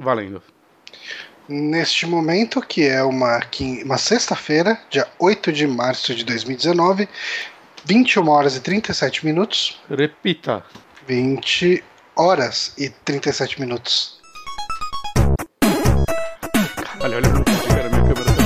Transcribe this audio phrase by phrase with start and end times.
[0.00, 0.42] Valendo.
[1.48, 3.40] Neste momento, que é uma,
[3.84, 7.08] uma sexta-feira, dia 8 de março de 2019,
[7.84, 9.80] 21 horas e 37 minutos.
[9.90, 10.64] Repita.
[11.06, 11.84] 20
[12.16, 14.20] horas e 37 minutos.
[17.00, 18.42] Caralho, olha no vídeo, cara, minha câmera tá.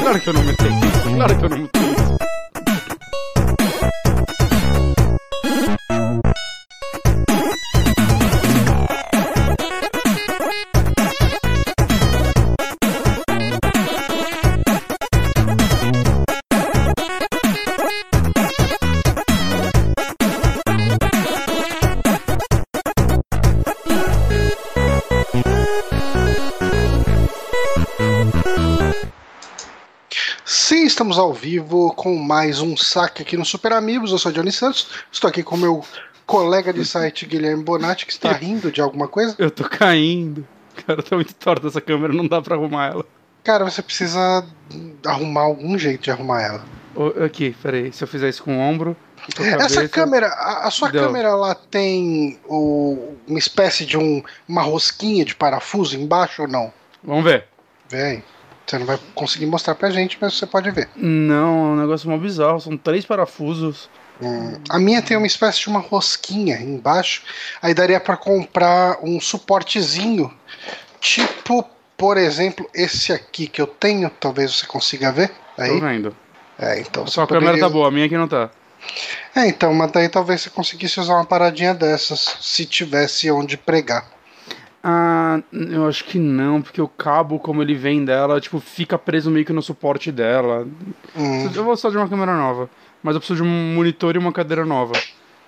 [0.00, 1.93] Claro que eu não isso, claro que eu não meti
[31.34, 34.12] vivo com mais um saque aqui no Super Amigos.
[34.12, 35.84] Eu sou Johnny Santos, estou aqui com meu
[36.26, 39.34] colega de site Guilherme Bonatti, que está rindo de alguma coisa.
[39.38, 40.46] Eu tô caindo.
[40.86, 43.04] Cara, tá muito torta essa câmera, não dá pra arrumar ela.
[43.44, 44.44] Cara, você precisa
[45.06, 46.64] arrumar algum jeito de arrumar ela.
[47.24, 48.96] Aqui, peraí, se eu fizer isso com o ombro.
[49.36, 51.02] com a Essa cabeça- câmera, a, a sua Deu.
[51.04, 56.72] câmera, ela tem o- uma espécie de um, uma rosquinha de parafuso embaixo ou não?
[57.02, 57.46] Vamos ver.
[57.88, 58.22] Vem.
[58.66, 60.88] Você não vai conseguir mostrar pra gente, mas você pode ver.
[60.96, 62.60] Não, é um negócio mó bizarro.
[62.60, 63.90] São três parafusos.
[64.22, 67.22] Hum, a minha tem uma espécie de uma rosquinha embaixo.
[67.60, 70.32] Aí daria pra comprar um suportezinho.
[71.00, 71.64] Tipo,
[71.96, 74.08] por exemplo, esse aqui que eu tenho.
[74.08, 75.30] Talvez você consiga ver.
[75.58, 75.68] Aí.
[75.68, 76.16] Tô vendo.
[76.58, 78.50] É, então A você sua câmera poderia- tá boa, a minha aqui não tá.
[79.34, 84.06] É, então, mas daí talvez você conseguisse usar uma paradinha dessas se tivesse onde pregar.
[84.86, 89.30] Ah, eu acho que não, porque o cabo, como ele vem dela, tipo, fica preso
[89.30, 90.68] meio que no suporte dela.
[91.16, 91.50] Hum.
[91.54, 92.68] Eu vou só de uma câmera nova,
[93.02, 94.92] mas eu preciso de um monitor e uma cadeira nova.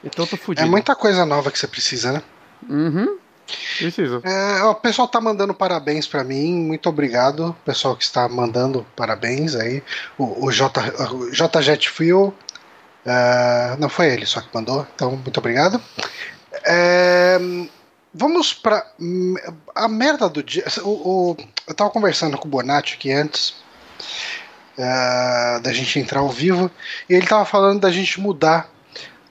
[0.03, 0.69] Então eu tô É fudido.
[0.69, 2.23] muita coisa nova que você precisa, né?
[2.67, 3.19] Uhum.
[3.79, 4.23] Preciso.
[4.25, 7.55] É, o pessoal tá mandando parabéns pra mim, muito obrigado.
[7.63, 9.83] Pessoal que está mandando parabéns aí.
[10.17, 10.81] O, o, J,
[11.13, 12.33] o JJet Fuel.
[13.05, 15.79] é, não foi ele só que mandou, então muito obrigado.
[16.65, 17.39] É,
[18.17, 18.87] vamos pra.
[18.99, 19.35] hum,
[19.75, 20.65] A merda do dia.
[20.83, 21.37] O, o-
[21.69, 23.55] eu tava conversando com o Bonatti aqui antes.
[24.79, 26.71] é, da gente entrar ao vivo.
[27.09, 28.69] E ele tava falando da gente mudar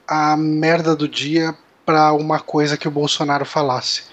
[0.08, 4.04] a merda do dia pra uma coisa que o Bolsonaro falasse.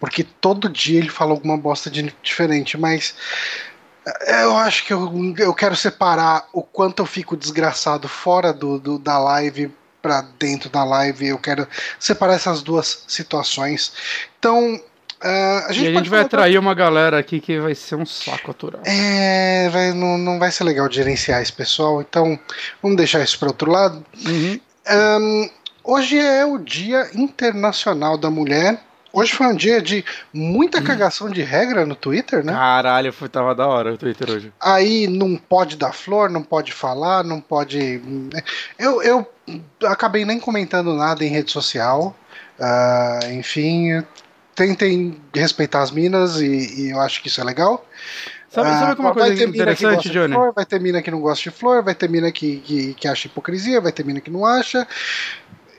[0.00, 3.14] Porque todo dia ele fala alguma bosta de diferente, mas
[4.06, 8.78] eh, eu acho que eu, eu quero separar o quanto eu fico desgraçado fora do,
[8.78, 9.70] do- da live
[10.08, 11.28] pra dentro da live.
[11.28, 11.68] Eu quero
[12.00, 13.92] separar essas duas situações.
[14.38, 14.80] Então,
[15.22, 18.06] eh, a gente, E a gente vai atrair uma galera aqui que vai ser um
[18.06, 18.80] saco aturar.
[18.86, 22.38] É, vai- não, não vai ser legal gerenciar esse pessoal, então
[22.82, 24.04] vamos deixar isso para outro lado.
[24.26, 24.58] Uhum.
[24.86, 25.50] Ahn,
[25.84, 28.80] hoje é o Dia Internacional da Mulher.
[29.18, 32.52] Hoje foi um dia de muita cagação de regra no Twitter, né?
[32.52, 34.52] Caralho, foi, tava da hora o Twitter hoje.
[34.60, 38.00] Aí não pode dar flor, não pode falar, não pode.
[38.78, 39.26] Eu, eu
[39.86, 42.16] acabei nem comentando nada em rede social.
[42.60, 44.04] Ah, enfim,
[44.54, 47.84] tentem respeitar as minas e, e eu acho que isso é legal.
[48.48, 50.32] Sabe, Ah, sabe que uma vai coisa interessante, Johnny?
[50.32, 53.08] flor, vai ter mina que não gosta de flor, vai ter mina que, que, que
[53.08, 54.86] acha hipocrisia, vai ter mina que não acha.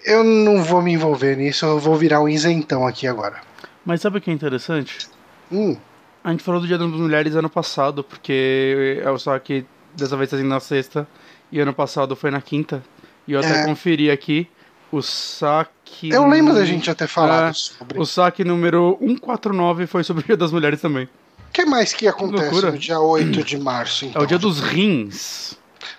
[0.06, 3.42] Eu não vou me envolver nisso, eu vou virar um isentão aqui agora.
[3.86, 5.08] Mas sabe o que é interessante?
[5.52, 5.76] Hum,
[6.24, 9.66] A gente falou do Dia das Mulheres ano passado, porque é o só que
[9.96, 11.08] dessa vez tá indo na sexta
[11.52, 12.84] e ano passado foi na quinta.
[13.28, 13.66] E eu até É.
[13.66, 14.48] conferi aqui
[14.92, 16.09] o saque.
[16.09, 18.00] eu lembro da gente já ter falado É, sobre.
[18.00, 21.06] O saque número 149 foi sobre o Dia das Mulheres também.
[21.06, 22.72] O que mais que acontece loucura.
[22.72, 24.22] no dia 8 de março, É então?
[24.22, 25.58] o dia dos rins.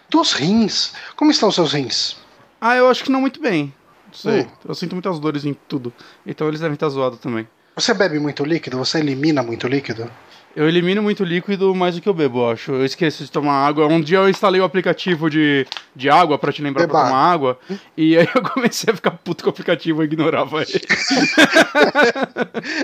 [0.08, 0.92] Dos rins.
[1.16, 2.16] Como estão seus rins?
[2.60, 3.72] Ah, eu acho que não muito bem.
[4.10, 4.42] Não sei.
[4.42, 4.46] Hum.
[4.68, 5.92] Eu sinto muitas dores em tudo.
[6.26, 7.46] Então eles devem estar zoados também.
[7.76, 8.76] Você bebe muito líquido?
[8.78, 10.10] Você elimina muito líquido?
[10.56, 12.72] Eu elimino muito líquido mais do que eu bebo, eu acho.
[12.72, 13.86] Eu esqueço de tomar água.
[13.86, 17.32] Um dia eu instalei o aplicativo de, de água pra te lembrar pra Beba tomar
[17.32, 17.58] água.
[17.96, 20.72] E aí eu comecei a ficar puto com o aplicativo e ignorava ele.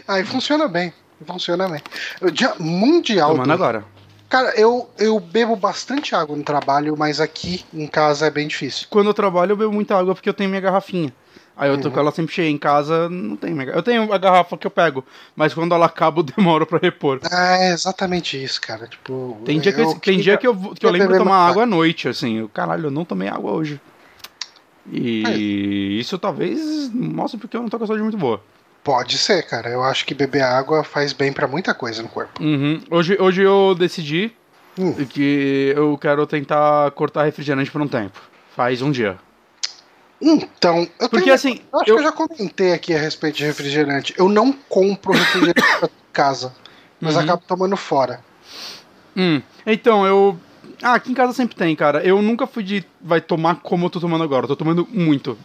[0.06, 0.92] Aí funciona bem.
[1.26, 1.80] Funciona bem.
[2.20, 3.30] O dia mundial.
[3.30, 3.84] Tomando do- agora.
[4.28, 8.88] Cara, eu, eu bebo bastante água no trabalho, mas aqui em casa é bem difícil.
[8.90, 11.12] Quando eu trabalho, eu bebo muita água porque eu tenho minha garrafinha.
[11.56, 11.94] Aí eu tô Uhum.
[11.94, 13.68] com ela sempre cheia em casa, não tem minha...
[13.70, 15.02] Eu tenho a garrafa que eu pego,
[15.34, 17.20] mas quando ela acaba, eu demoro pra repor.
[17.32, 18.86] É exatamente isso, cara.
[18.86, 21.46] Tipo, Tem dia que, eu, eu tem dia que eu, que eu lembro de tomar
[21.46, 22.38] água à noite, assim.
[22.38, 23.80] Eu, caralho, eu não tomei água hoje.
[24.92, 28.40] E isso talvez mostre porque eu não tô com a saúde muito boa.
[28.86, 29.68] Pode ser, cara.
[29.68, 32.40] Eu acho que beber água faz bem pra muita coisa no corpo.
[32.40, 32.80] Uhum.
[32.88, 34.30] Hoje, hoje eu decidi
[34.78, 34.92] Hum.
[35.06, 38.20] que eu quero tentar cortar refrigerante por um tempo.
[38.54, 39.18] Faz um dia.
[40.22, 43.38] Então, eu Porque tenho- assim, eu acho eu- que eu já comentei aqui a respeito
[43.38, 44.14] de refrigerante.
[44.16, 46.54] Eu não compro refrigerante pra casa,
[47.00, 47.22] mas Uhum.
[47.22, 48.20] acabo tomando fora.
[49.16, 50.38] Hum, então, eu.
[50.80, 52.04] Ah, aqui em casa sempre tem, cara.
[52.04, 52.84] Eu nunca fui de.
[53.00, 54.44] Vai tomar como eu tô tomando agora.
[54.44, 55.36] Eu tô tomando muito.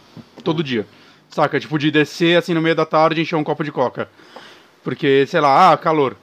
[0.44, 0.86] Todo dia.
[1.32, 1.58] Saca?
[1.58, 4.08] Tipo, de descer assim no meio da tarde e encher um copo de coca.
[4.84, 6.16] Porque, sei lá, ah, calor.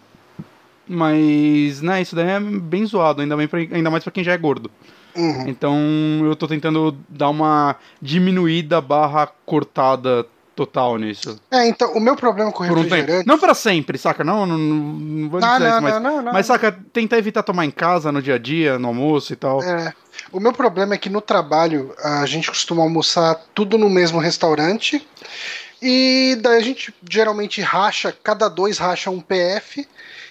[0.88, 4.34] Mas, né, isso daí é bem zoado, ainda, bem pra, ainda mais pra quem já
[4.34, 4.72] é gordo.
[5.16, 5.48] Uhum.
[5.48, 5.76] Então
[6.24, 10.26] eu tô tentando dar uma diminuída barra cortada
[10.56, 11.40] total nisso.
[11.50, 12.84] É, então, o meu problema com Por um.
[13.26, 14.24] Não pra sempre, saca?
[14.24, 16.34] Não, não, não vou dizer não, isso, mas, não, não, não.
[16.34, 19.64] mas saca, tentar evitar tomar em casa no dia a dia, no almoço e tal.
[19.64, 19.94] É,
[20.32, 25.06] o meu problema é que no trabalho a gente costuma almoçar tudo no mesmo restaurante.
[25.82, 29.88] E daí a gente geralmente racha, cada dois racha um PF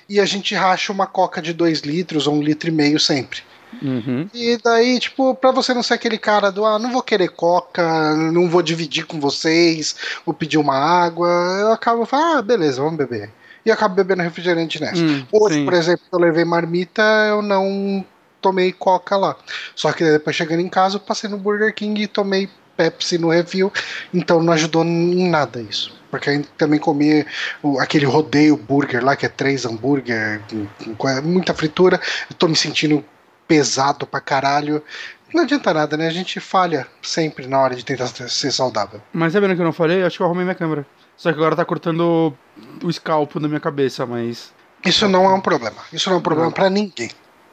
[0.09, 3.41] e a gente racha uma coca de 2 litros ou um litro e meio sempre.
[3.83, 4.29] Uhum.
[4.33, 8.15] E daí, tipo, pra você não ser aquele cara do ah, não vou querer coca,
[8.15, 9.95] não vou dividir com vocês,
[10.25, 11.29] vou pedir uma água,
[11.61, 13.31] eu acabo falando, ah, beleza, vamos beber.
[13.65, 15.03] E acabo bebendo refrigerante nessa.
[15.03, 15.65] Hum, Hoje, sim.
[15.65, 18.05] por exemplo, eu levei marmita, eu não
[18.41, 19.37] tomei coca lá.
[19.75, 23.31] Só que depois chegando em casa, eu passei no Burger King e tomei Pepsi no
[23.31, 23.73] refil,
[24.15, 25.99] então não ajudou em nada isso.
[26.11, 27.27] Porque aí também comi
[27.81, 30.41] aquele rodeio burger lá, que é três hambúrguer,
[31.25, 32.01] muita fritura.
[32.31, 33.05] Eu tô me sentindo
[33.47, 34.83] pesado pra caralho.
[35.35, 36.07] Não adianta nada, né?
[36.07, 39.03] A gente falha sempre na hora de tentar ser saudável.
[39.13, 40.87] Mas sabendo que eu não falei, acho que eu arrumei minha câmera.
[41.17, 42.33] Só que agora tá cortando
[42.83, 44.53] o escalpo na minha cabeça, mas.
[44.85, 45.77] Isso não é um problema.
[45.93, 47.11] Isso não é um problema pra ninguém.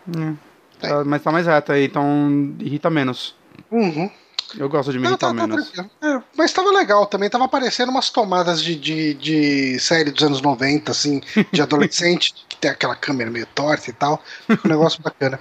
[0.07, 0.37] hum,
[0.79, 3.35] tá- mas tá mais reta aí, então irrita menos.
[3.71, 4.09] Uhum.
[4.57, 5.71] Eu gosto de me irritar tá, tá menos.
[6.01, 10.39] É, mas tava legal também, tava aparecendo umas tomadas de, de, de série dos anos
[10.41, 11.19] 90, assim,
[11.51, 14.21] de adolescente, que tem aquela câmera meio torta e tal.
[14.49, 15.39] Um negócio bacana.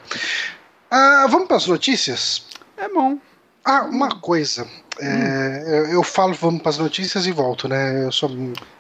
[0.90, 2.46] Ah, vamos para as notícias?
[2.76, 3.18] É bom.
[3.64, 4.66] Ah, uma coisa.
[5.00, 8.04] É, eu, eu falo vamos para as notícias e volto, né?
[8.04, 8.30] Eu sou.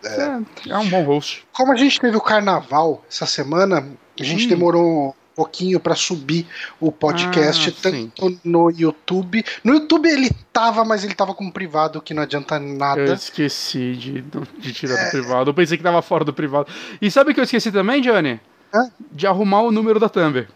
[0.04, 1.44] É, é um bom host.
[1.52, 3.86] Como a gente teve o carnaval essa semana,
[4.18, 4.48] a gente Hum.
[4.48, 6.46] demorou pouquinho para subir
[6.80, 8.12] o podcast, Ah, sim.
[8.14, 9.44] tanto no YouTube.
[9.62, 13.00] No YouTube ele tava, mas ele tava com privado, que não adianta nada.
[13.00, 14.24] Eu esqueci de,
[14.58, 15.50] de tirar do privado.
[15.50, 16.68] Eu pensei que tava fora do privado.
[17.00, 18.40] E sabe o que eu esqueci também, Johnny?
[18.72, 18.90] Hã?
[19.12, 20.46] De arrumar o número da Thumb.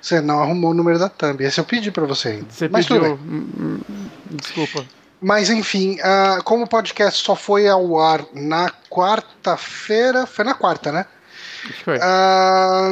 [0.00, 1.42] Você não arrumou o número da thumb.
[1.42, 2.44] Esse eu pedi pra você.
[2.48, 3.14] Você Mas tudo pediu.
[3.14, 3.80] Hum, hum,
[4.30, 4.84] Desculpa.
[5.20, 10.26] Mas enfim, ah, como o podcast só foi ao ar na quarta-feira.
[10.26, 11.06] Foi na quarta, né?
[11.68, 11.98] Acho que foi.
[12.00, 12.88] Ah,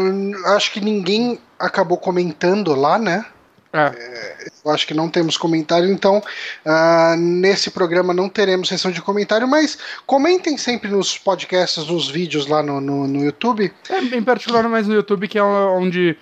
[0.56, 3.24] acho que ninguém acabou comentando lá, né?
[3.72, 6.22] É, Eu acho que não temos comentário, então
[6.64, 12.46] ah, nesse programa não teremos sessão de comentário, mas comentem sempre nos podcasts, nos vídeos
[12.46, 13.72] lá no, no, no YouTube.
[13.90, 16.16] é, em particular mais no YouTube, que é onde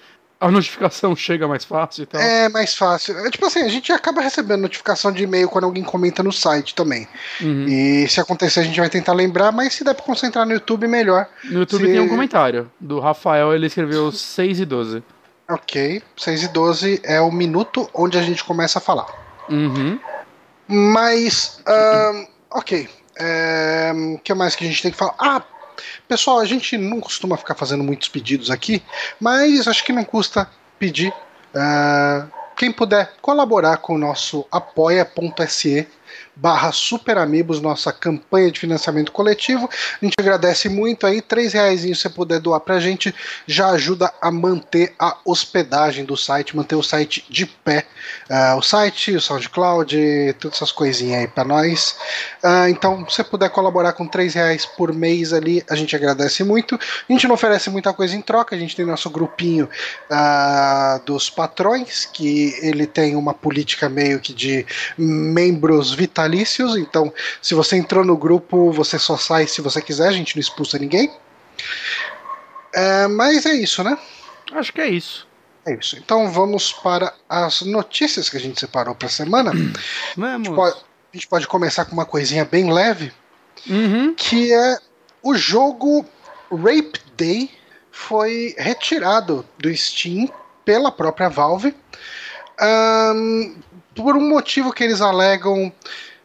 [0.46, 2.20] a notificação chega mais fácil e tal.
[2.20, 3.18] É mais fácil.
[3.18, 6.74] É, tipo assim, a gente acaba recebendo notificação de e-mail quando alguém comenta no site
[6.74, 7.08] também.
[7.40, 7.66] Uhum.
[7.68, 10.86] E se acontecer, a gente vai tentar lembrar, mas se der pra concentrar no YouTube,
[10.86, 11.26] melhor.
[11.44, 15.02] No YouTube se- tem um comentário do Rafael, ele escreveu 6 e 12.
[15.50, 19.06] Ok, 6 e 12 é o minuto onde a gente começa a falar.
[19.50, 19.98] Uhum.
[20.66, 22.88] Mas, ahn, ok.
[24.14, 25.14] O que mais que a gente tem que falar?
[25.18, 25.42] Ah,
[26.08, 28.82] pessoal, a gente não costuma ficar fazendo muitos pedidos aqui,
[29.20, 30.48] mas acho que não custa
[30.78, 31.12] pedir.
[31.54, 32.26] ah,
[32.56, 35.88] quem puder colaborar com o nosso apoia.se
[36.36, 39.68] barra Super Amigos, nossa campanha de financiamento coletivo.
[40.00, 43.14] A gente agradece muito aí, três reais se você puder doar pra gente,
[43.46, 47.86] já ajuda a manter a hospedagem do site, manter o site de pé.
[48.28, 51.96] Ah, o site, o SoundCloud, todas essas coisinhas aí pra nós.
[52.42, 56.42] Ah, então, se você puder colaborar com três reais por mês ali, a gente agradece
[56.44, 56.74] muito.
[56.76, 59.68] A gente não oferece muita coisa em troca, a gente tem nosso grupinho
[60.10, 66.76] ah, dos patrões, que ele tem uma política meio que de membros vitalícios.
[66.76, 70.40] Então, se você entrou no grupo, você só sai se você quiser, a gente não
[70.40, 71.10] expulsa ninguém.
[73.10, 73.96] Mas é isso, né?
[74.52, 75.26] Acho que é isso.
[75.66, 75.96] É isso.
[75.96, 79.52] Então vamos para as notícias que a gente separou para a semana.
[80.16, 80.48] Vamos.
[80.48, 83.12] Pode- a gente pode começar com uma coisinha bem leve,
[83.68, 84.14] Uhum.
[84.14, 84.78] que é
[85.22, 86.04] o jogo
[86.50, 87.50] Rape Day
[87.90, 90.28] foi retirado do Steam
[90.64, 91.74] pela própria Valve
[92.60, 93.54] ahn,
[93.94, 95.72] por um motivo que eles alegam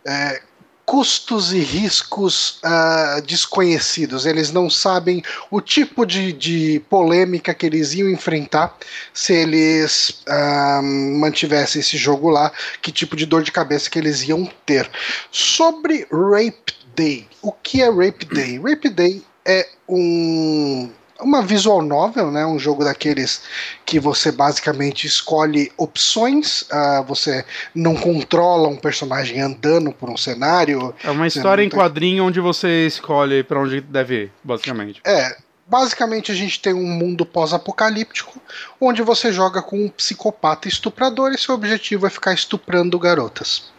[0.06, 0.42] é,
[0.90, 4.26] custos e riscos ah, desconhecidos.
[4.26, 8.76] Eles não sabem o tipo de, de polêmica que eles iam enfrentar
[9.14, 14.24] se eles ahn, mantivessem esse jogo lá, que tipo de dor de cabeça que eles
[14.24, 14.90] iam ter.
[15.32, 18.60] Sobre Rape Day, o que é Rape Day?
[18.60, 20.90] Rape Day é um
[21.22, 22.46] uma visual novel, né?
[22.46, 23.42] Um jogo daqueles
[23.86, 30.94] que você basicamente escolhe opções, uh, você não controla um personagem andando por um cenário.
[31.04, 35.02] É uma história em quadrinho onde você escolhe para onde deve ir, basicamente.
[35.06, 35.36] É.
[35.68, 38.42] Basicamente, a gente tem um mundo pós-apocalíptico
[38.82, 43.72] onde você joga com um psicopata estuprador e seu objetivo é ficar estuprando garotas.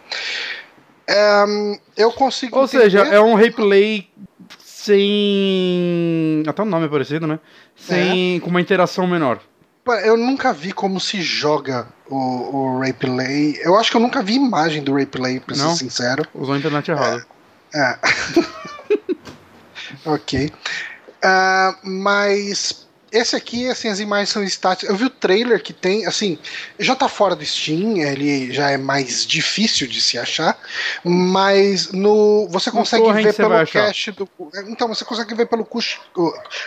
[1.48, 2.56] Um, eu consigo.
[2.56, 2.84] Ou entender...
[2.84, 4.08] seja, é um replay
[4.84, 6.42] sem.
[6.46, 7.38] Até o nome é parecido, né?
[7.76, 8.36] Sem.
[8.36, 8.40] É.
[8.40, 9.40] com uma interação menor.
[10.04, 13.58] Eu nunca vi como se joga o, o Replay.
[13.62, 15.70] Eu acho que eu nunca vi imagem do Replay, pra Não?
[15.70, 16.24] ser sincero.
[16.34, 17.26] Usou a internet errada.
[17.74, 17.80] É.
[17.80, 17.98] é.
[20.06, 20.52] ok.
[21.22, 24.90] Uh, mas esse aqui, assim, as imagens são estáticas.
[24.90, 26.38] Eu vi o trailer que tem, assim,
[26.78, 30.58] já tá fora do Steam, ele já é mais difícil de se achar,
[31.04, 34.28] mas no você consegue ver pelo cache do
[34.68, 35.66] Então, você consegue ver pelo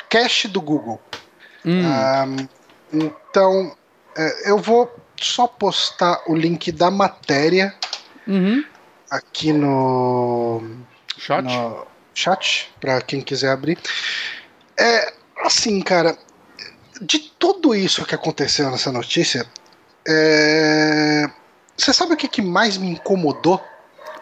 [0.10, 1.02] cache do Google.
[1.66, 1.82] Hum.
[1.82, 2.48] Um,
[2.94, 3.76] então,
[4.18, 7.74] é, eu vou só postar o link da matéria
[8.28, 8.64] uhum.
[9.10, 10.62] aqui no
[11.18, 13.78] chat, no chat para quem quiser abrir.
[14.78, 15.14] É,
[15.46, 16.18] assim, cara,
[17.04, 19.46] de tudo isso que aconteceu nessa notícia,
[20.08, 21.30] é...
[21.76, 23.62] você sabe o que, que mais me incomodou?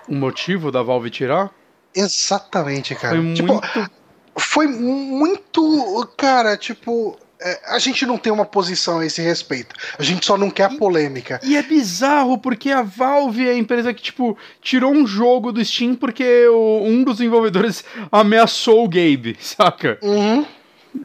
[0.07, 1.51] O motivo da Valve tirar?
[1.95, 3.15] Exatamente, cara.
[3.15, 3.91] Foi tipo, muito.
[4.37, 6.09] Foi muito.
[6.17, 7.17] Cara, tipo.
[7.43, 9.75] É, a gente não tem uma posição a esse respeito.
[9.97, 11.39] A gente só não quer a polêmica.
[11.41, 15.51] E, e é bizarro porque a Valve é a empresa que, tipo, tirou um jogo
[15.51, 19.97] do Steam porque o, um dos desenvolvedores ameaçou o Gabe, saca?
[20.03, 20.45] Uhum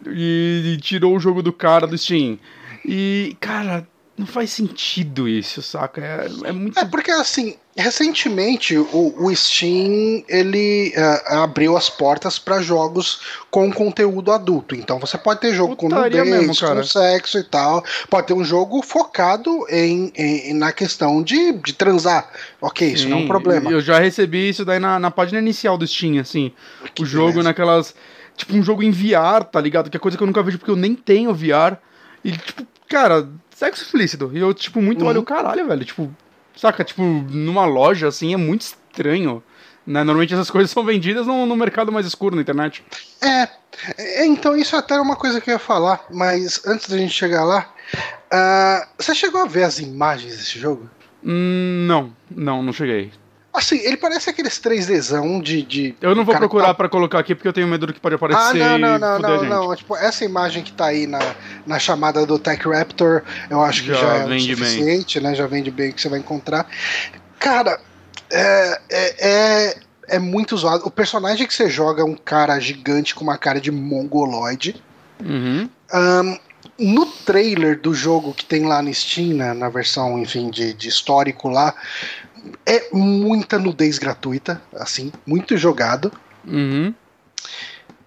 [0.08, 2.38] e, e tirou o jogo do cara do Steam.
[2.84, 6.00] E, cara, não faz sentido isso, saca?
[6.00, 6.78] É, é muito.
[6.78, 13.70] É porque assim, recentemente o, o Steam ele uh, abriu as portas para jogos com
[13.70, 14.74] conteúdo adulto.
[14.74, 17.84] Então você pode ter jogo Putaria com nudez, mesmo, com sexo e tal.
[18.08, 22.30] Pode ter um jogo focado em, em na questão de, de transar.
[22.60, 23.70] Ok, Sim, isso não é um problema.
[23.70, 26.52] Eu já recebi isso daí na, na página inicial do Steam, assim.
[26.94, 27.48] Que o jogo beleza.
[27.48, 27.94] naquelas
[28.36, 29.90] tipo, um jogo em VR, tá ligado?
[29.90, 31.76] Que é coisa que eu nunca vejo porque eu nem tenho VR.
[32.24, 34.30] E, tipo, cara, sexo explícito.
[34.32, 35.08] E eu, tipo, muito uhum.
[35.08, 35.84] olho, caralho, velho.
[35.84, 36.14] Tipo,
[36.54, 36.84] saca?
[36.84, 39.42] Tipo, numa loja, assim, é muito estranho.
[39.86, 40.02] Né?
[40.02, 42.84] Normalmente essas coisas são vendidas no, no mercado mais escuro na internet.
[43.22, 43.48] É,
[43.96, 47.12] é, então isso até é uma coisa que eu ia falar, mas antes da gente
[47.12, 47.72] chegar lá,
[48.32, 50.90] uh, você chegou a ver as imagens desse jogo?
[51.24, 53.12] Hum, não, não, não cheguei.
[53.56, 55.96] Assim, ele parece aqueles 3Dzão de, de.
[56.00, 56.74] Eu não vou procurar tá...
[56.74, 58.60] para colocar aqui porque eu tenho medo do que pode aparecer.
[58.60, 59.76] Ah, não, não, não, não, não.
[59.76, 61.18] Tipo, essa imagem que tá aí na,
[61.66, 65.30] na chamada do Tech Raptor, eu acho que já, já é suficiente, bem.
[65.30, 65.34] né?
[65.34, 66.66] Já vende bem o que você vai encontrar.
[67.38, 67.80] Cara,
[68.30, 69.76] é, é, é,
[70.08, 70.86] é muito zoado.
[70.86, 74.76] O personagem que você joga é um cara gigante com uma cara de mongoloide.
[75.24, 75.68] Uhum.
[75.94, 76.38] Um,
[76.78, 80.88] no trailer do jogo que tem lá no Steam, né, na versão, enfim, de, de
[80.88, 81.74] histórico lá,
[82.64, 86.12] é muita nudez gratuita, assim, muito jogado.
[86.46, 86.94] Uhum.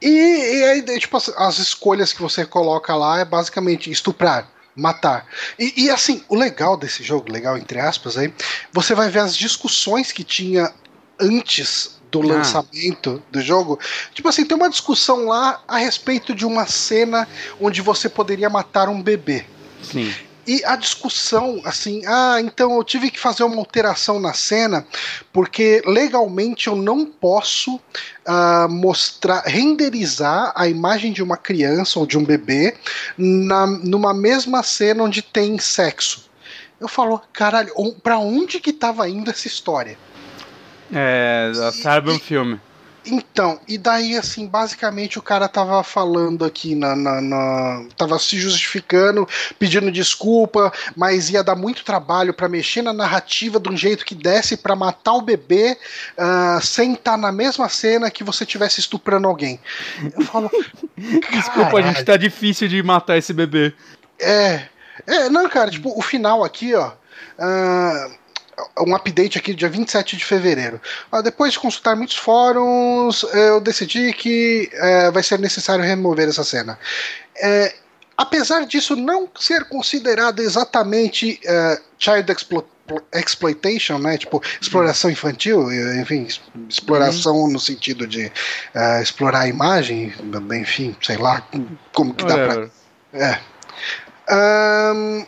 [0.02, 5.26] E, e aí, tipo, as, as, escolhas que você coloca lá é basicamente estuprar, matar.
[5.58, 8.34] E, e, assim, o legal desse jogo, legal entre aspas, aí,
[8.72, 10.72] você vai ver as discussões que tinha
[11.20, 12.26] antes do ah.
[12.26, 13.80] lançamento do jogo.
[14.14, 17.28] Tipo assim, tem uma discussão lá a respeito de uma cena
[17.60, 19.46] onde você poderia matar um bebê.
[19.84, 20.14] Sim.
[20.50, 24.84] E a discussão, assim, ah, então eu tive que fazer uma alteração na cena,
[25.32, 32.18] porque legalmente eu não posso uh, mostrar, renderizar a imagem de uma criança ou de
[32.18, 32.76] um bebê
[33.16, 36.28] na, numa mesma cena onde tem sexo.
[36.82, 40.00] Eu falo, caralho, pra onde que tava indo essa história?
[40.92, 42.60] É, sabe um filme.
[43.10, 48.40] Então, e daí, assim, basicamente o cara tava falando aqui na, na, na, tava se
[48.40, 54.06] justificando, pedindo desculpa, mas ia dar muito trabalho para mexer na narrativa de um jeito
[54.06, 55.78] que desse para matar o bebê
[56.18, 59.60] uh, sem estar tá na mesma cena que você tivesse estuprando alguém.
[60.16, 60.52] Eu falo.
[61.32, 63.74] Desculpa, a gente tá difícil de matar esse bebê.
[64.20, 64.68] É.
[65.08, 66.92] É, não, cara, tipo, o final aqui, ó.
[67.40, 68.19] Uh,
[68.80, 70.82] um update aqui dia 27 de fevereiro.
[71.12, 76.44] Ah, depois de consultar muitos fóruns, eu decidi que é, vai ser necessário remover essa
[76.44, 76.80] cena.
[77.38, 77.74] É,
[78.18, 82.66] apesar disso não ser considerado exatamente é, child explo
[83.14, 84.18] exploitation, né?
[84.18, 86.28] Tipo, exploração infantil, enfim,
[86.68, 87.52] exploração uhum.
[87.52, 88.26] no sentido de
[88.76, 90.14] uh, explorar a imagem,
[90.60, 91.48] enfim, sei lá
[91.94, 92.70] como que dá pra.
[93.14, 93.40] É.
[94.32, 95.26] Um,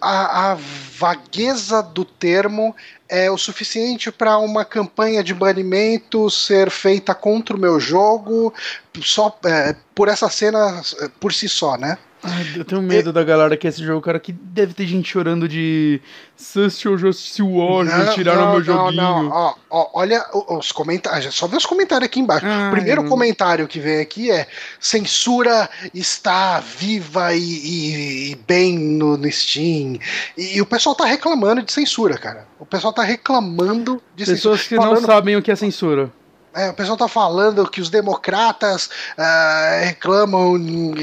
[0.00, 0.58] a, a
[0.98, 2.74] vagueza do termo
[3.08, 8.52] é o suficiente para uma campanha de banimento ser feita contra o meu jogo
[9.00, 11.96] só é, por essa cena é, por si só, né?
[12.22, 15.08] Ai, eu tenho medo da galera que é esse jogo, cara, que deve ter gente
[15.08, 16.00] chorando de
[16.36, 18.96] Social Justice Warriors, tiraram meu joguinho.
[19.02, 22.44] Não, Ó, ó, olha os comentários, só vê os comentários aqui embaixo.
[22.44, 23.08] Ai, o primeiro não.
[23.08, 24.46] comentário que vem aqui é
[24.80, 29.98] censura está viva e, e- e bem no, no Steam.
[30.36, 32.46] E, e o pessoal tá reclamando de censura, cara.
[32.58, 34.80] O pessoal tá reclamando de Pessoas que censura.
[34.86, 36.10] não Falando- sabem o que é censura.
[36.58, 40.56] É, o pessoal tá falando que os democratas ah, reclamam,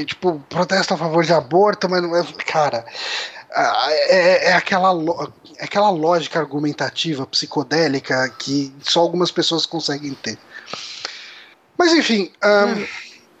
[0.04, 2.24] tipo, protestam a favor de aborto, mas não é.
[2.46, 2.84] Cara,
[3.52, 10.14] ah, é, é aquela, lo- é aquela lógica argumentativa, psicodélica, que só algumas pessoas conseguem
[10.14, 10.38] ter.
[11.78, 12.66] Mas enfim, ah,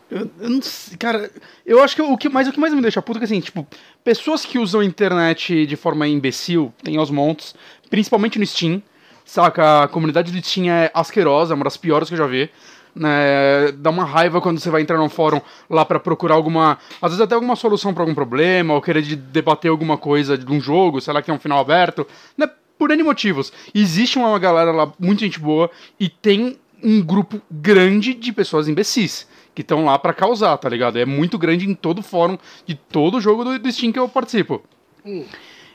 [0.08, 1.28] Eu, eu não sei, cara,
[1.64, 3.40] eu acho que o que mais o que mais me deixa puto é que assim,
[3.40, 3.66] tipo,
[4.04, 7.56] pessoas que usam a internet de forma imbecil, tem aos montes,
[7.90, 8.80] principalmente no Steam,
[9.26, 9.82] saca?
[9.82, 12.48] A comunidade do Steam é asquerosa, é uma das piores que eu já vi.
[12.94, 16.78] Né, dá uma raiva quando você vai entrar num fórum lá pra procurar alguma.
[17.02, 20.50] Às vezes até alguma solução pra algum problema, ou querer de- debater alguma coisa de
[20.50, 22.06] um jogo, sei lá, que tem um final aberto.
[22.38, 23.52] Né, por N motivos.
[23.74, 29.26] Existe uma galera lá, muito gente boa, e tem um grupo grande de pessoas imbecis
[29.54, 30.98] que estão lá pra causar, tá ligado?
[30.98, 34.62] É muito grande em todo fórum de todo jogo do, do Steam que eu participo.
[35.04, 35.24] Hum.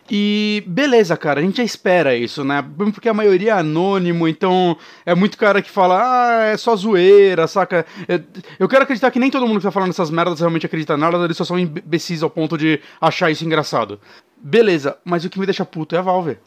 [0.10, 2.64] E beleza, cara, a gente já espera isso, né?
[2.94, 7.48] Porque a maioria é anônimo, então é muito cara que fala, ah, é só zoeira,
[7.48, 7.86] saca?
[8.08, 8.22] É-
[8.60, 11.24] Eu quero acreditar que nem todo mundo que tá falando essas merdas realmente acredita nada,
[11.24, 14.00] eles só são imbecis ao ponto de achar isso engraçado.
[14.38, 16.38] Beleza, mas o que me deixa puto é a Valve.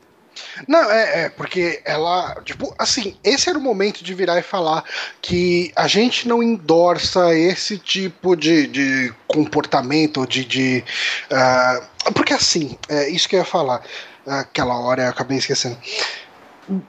[0.67, 4.85] Não, é, é, porque ela, tipo, assim, esse era o momento de virar e falar
[5.23, 10.45] que a gente não endorça esse tipo de, de comportamento, de.
[10.45, 10.85] de
[11.31, 11.83] ah,
[12.13, 13.83] porque assim, é isso que eu ia falar,
[14.27, 15.79] aquela hora eu acabei esquecendo.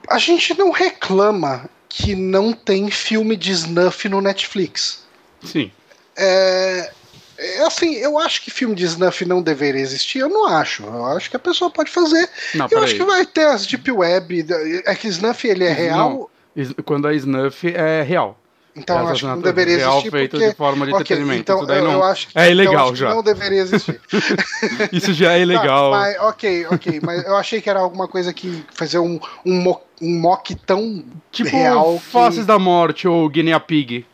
[0.08, 5.04] A gente não reclama que não tem filme de snuff no Netflix.
[5.42, 5.70] Sim.
[6.16, 6.90] É,
[7.38, 10.84] é assim, eu acho que filme de snuff não deveria existir, eu não acho.
[10.84, 12.28] Eu acho que a pessoa pode fazer.
[12.54, 14.46] Não, Eu acho que vai ter as Deep Web.
[14.84, 18.38] É que Snuff ele é real, Não, Quando a Snuff é real.
[18.76, 20.10] Então É eu acho que não deveria real existir.
[20.10, 20.48] feito porque...
[20.50, 21.40] de forma de Ok, entretenimento.
[21.40, 21.92] então Isso daí eu, não.
[21.92, 23.08] eu acho que, é então, ilegal que já.
[23.14, 24.00] não deveria existir.
[24.92, 25.90] Isso já é ilegal.
[25.92, 29.60] Tá, mas, ok, ok, mas eu achei que era alguma coisa que fazer um, um,
[29.62, 34.04] mo- um mock tão tipo real que- Faces da Morte ou Guinea Pig.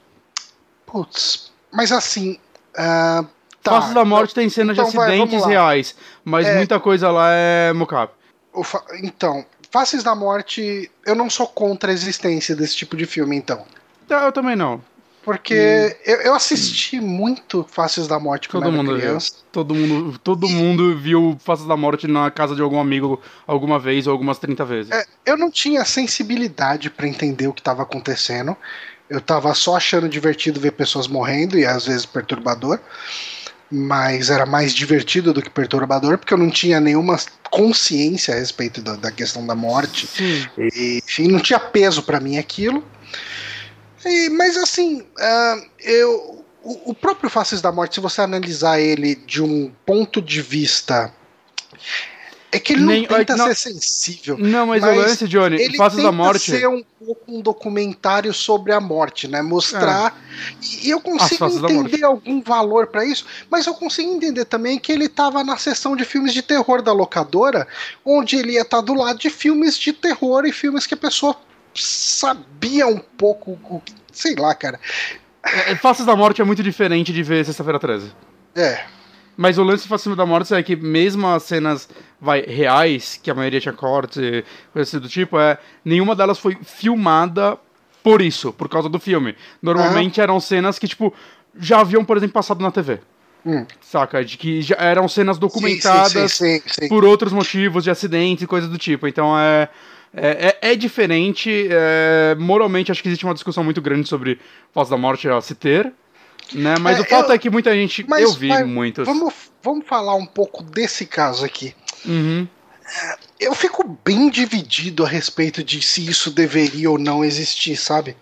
[0.86, 2.38] Putz, mas assim.
[2.76, 3.24] ah,
[3.62, 5.48] tá, Faces da Morte tem cenas então de vai, acidentes lá.
[5.48, 5.94] reais,
[6.24, 6.56] mas É.
[6.56, 8.12] muita coisa lá é mocap.
[8.64, 13.34] fa- Então, Faces da Morte, eu não sou contra a existência desse tipo de filme,
[13.36, 13.64] então.
[14.12, 14.80] Tá, Eu também não.
[15.24, 19.00] Porque eu, eu assisti muito Faces da Morte quando Todo era mundo viu.
[19.00, 19.32] criança.
[19.52, 24.06] Todo mundo, todo mundo viu Faces da Morte na casa de algum amigo alguma vez
[24.06, 24.90] ou algumas 30 vezes.
[24.90, 28.56] É, eu não tinha sensibilidade pra entender o que estava acontecendo.
[29.08, 32.80] Eu tava só achando divertido ver pessoas morrendo e às vezes perturbador.
[33.70, 37.16] Mas era mais divertido do que perturbador, porque eu não tinha nenhuma
[37.48, 40.06] consciência a respeito da, da questão da morte.
[40.06, 40.46] Sim.
[40.58, 42.84] E, enfim, não tinha peso pra mim aquilo.
[44.04, 49.14] E, mas assim, ah, eu, o, o próprio Faces da Morte, se você analisar ele
[49.14, 51.12] de um ponto de vista.
[52.54, 54.36] É que ele Nem- não tenta não- ser sensível.
[54.36, 56.50] Não, mas, Mas o lance, Johnny, Ele Faces tenta da Morte.
[56.50, 59.40] ser um pouco um documentário sobre a morte, né?
[59.40, 60.14] Mostrar.
[60.60, 64.92] E, e eu consigo entender algum valor pra isso, mas eu consigo entender também que
[64.92, 67.66] ele tava na seção de filmes de terror da locadora,
[68.04, 71.34] onde ele ia estar do lado de filmes de terror e filmes que a pessoa
[71.74, 73.52] sabia um pouco.
[73.64, 73.82] o
[74.12, 74.78] Sei lá, cara.
[75.44, 78.12] É, Faces da Morte é muito diferente de ver Sexta-feira 13.
[78.54, 78.84] É.
[79.36, 81.88] Mas o lance de Faces da Morte é que mesmo as cenas
[82.20, 86.38] vai, reais, que a maioria tinha corte e coisa assim do tipo, é, nenhuma delas
[86.38, 87.58] foi filmada
[88.02, 89.34] por isso, por causa do filme.
[89.60, 91.14] Normalmente eram cenas que, tipo,
[91.58, 93.00] já haviam, por exemplo, passado na TV.
[93.44, 93.66] Hum.
[93.80, 94.24] Saca?
[94.24, 98.46] De que já eram cenas documentadas Sim, sim, sim, por outros motivos, de acidentes e
[98.46, 99.06] coisas do tipo.
[99.06, 99.68] Então é.
[100.14, 101.68] É, é, é diferente.
[101.70, 104.38] é, moralmente, acho que existe uma discussão muito grande sobre
[104.72, 105.92] Faces da Morte a se ter.
[106.52, 106.74] Né?
[106.80, 108.04] Mas É, o fato eu- é que muita gente.
[108.08, 109.06] Mas, eu vi mas muitos.
[109.06, 111.74] Vamos, vamos falar um pouco desse caso aqui.
[112.04, 112.46] Uhum.
[113.40, 118.16] Eu fico bem dividido a respeito de se isso deveria ou não existir, sabe?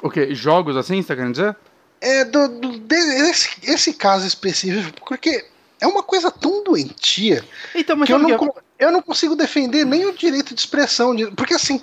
[0.00, 0.34] O quê?
[0.34, 1.54] Jogos assim, você tá querendo dizer?
[2.00, 5.44] É do, do- de- esse, caso específico, porque
[5.78, 9.84] é uma coisa tão doentia Então, mas que eu não, que- eu não consigo defender
[9.84, 11.14] nem o direito de expressão.
[11.14, 11.80] de- porque assim,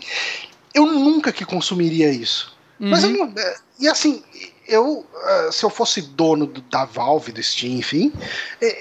[0.73, 2.57] eu nunca que consumiria isso.
[2.79, 3.17] Mas eu Uhum.
[3.33, 3.33] não.
[3.41, 4.23] é, E assim,
[4.67, 8.12] eu, uh, se eu fosse dono do, da Valve, do Steam, enfim,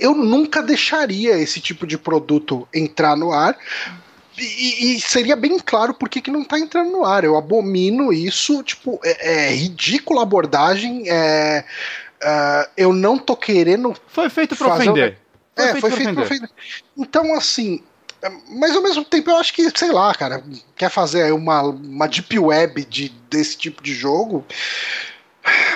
[0.01, 3.59] eu nunca deixaria esse tipo de produto entrar no ar.
[4.39, 7.25] E, e seria bem claro por que, não tá entrando no ar.
[7.25, 11.65] Eu abomino isso, tipo, é, é ridícula abordagem, é,
[12.23, 13.95] uh, eu não tô querendo.
[14.07, 15.19] Foi feito pra ofender.
[15.55, 16.51] Foi é, feito foi feito pra ofender.
[16.97, 17.83] Então, assim,
[18.49, 20.43] mas ao mesmo tempo eu acho que, sei lá, cara,
[20.75, 24.45] quer fazer uma, uma deep web de, desse tipo de jogo,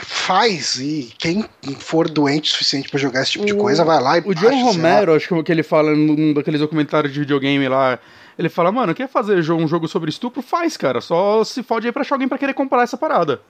[0.02, 1.44] faz e quem
[1.78, 4.34] for doente o suficiente para jogar esse tipo o, de coisa vai lá e O
[4.34, 7.98] John Romero, acho que ele fala num daqueles documentários de videogame lá,
[8.38, 10.42] ele fala, mano, quer fazer um jogo sobre estupro?
[10.42, 13.40] Faz, cara, só se fode aí pra achar alguém pra querer comprar essa parada.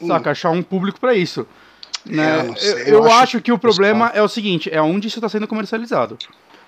[0.00, 0.06] Hum.
[0.06, 0.30] Saca?
[0.30, 1.46] Achar um público para isso.
[2.06, 2.46] Né?
[2.46, 5.18] Eu, sei, eu, eu, acho, acho que o problema é o seguinte, é onde isso
[5.18, 6.16] está sendo comercializado.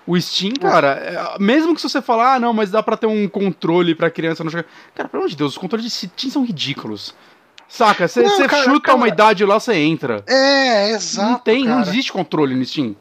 [0.05, 3.07] O Steam, cara, é, mesmo que se você falar, ah, não, mas dá pra ter
[3.07, 4.65] um controle pra criança não jogar.
[4.93, 7.15] Cara, pelo amor de Deus, os controles de Steam são ridículos.
[7.69, 8.07] Saca?
[8.07, 10.23] Você chuta cara, uma idade lá, você entra.
[10.27, 11.31] É, exato.
[11.31, 11.75] Não tem, cara.
[11.77, 12.95] não existe controle no Steam.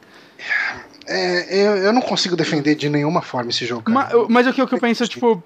[1.06, 3.90] É, eu, eu não consigo defender de nenhuma forma esse jogo.
[3.90, 5.42] Mas, mas o que, o que eu penso é, tipo.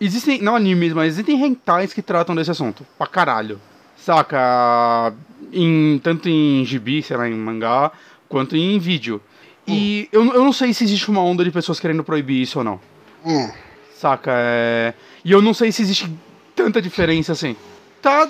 [0.00, 2.86] Existem, não animes, mas existem rentais que tratam desse assunto.
[2.96, 3.60] Pra caralho.
[3.96, 5.12] Saca?
[5.52, 7.92] Em, tanto em gibi, sei lá, em mangá,
[8.28, 9.20] quanto em vídeo.
[9.66, 12.64] E eu, eu não sei se existe uma onda de pessoas querendo proibir isso ou
[12.64, 12.80] não.
[13.24, 13.50] Hum.
[13.98, 14.30] Saca?
[14.34, 14.94] É...
[15.24, 16.12] E eu não sei se existe
[16.54, 17.56] tanta diferença assim.
[18.02, 18.28] Tá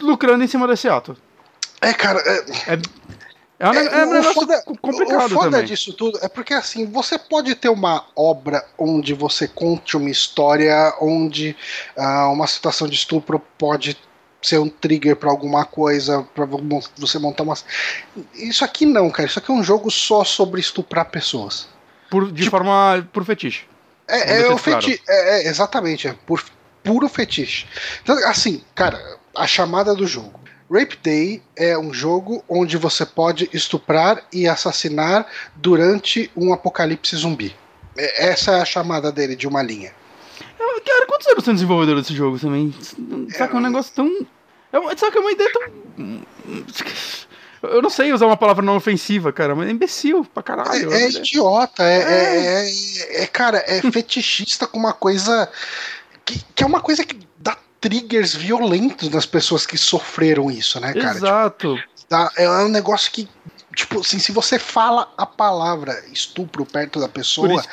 [0.00, 1.16] lucrando em cima desse ato.
[1.80, 2.20] É, cara.
[2.20, 2.78] É, é,
[3.60, 5.26] é, um, é, é um negócio foda, complicado.
[5.26, 5.66] O foda também.
[5.66, 10.94] disso tudo é porque, assim, você pode ter uma obra onde você conte uma história,
[11.00, 11.56] onde
[11.96, 13.96] uh, uma situação de estupro pode
[14.42, 16.44] ser um trigger para alguma coisa, para
[16.98, 17.54] você montar uma.
[18.34, 19.28] Isso aqui não, cara.
[19.28, 21.68] Isso aqui é um jogo só sobre estuprar pessoas.
[22.10, 23.08] Por, de tipo, forma.
[23.12, 23.64] por fetiche.
[24.08, 24.58] É, é o.
[24.58, 24.86] Claro.
[25.08, 26.44] É, é, exatamente, é por
[26.82, 27.66] puro fetiche.
[28.02, 29.00] Então, assim, cara,
[29.34, 30.40] a chamada do jogo.
[30.70, 37.54] Rape Day é um jogo onde você pode estuprar e assassinar durante um apocalipse zumbi.
[37.96, 39.92] É, essa é a chamada dele de uma linha.
[40.84, 42.74] Cara, quantos anos tem desenvolvedor desse jogo também?
[43.30, 44.26] Saca, é um negócio tão.
[44.72, 46.22] É, saca, é uma ideia tão.
[47.62, 50.92] Eu não sei usar uma palavra não ofensiva, cara, mas é imbecil pra caralho.
[50.92, 52.70] É, é idiota, é, é.
[53.20, 55.48] é, é cara, é fetichista com uma coisa.
[56.24, 60.92] Que, que é uma coisa que dá triggers violentos nas pessoas que sofreram isso, né,
[60.92, 61.16] cara?
[61.16, 61.76] Exato.
[61.76, 63.28] Tipo, dá, é um negócio que
[63.74, 67.64] tipo assim, se você fala a palavra estupro perto da pessoa,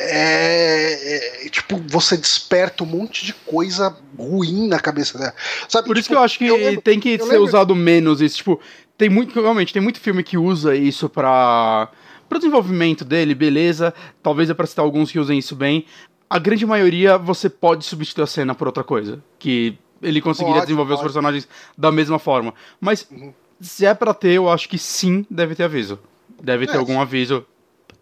[0.00, 5.34] é, é, tipo, você desperta um monte de coisa ruim na cabeça dela.
[5.68, 5.86] Sabe?
[5.86, 7.44] Por tipo, isso que eu acho que eu lembro, tem que ser lembro.
[7.44, 8.38] usado menos isso.
[8.38, 8.60] Tipo,
[8.96, 11.88] tem muito, realmente, tem muito filme que usa isso pra.
[12.28, 13.92] Pro desenvolvimento dele, beleza.
[14.22, 15.84] Talvez é pra citar alguns que usem isso bem.
[16.28, 19.20] A grande maioria você pode substituir a cena por outra coisa.
[19.36, 21.00] Que ele conseguiria pode, desenvolver pode.
[21.00, 22.54] os personagens da mesma forma.
[22.80, 23.32] Mas uhum.
[23.60, 25.98] se é pra ter, eu acho que sim, deve ter aviso.
[26.40, 27.44] Deve é, ter algum aviso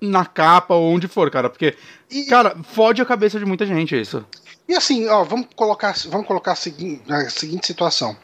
[0.00, 1.48] na capa ou onde for, cara.
[1.48, 1.76] Porque,
[2.10, 2.24] e...
[2.24, 4.24] cara, fode a cabeça de muita gente isso.
[4.68, 8.16] E assim, ó, vamos colocar, vamos colocar a seguinte, a seguinte situação.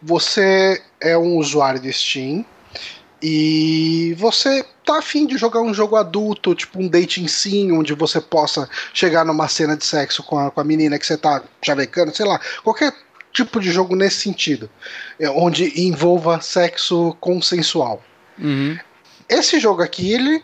[0.00, 2.44] Você é um usuário de Steam
[3.22, 8.20] e você tá afim de jogar um jogo adulto, tipo um dating sim, onde você
[8.20, 12.16] possa chegar numa cena de sexo com a, com a menina que você tá chavecando,
[12.16, 12.92] sei lá, qualquer
[13.30, 14.68] tipo de jogo nesse sentido,
[15.20, 18.02] é, onde envolva sexo consensual.
[18.38, 18.78] Uhum.
[19.28, 20.42] Esse jogo aqui, ele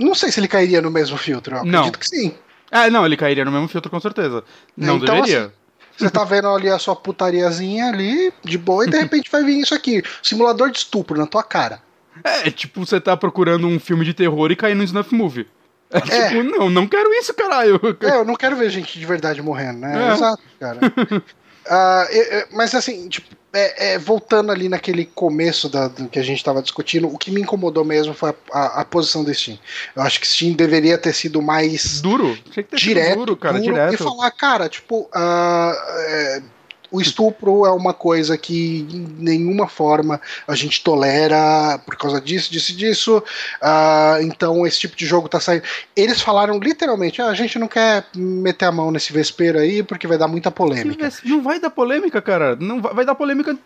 [0.00, 1.56] não sei se ele cairia no mesmo filtro.
[1.56, 1.90] Eu acredito não.
[1.92, 2.34] que sim.
[2.70, 4.42] É, não, ele cairia no mesmo filtro com certeza.
[4.76, 5.46] Não então, deveria.
[5.46, 5.52] Assim,
[5.96, 9.60] você tá vendo ali a sua putariazinha ali, de boa, e de repente vai vir
[9.60, 10.02] isso aqui.
[10.22, 11.80] Simulador de estupro na tua cara.
[12.22, 15.46] É, tipo, você tá procurando um filme de terror e cair no snuff movie.
[15.90, 16.28] É, é.
[16.28, 17.80] tipo, não, não quero isso, caralho.
[18.00, 20.10] É, eu não quero ver gente de verdade morrendo, né?
[20.10, 20.12] É.
[20.12, 20.80] Exato, cara.
[21.66, 26.38] uh, mas assim, tipo, é, é, voltando ali naquele começo da, do que a gente
[26.38, 29.56] estava discutindo, o que me incomodou mesmo foi a, a, a, posição do Steam.
[29.94, 33.58] Eu acho que Steam deveria ter sido mais duro, Tinha que ter direto, duro, cara,
[33.58, 33.94] duro direto.
[33.94, 36.42] e falar, cara, tipo, uh,
[36.94, 42.52] o estupro é uma coisa que de nenhuma forma a gente tolera por causa disso,
[42.52, 43.18] disso e disso.
[43.60, 45.64] Uh, então esse tipo de jogo tá saindo.
[45.96, 50.06] Eles falaram literalmente: ah, a gente não quer meter a mão nesse vespeiro aí porque
[50.06, 51.12] vai dar muita polêmica.
[51.24, 52.54] Não vai dar polêmica, cara.
[52.54, 53.58] Não vai, vai dar polêmica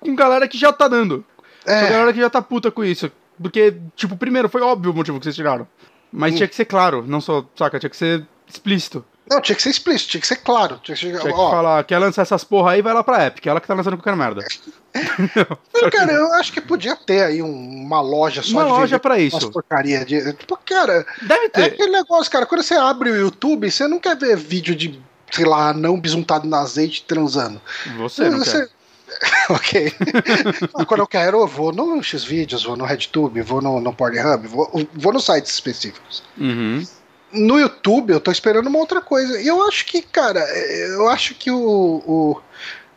[0.00, 1.22] com galera que já tá dando.
[1.66, 1.78] É.
[1.82, 3.12] Com galera que já tá puta com isso.
[3.40, 5.68] Porque, tipo, primeiro, foi óbvio o motivo que vocês tiraram.
[6.10, 6.36] Mas hum.
[6.36, 7.78] tinha que ser claro, não só, saca?
[7.78, 9.04] Tinha que ser explícito.
[9.28, 10.80] Não, tinha que ser explícito, tinha que ser claro.
[10.82, 13.60] Tinha que, tinha que falar, quer lançar essas porra aí, vai lá pra Epic, ela
[13.60, 14.44] que tá lançando qualquer merda.
[15.74, 18.98] não, cara, eu acho que podia ter aí um, uma loja só uma de loja
[18.98, 19.50] para isso.
[19.50, 20.32] porcaria de.
[20.34, 21.60] Tipo, cara, deve ter.
[21.60, 25.00] É aquele negócio, cara, quando você abre o YouTube, você não quer ver vídeo de,
[25.30, 27.60] sei lá, não bisuntado no azeite transando.
[27.96, 28.70] Você não você, quer.
[29.50, 29.92] ok.
[30.86, 34.88] Quando eu quero, eu vou no Xvideos, vou no RedTube, vou no, no Pornhub, vou,
[34.94, 36.22] vou nos sites específicos.
[36.36, 36.84] Uhum.
[37.32, 39.40] No YouTube, eu tô esperando uma outra coisa.
[39.40, 42.42] E eu acho que, cara, eu acho que o, o,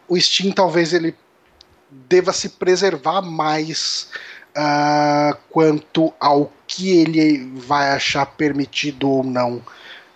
[0.07, 1.15] o Steam talvez ele
[1.89, 4.09] deva se preservar mais
[4.57, 9.61] uh, quanto ao que ele vai achar permitido ou não.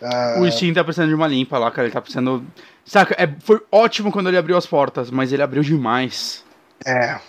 [0.01, 0.41] Uh...
[0.41, 1.87] O Steam tá precisando de uma limpa lá, cara.
[1.87, 2.45] Ele tá precisando.
[2.85, 6.43] Saca, é, foi ótimo quando ele abriu as portas, mas ele abriu demais.
[6.85, 7.19] É.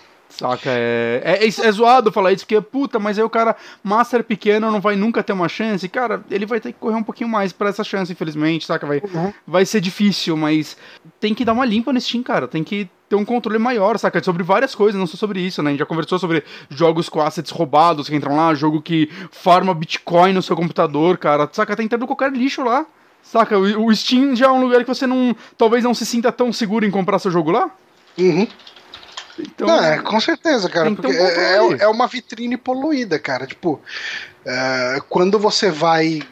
[0.41, 4.25] Saca, é, é, é, é, zoado falar isso, porque, puta, mas aí o cara, master
[4.25, 5.87] pequeno, não vai nunca ter uma chance.
[5.87, 8.87] Cara, ele vai ter que correr um pouquinho mais para essa chance, infelizmente, saca?
[8.87, 9.35] Vai, uhum.
[9.47, 10.79] vai ser difícil, mas
[11.21, 12.49] tem que dar uma limpa nesse Steam, cara.
[12.49, 14.23] Tem que ter um controle maior, saca?
[14.25, 15.69] Sobre várias coisas, não só sobre isso, né?
[15.69, 19.75] A gente já conversou sobre jogos com assets roubados que entram lá, jogo que farma
[19.75, 21.51] Bitcoin no seu computador, cara.
[21.53, 21.77] Saca?
[21.77, 22.87] Tá entrando qualquer lixo lá.
[23.23, 23.59] Saca?
[23.59, 25.37] O, o Steam já é um lugar que você não.
[25.59, 27.71] Talvez não se sinta tão seguro em comprar seu jogo lá.
[28.19, 28.49] Uhum.
[29.39, 30.91] Então, não, é, com certeza, cara.
[30.95, 33.47] Porque é, é, é, uma vitrine poluída, cara.
[33.47, 33.81] Tipo,
[34.45, 36.23] é, quando você vai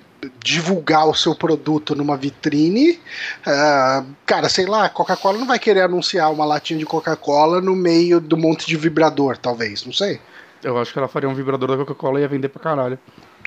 [0.42, 3.00] divulgar o seu produto numa vitrine,
[3.46, 8.20] é, cara, sei lá, Coca-Cola não vai querer anunciar uma latinha de Coca-Cola no meio
[8.20, 10.20] do monte de vibrador, talvez, não sei.
[10.62, 12.98] Eu acho que ela faria um vibrador da Coca-Cola e ia vender pra caralho.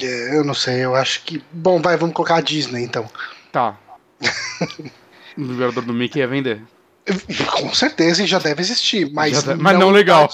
[0.02, 1.44] É, eu não sei, eu acho que.
[1.52, 3.06] Bom, vai, vamos colocar a Disney então.
[3.52, 3.78] Tá.
[5.38, 6.62] o vibrador do Mickey ia vender.
[7.60, 10.30] Com certeza, já deve existir, mas, deve, mas não, não legal.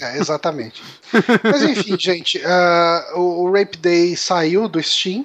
[0.00, 0.82] É, exatamente.
[1.44, 5.24] mas enfim, gente, uh, o, o Rape Day saiu do Steam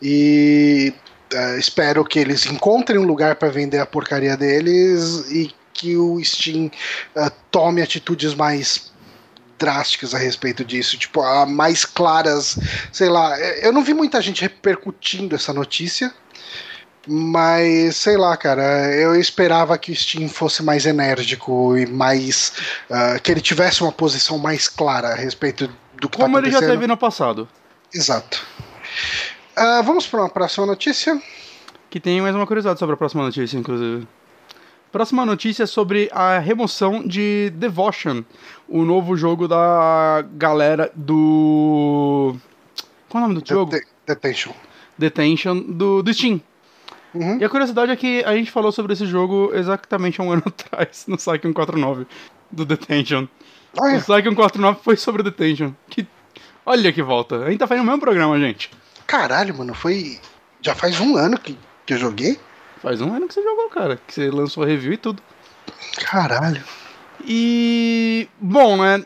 [0.00, 0.94] e
[1.34, 6.22] uh, espero que eles encontrem um lugar para vender a porcaria deles e que o
[6.24, 6.70] Steam
[7.16, 8.90] uh, tome atitudes mais
[9.58, 12.58] drásticas a respeito disso, tipo, mais claras,
[12.90, 13.38] sei lá.
[13.38, 16.12] Eu não vi muita gente repercutindo essa notícia.
[17.06, 22.52] Mas, sei lá, cara, eu esperava que o Steam fosse mais enérgico e mais.
[22.90, 25.66] Uh, que ele tivesse uma posição mais clara a respeito
[25.98, 27.48] do que tá Como tá ele já teve no passado.
[27.92, 28.46] Exato.
[29.56, 31.20] Uh, vamos para uma próxima notícia.
[31.88, 34.06] Que tem mais uma curiosidade sobre a próxima notícia, inclusive.
[34.92, 38.24] Próxima notícia é sobre a remoção de Devotion,
[38.68, 42.36] o novo jogo da galera do.
[43.08, 43.72] Qual é o nome do jogo?
[44.06, 44.52] Detention.
[44.98, 46.40] Detention do, do Steam.
[47.14, 47.38] Uhum.
[47.38, 51.04] E a curiosidade é que a gente falou sobre esse jogo exatamente um ano atrás,
[51.06, 52.06] no Psyche 149,
[52.50, 53.26] do Detention.
[53.78, 53.98] Olha.
[53.98, 55.72] O Psyche 149 foi sobre Detention.
[55.88, 56.06] Que...
[56.64, 57.44] Olha que volta.
[57.44, 58.70] A gente tá fazendo o mesmo programa, gente.
[59.06, 60.20] Caralho, mano, foi.
[60.60, 62.38] Já faz um ano que, que eu joguei?
[62.82, 63.98] Faz um ano que você jogou, cara.
[64.06, 65.22] Que você lançou review e tudo.
[65.96, 66.62] Caralho.
[67.24, 68.28] E.
[68.40, 69.04] Bom, né?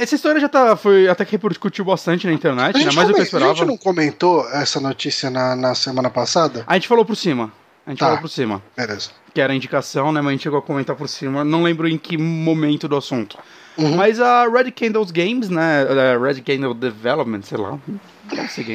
[0.00, 2.90] Essa história já tá, foi até que repercutiu bastante na internet, né?
[2.92, 3.52] Mais do que eu esperava.
[3.52, 6.64] A gente não comentou essa notícia na, na semana passada?
[6.66, 7.52] A gente falou por cima.
[7.86, 8.06] A gente tá.
[8.06, 8.62] falou por cima.
[8.74, 9.10] Beleza.
[9.34, 10.22] Que era a indicação, né?
[10.22, 11.44] Mas a gente chegou a comentar por cima.
[11.44, 13.38] Não lembro em que momento do assunto.
[13.76, 13.94] Uhum.
[13.94, 15.86] Mas a Red Candles Games, né?
[16.18, 17.78] Red Candle Development, sei lá.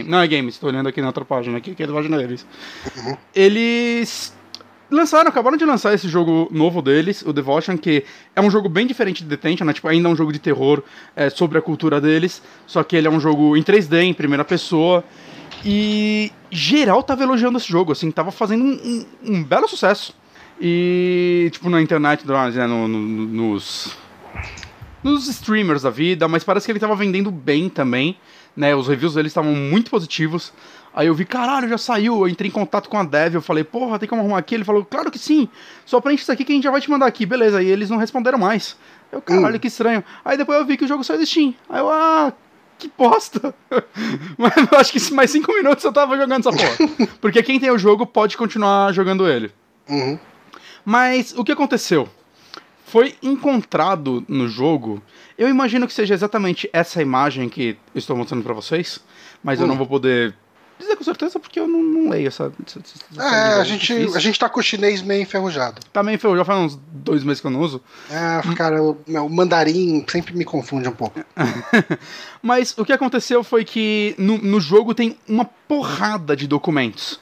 [0.06, 2.46] Não é Games, estou olhando aqui na outra página, aqui, que é a página deles.
[2.98, 3.18] Uhum.
[3.34, 4.32] Eles
[4.90, 8.04] lançaram, acabaram de lançar esse jogo novo deles, o Devotion, que
[8.36, 9.74] é um jogo bem diferente de Detention, né?
[9.74, 10.84] Tipo, ainda é um jogo de terror
[11.16, 14.44] é, sobre a cultura deles, só que ele é um jogo em 3D, em primeira
[14.44, 15.04] pessoa.
[15.64, 20.16] E geral tava elogiando esse jogo, assim, tava fazendo um, um, um belo sucesso.
[20.60, 23.96] E, tipo, na internet, né, no, no, nos,
[25.04, 28.18] nos streamers da vida, mas parece que ele tava vendendo bem também,
[28.56, 28.76] né?
[28.76, 30.54] Os reviews dele estavam muito positivos.
[30.96, 32.22] Aí eu vi, caralho, já saiu.
[32.22, 34.56] Eu entrei em contato com a Dev, eu falei, porra, tem como arrumar aqui?
[34.56, 35.50] Ele falou, claro que sim.
[35.86, 37.26] Só preenche isso aqui que a gente já vai te mandar aqui.
[37.26, 38.78] Beleza, e eles não responderam mais.
[39.12, 39.60] Eu, caralho, hum.
[39.60, 40.02] que estranho.
[40.24, 41.54] Aí depois eu vi que o jogo saiu do Steam.
[41.70, 42.32] Aí eu, ah,
[42.80, 43.54] que bosta.
[44.38, 47.08] Mas eu acho que mais cinco minutos eu tava jogando essa porra.
[47.20, 49.52] Porque quem tem o jogo pode continuar jogando ele.
[49.90, 50.18] Uhum.
[50.86, 52.08] Mas o que aconteceu?
[52.86, 55.04] Foi encontrado no jogo.
[55.38, 59.04] Eu imagino que seja exatamente essa imagem que estou mostrando para vocês,
[59.44, 59.80] mas eu não hum.
[59.80, 60.34] vou poder
[60.80, 62.52] dizer com certeza porque eu não, não leio essa.
[62.66, 65.82] essa, essa é, a gente, a gente tá com o chinês meio enferrujado.
[65.92, 67.82] Tá meio enferrujado, faz uns dois meses que eu não uso.
[68.10, 71.20] É, cara, o, o mandarim sempre me confunde um pouco.
[72.42, 77.20] Mas o que aconteceu foi que no, no jogo tem uma porrada de documentos.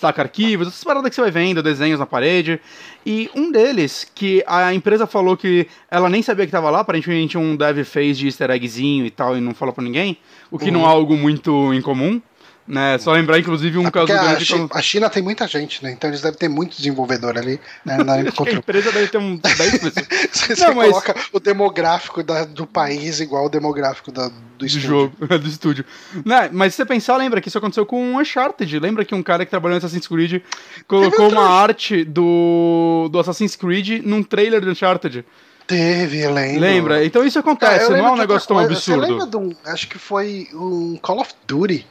[0.00, 2.60] Saca arquivos, essas paradas que você vai vendo, desenhos na parede.
[3.04, 7.38] E um deles, que a empresa falou que ela nem sabia que tava lá, aparentemente
[7.38, 10.18] um dev fez de easter eggzinho e tal e não falou pra ninguém,
[10.50, 10.72] o que uhum.
[10.72, 12.20] não é algo muito incomum
[12.68, 12.98] Né?
[12.98, 14.44] Só lembrar, inclusive, um É caso porque a, grande.
[14.44, 15.92] Chi- quando- a China tem muita gente, né?
[15.92, 17.60] Então eles devem ter muito desenvolvedor ali.
[17.84, 17.96] Né?
[18.34, 19.94] Que a empresa deve ter uns 10 pessoas
[20.32, 24.66] Você, Não, mas- coloca o demográfico da- do país igual o demográfico da- do do
[24.66, 24.88] estúdio.
[24.88, 25.84] jogo, do estúdio.
[26.24, 26.48] Né?
[26.52, 28.78] Mas se você pensar, lembra que isso aconteceu com o Uncharted.
[28.80, 30.42] Lembra que um cara que trabalhou no Assassin's Creed
[30.88, 35.24] colocou uma arte do, do Assassin's Creed num trailer do Uncharted.
[35.66, 36.60] Teve, eu lembro.
[36.60, 37.04] Lembra?
[37.04, 38.72] Então isso acontece, não é um negócio tão coisa.
[38.72, 39.00] absurdo.
[39.00, 39.52] Você lembra de um.
[39.64, 41.84] Acho que foi um Call of Duty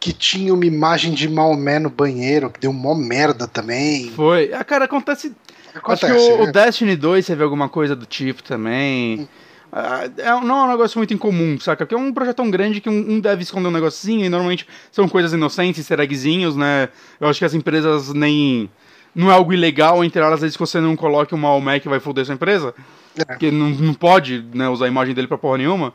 [0.00, 4.10] que tinha uma imagem de Maomé no banheiro, que deu mó merda também.
[4.10, 4.52] Foi.
[4.52, 5.32] Ah, cara, acontece.
[5.74, 6.06] Acontece.
[6.06, 6.48] Acho que o, né?
[6.48, 9.28] o Destiny 2 teve alguma coisa do tipo também.
[9.72, 11.86] Ah, É, não é um negócio muito incomum, saca?
[11.86, 14.66] Porque é um projeto tão grande que um, um deve esconder um negocinho e normalmente
[14.90, 16.88] são coisas inocentes, easter eggzinhos, né?
[17.20, 18.68] Eu acho que as empresas nem.
[19.14, 21.88] Não é algo ilegal entre elas, às vezes que você não coloque um Maomé que
[21.88, 22.74] vai foder sua empresa.
[23.22, 23.24] É.
[23.24, 25.92] Porque não, não pode né, usar a imagem dele pra porra nenhuma.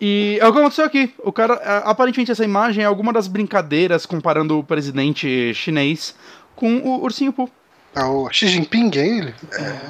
[0.00, 1.12] E é o que aconteceu aqui.
[1.18, 6.14] O cara, aparentemente, essa imagem é alguma das brincadeiras comparando o presidente chinês
[6.54, 7.50] com o ursinho Pooh.
[7.94, 9.34] É o Xi Jinping, é ele?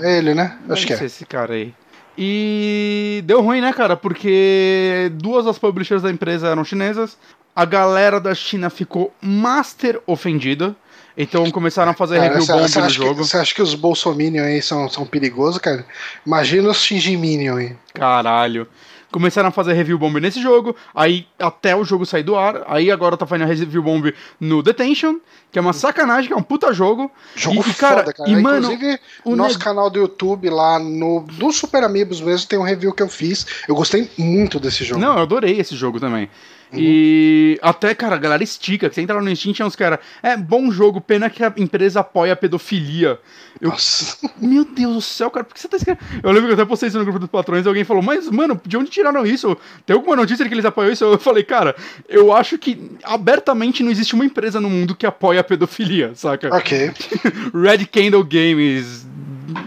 [0.01, 0.57] É ele, né?
[0.69, 1.05] Acho que é.
[1.05, 1.75] esse cara aí.
[2.17, 3.97] E deu ruim, né, cara?
[3.97, 7.17] Porque duas das publishers da empresa eram chinesas.
[7.55, 10.75] A galera da China ficou master ofendida.
[11.19, 13.25] Então começaram a fazer Cara, review bomb no jogo.
[13.25, 15.85] você acha que os bolsominion aí são, são perigosos, cara?
[16.25, 17.77] Imagina os Xinjiminion aí.
[17.93, 18.69] Caralho.
[19.11, 22.91] Começaram a fazer review bomb nesse jogo, aí até o jogo sair do ar, aí
[22.91, 25.17] agora tá fazendo review bomb no Detention,
[25.51, 27.11] que é uma sacanagem, que é um puta jogo.
[27.35, 28.29] Jogo E- e, cara, foda, cara.
[28.29, 32.59] e, mano, Inclusive, o nosso canal do YouTube lá no, no Super Amigos mesmo tem
[32.59, 33.47] um review que eu fiz.
[33.67, 35.01] Eu gostei muito desse jogo.
[35.01, 36.29] Não, eu adorei esse jogo também.
[36.73, 38.89] E até, cara, a galera estica.
[38.89, 39.99] que Você entra lá no Steam, tinha uns caras.
[40.23, 43.19] É bom jogo, pena que a empresa apoia a pedofilia.
[43.61, 44.31] Eu, Nossa.
[44.41, 46.05] meu Deus do céu, cara, por que você tá escrevendo?
[46.23, 48.29] Eu lembro que eu até postei isso no grupo dos patrões e alguém falou, mas,
[48.31, 49.57] mano, de onde tiraram isso?
[49.85, 51.05] Tem alguma notícia de que eles apoiam isso?
[51.05, 51.75] Eu falei, cara,
[52.09, 56.55] eu acho que abertamente não existe uma empresa no mundo que apoia a pedofilia, saca?
[56.55, 56.93] Ok.
[57.53, 59.07] Red Candle Games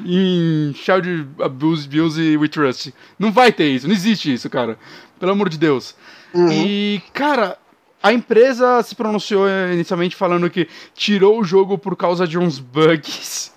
[0.05, 2.93] em Child Abuse, Abuse We Trust.
[3.17, 4.77] Não vai ter isso, não existe isso, cara.
[5.19, 5.95] Pelo amor de Deus.
[6.33, 6.51] Uhum.
[6.51, 7.57] E, cara,
[8.01, 13.51] a empresa se pronunciou inicialmente falando que tirou o jogo por causa de uns bugs.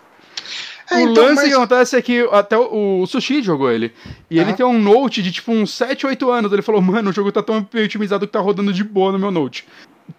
[0.90, 3.92] É, o então, lance mas- que acontece é que até o, o Sushi jogou ele.
[4.30, 6.52] E ele tem um note de tipo uns 7, 8 anos.
[6.52, 9.18] Ele falou, mano, o jogo tá tão bem otimizado que tá rodando de boa no
[9.18, 9.66] meu note.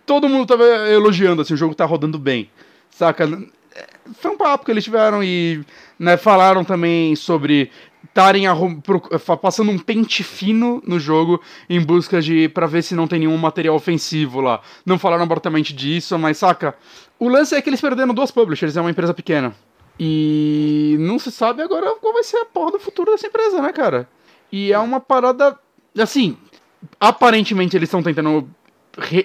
[0.05, 2.49] Todo mundo tava elogiando, assim, o jogo tá rodando bem.
[2.89, 3.27] Saca?
[4.19, 5.63] Foi um papo que eles tiveram e
[5.99, 7.69] né, falaram também sobre
[8.15, 8.45] estarem
[9.41, 13.35] passando um pente fino no jogo em busca de para ver se não tem nenhum
[13.37, 14.61] material ofensivo lá.
[14.85, 16.75] Não falaram abertamente disso, mas saca?
[17.19, 19.53] O lance é que eles perderam duas publishers, é uma empresa pequena.
[19.99, 23.73] E não se sabe agora qual vai ser a porra do futuro dessa empresa, né,
[23.73, 24.07] cara?
[24.49, 25.57] E é uma parada.
[25.97, 26.37] Assim,
[26.99, 28.49] aparentemente eles estão tentando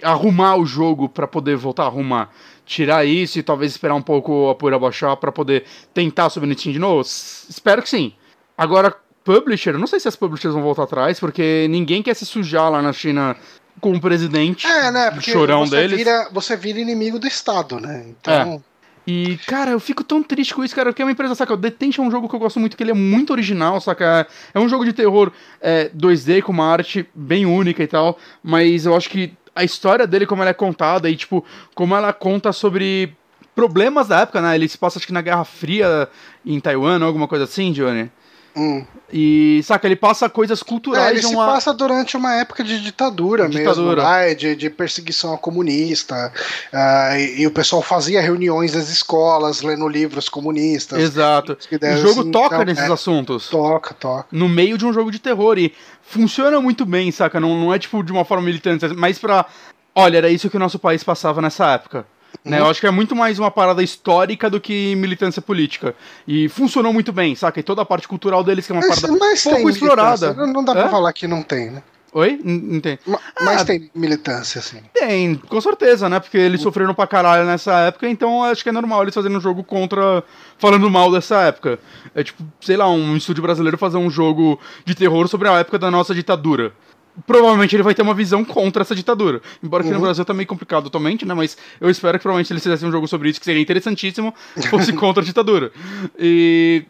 [0.03, 2.31] arrumar o jogo pra poder voltar a arrumar.
[2.67, 6.59] Tirar isso e talvez esperar um pouco a poeira baixar pra poder tentar subir no
[6.59, 7.01] Steam de novo.
[7.03, 8.13] S- Espero que sim.
[8.61, 8.95] Agora,
[9.25, 12.83] publisher, não sei se as publishers vão voltar atrás, porque ninguém quer se sujar lá
[12.83, 13.35] na China
[13.81, 15.11] com o presidente É, né?
[15.13, 15.97] Porque chorão você, deles.
[15.97, 18.05] vira, você vira inimigo do Estado, né?
[18.07, 18.63] Então.
[19.07, 21.55] E, cara, eu fico tão triste com isso, cara, porque é uma empresa, saca?
[21.55, 24.27] O Detention é um jogo que eu gosto muito, que ele é muito original, saca?
[24.53, 28.85] É um jogo de terror é, 2D com uma arte bem única e tal, mas
[28.85, 31.43] eu acho que a história dele, como ela é contada e, tipo,
[31.75, 33.17] como ela conta sobre
[33.55, 34.55] problemas da época, né?
[34.55, 36.11] Ele se passa, acho que na Guerra Fria
[36.45, 38.11] em Taiwan, alguma coisa assim, Johnny.
[38.57, 38.85] Hum.
[39.13, 41.47] E, saca, ele passa coisas É, culturais ele de se uma...
[41.47, 44.03] passa durante uma época de ditadura, Ditadura.
[44.03, 44.35] mesmo, né?
[44.35, 46.33] de, de perseguição a comunista.
[46.73, 50.99] ah, e, e o pessoal fazia reuniões nas escolas, lendo livros comunistas.
[51.01, 51.59] Exato.
[51.59, 52.93] O jogo assim, toca então, nesses é.
[52.93, 53.49] assuntos.
[53.49, 54.27] Toca, toca.
[54.31, 57.41] no meio de um jogo de terror e funciona muito bem, saca?
[57.41, 59.47] Não, não é tipo de uma forma militante, mas pra.
[59.93, 62.07] Olha, era isso que o nosso país passava nessa época.
[62.45, 62.59] Né?
[62.59, 62.65] Uhum.
[62.67, 65.95] Eu acho que é muito mais uma parada histórica do que militância política.
[66.27, 67.61] E funcionou muito bem, saca?
[67.61, 70.33] E toda a parte cultural deles, que é uma Mas, parada mas pouco explorada.
[70.47, 70.89] Não, dá pra Hã?
[70.89, 71.83] falar que não tem, né?
[72.13, 72.41] Oi?
[72.43, 72.99] Não tem.
[73.07, 74.79] Ma- Mas tem militância, assim.
[74.93, 76.19] Tem, com certeza, né?
[76.19, 79.41] Porque eles sofreram pra caralho nessa época, então acho que é normal eles fazerem um
[79.41, 80.25] jogo contra.
[80.59, 81.79] falando mal dessa época.
[82.13, 85.79] É tipo, sei lá, um estúdio brasileiro fazer um jogo de terror sobre a época
[85.79, 86.73] da nossa ditadura.
[87.27, 89.43] Provavelmente ele vai ter uma visão contra essa ditadura.
[89.63, 90.05] Embora aqui no Uhum.
[90.05, 91.35] Brasil tá meio complicado atualmente, né?
[91.35, 94.35] Mas eu espero que provavelmente eles fizessem um jogo sobre isso, que seria interessantíssimo,
[94.71, 95.73] fosse contra a ditadura.
[96.19, 96.85] E.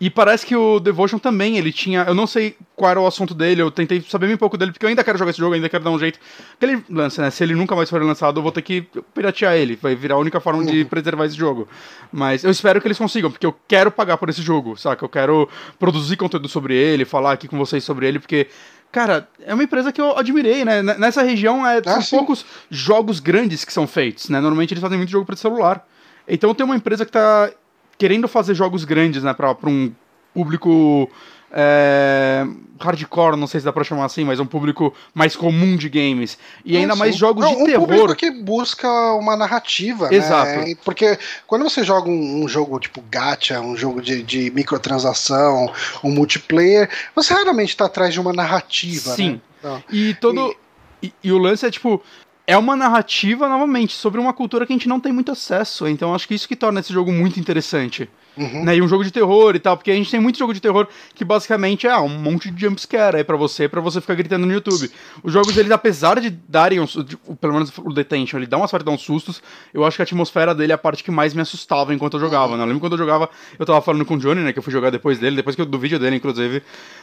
[0.00, 2.02] E parece que o Devotion também, ele tinha.
[2.02, 4.84] Eu não sei qual era o assunto dele, eu tentei saber bem pouco dele, porque
[4.84, 6.18] eu ainda quero jogar esse jogo, ainda quero dar um jeito.
[6.56, 7.30] Aquele lance, né?
[7.30, 9.76] Se ele nunca mais for lançado, eu vou ter que piratear ele.
[9.80, 11.68] Vai virar a única forma de preservar esse jogo.
[12.12, 15.02] Mas eu espero que eles consigam, porque eu quero pagar por esse jogo, saca?
[15.04, 18.48] Eu quero produzir conteúdo sobre ele, falar aqui com vocês sobre ele, porque.
[18.94, 20.80] Cara, é uma empresa que eu admirei, né?
[20.80, 22.16] Nessa região é, são Ah, sim.
[22.16, 24.38] poucos jogos grandes que são feitos, né?
[24.40, 25.84] Normalmente eles fazem muito jogo para celular.
[26.28, 27.50] Então tem uma empresa que tá
[27.98, 29.34] querendo fazer jogos grandes, né?
[29.34, 29.92] Pra um
[30.32, 31.10] público
[31.56, 32.44] é,
[32.80, 36.36] hardcore, não sei se dá pra chamar assim, mas um público mais comum de games.
[36.64, 37.86] E ainda Ah, mais jogos Não, de um terror.
[37.86, 40.50] público que busca uma narrativa, Exato.
[40.50, 40.74] né?
[40.84, 46.10] Porque quando você joga um, um jogo tipo gacha, um jogo de, de microtransação, um
[46.10, 49.30] multiplayer, você raramente tá atrás de uma narrativa, Sim.
[49.32, 49.40] né?
[49.60, 50.56] Então, E todo.
[51.02, 52.02] E, e o lance é tipo.
[52.46, 55.88] É uma narrativa, novamente, sobre uma cultura que a gente não tem muito acesso.
[55.88, 58.06] Então acho que isso que torna esse jogo muito interessante.
[58.36, 58.64] Uhum.
[58.64, 58.76] Né?
[58.76, 60.86] E um jogo de terror e tal, porque a gente tem muito jogo de terror
[61.14, 64.46] que basicamente é ah, um monte de jumpscare aí pra você, pra você ficar gritando
[64.46, 64.90] no YouTube.
[65.22, 68.66] Os jogos, eles, apesar de darem, um, de- pelo menos o Detention, ele dá uma
[68.68, 71.10] sorte de dar uns sustos, eu acho que a atmosfera dele é a parte que
[71.10, 72.62] mais me assustava enquanto eu jogava, né?
[72.62, 73.28] Eu lembro quando eu jogava,
[73.58, 75.62] eu tava falando com o Johnny, né, que eu fui jogar depois dele, depois que
[75.62, 76.62] eu, do vídeo dele, inclusive,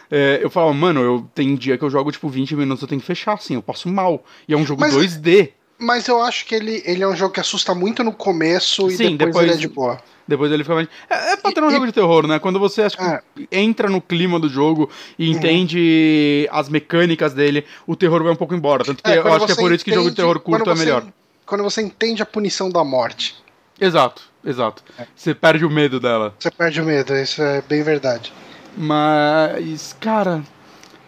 [0.09, 2.99] é, eu falava, mano, eu tem dia que eu jogo, tipo, 20 minutos, eu tenho
[3.01, 4.23] que fechar, assim, eu passo mal.
[4.47, 5.49] E é um jogo Mas- 2D.
[5.81, 8.91] Mas eu acho que ele, ele é um jogo que assusta muito no começo e
[8.97, 9.99] Sim, depois, depois- ele é de boa.
[10.27, 10.87] Depois ele fica mais.
[11.09, 12.37] É, é padrão E- jogo de terror, né?
[12.39, 13.21] Quando você É.
[13.51, 15.33] entra no clima do jogo e Uhum.
[15.37, 18.83] entende as mecânicas dele, o terror vai um pouco embora.
[18.85, 20.69] Tanto que É, eu acho que é por isso que jogo de entende- terror curto
[20.69, 21.03] é você- melhor.
[21.45, 23.35] Quando você entende a punição da morte,
[23.79, 24.83] Exato, exato.
[24.99, 25.07] É.
[25.15, 26.35] Você perde o medo dela.
[26.37, 28.31] você perde o medo, isso é bem verdade.
[28.77, 30.43] Mas, cara.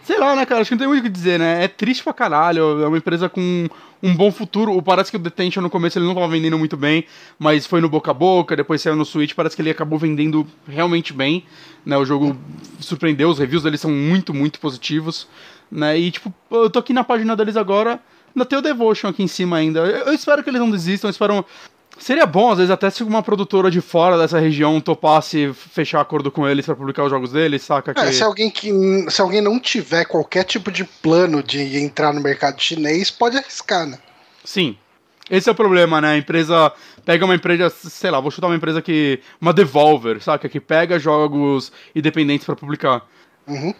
[0.04, 0.62] Sei lá, né, cara?
[0.62, 1.64] Acho que não tem muito o que dizer, né?
[1.64, 2.84] É triste pra caralho.
[2.84, 3.70] É uma empresa com
[4.02, 4.82] um bom futuro.
[4.82, 7.06] Parece que o Detention no começo ele não tava vendendo muito bem,
[7.40, 9.34] mas foi no boca a boca, depois saiu no Switch.
[9.34, 11.46] Parece que ele acabou vendendo realmente bem.
[11.86, 11.98] Né?
[11.98, 12.38] O jogo
[12.82, 15.26] surpreendeu, os reviews deles são muito, muito positivos.
[15.72, 15.98] Né?
[15.98, 17.98] E, tipo, eu tô aqui na página deles agora.
[18.36, 19.80] Ainda tem o Devotion aqui em cima ainda.
[19.80, 21.46] Eu, eu espero que eles não desistam, eu espero.
[21.98, 26.32] Seria bom, às vezes, até se uma produtora de fora dessa região topasse fechar acordo
[26.32, 27.92] com eles pra publicar os jogos deles, saca?
[27.92, 28.14] É, que...
[28.14, 28.72] se, alguém que,
[29.10, 33.86] se alguém não tiver qualquer tipo de plano de entrar no mercado chinês, pode arriscar,
[33.86, 33.98] né?
[34.44, 34.78] Sim.
[35.30, 36.12] Esse é o problema, né?
[36.12, 36.74] A empresa
[37.06, 39.20] pega uma empresa, sei lá, vou chutar uma empresa que.
[39.40, 40.50] Uma Devolver, saca?
[40.50, 43.06] Que pega jogos independentes pra publicar.
[43.48, 43.74] Uhum.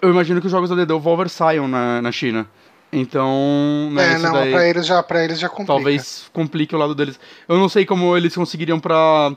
[0.00, 2.48] Eu imagino que os jogos da Devolver saiam na, na China.
[2.92, 3.90] Então.
[3.92, 5.72] Né, é, não, daí pra eles já, pra eles já complica.
[5.72, 7.18] talvez complique o lado deles.
[7.48, 9.36] Eu não sei como eles conseguiriam pra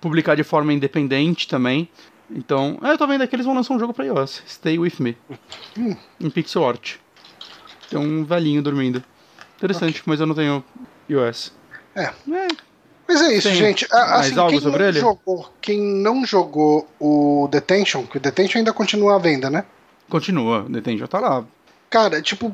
[0.00, 1.88] publicar de forma independente também.
[2.30, 2.78] Então.
[2.82, 4.42] É, eu tô vendo aqui eles vão lançar um jogo pra iOS.
[4.46, 5.16] Stay with me.
[5.78, 5.96] Hum.
[6.20, 6.96] Em pixel art.
[7.90, 9.02] Tem um velhinho dormindo.
[9.56, 10.64] Interessante, mas eu não tenho
[11.08, 11.52] iOS.
[11.94, 12.04] É.
[12.04, 12.48] É,
[13.06, 13.86] Mas é isso, Tem gente.
[13.90, 15.00] Mais Assim, algo quem, sobre não ele?
[15.00, 19.64] Jogou, quem não jogou o Detention, que o Detention ainda continua à venda, né?
[20.08, 21.44] Continua, Detém já tá lá.
[21.94, 22.52] Cara, tipo,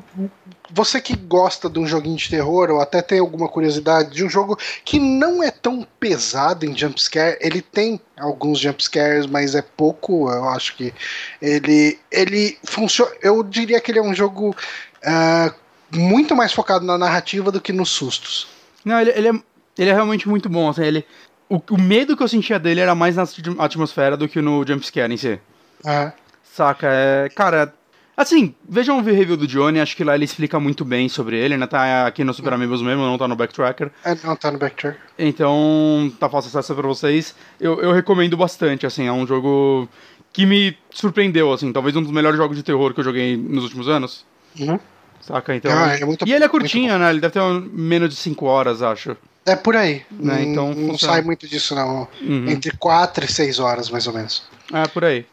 [0.69, 4.29] você que gosta de um joguinho de terror ou até tem alguma curiosidade de um
[4.29, 10.29] jogo que não é tão pesado em jumpscare, ele tem alguns jumpscares, mas é pouco,
[10.29, 10.93] eu acho que
[11.41, 14.55] ele ele funciona, eu diria que ele é um jogo
[15.03, 15.51] ah,
[15.91, 18.47] muito mais focado na narrativa do que nos sustos.
[18.85, 19.33] Não, ele, ele, é,
[19.75, 20.69] ele é realmente muito bom.
[20.69, 21.03] Assim, ele,
[21.49, 24.63] o, o medo que eu sentia dele era mais na atm- atmosfera do que no
[24.63, 25.39] jumpscare em si.
[25.83, 26.13] Ah,
[26.43, 26.87] Saca?
[26.91, 27.73] É, cara,
[28.21, 31.57] assim, vejam o review do Johnny, acho que lá ele explica muito bem sobre ele,
[31.57, 31.67] né?
[31.67, 33.91] Tá aqui no Super Amigos mesmo, não tá no Backtracker.
[34.05, 34.97] é, não tá no Backtrack.
[35.17, 37.35] Então, tá fácil acesso pra vocês.
[37.59, 39.87] Eu, eu recomendo bastante, assim, é um jogo
[40.33, 43.63] que me surpreendeu, assim, talvez um dos melhores jogos de terror que eu joguei nos
[43.63, 44.25] últimos anos.
[44.59, 44.79] Uhum.
[45.19, 45.55] Saca?
[45.55, 45.71] Então.
[45.71, 47.09] Ah, é muito- e ele é curtinho, né?
[47.11, 47.41] Ele deve ter
[47.73, 49.15] menos de 5 horas, acho.
[49.45, 50.03] É por aí.
[50.11, 51.13] Né, Não- então não funciona.
[51.13, 52.07] sai muito disso, não.
[52.21, 52.49] Uhum.
[52.49, 54.43] Entre 4 e 6 horas, mais ou menos.
[54.73, 55.25] É, por aí.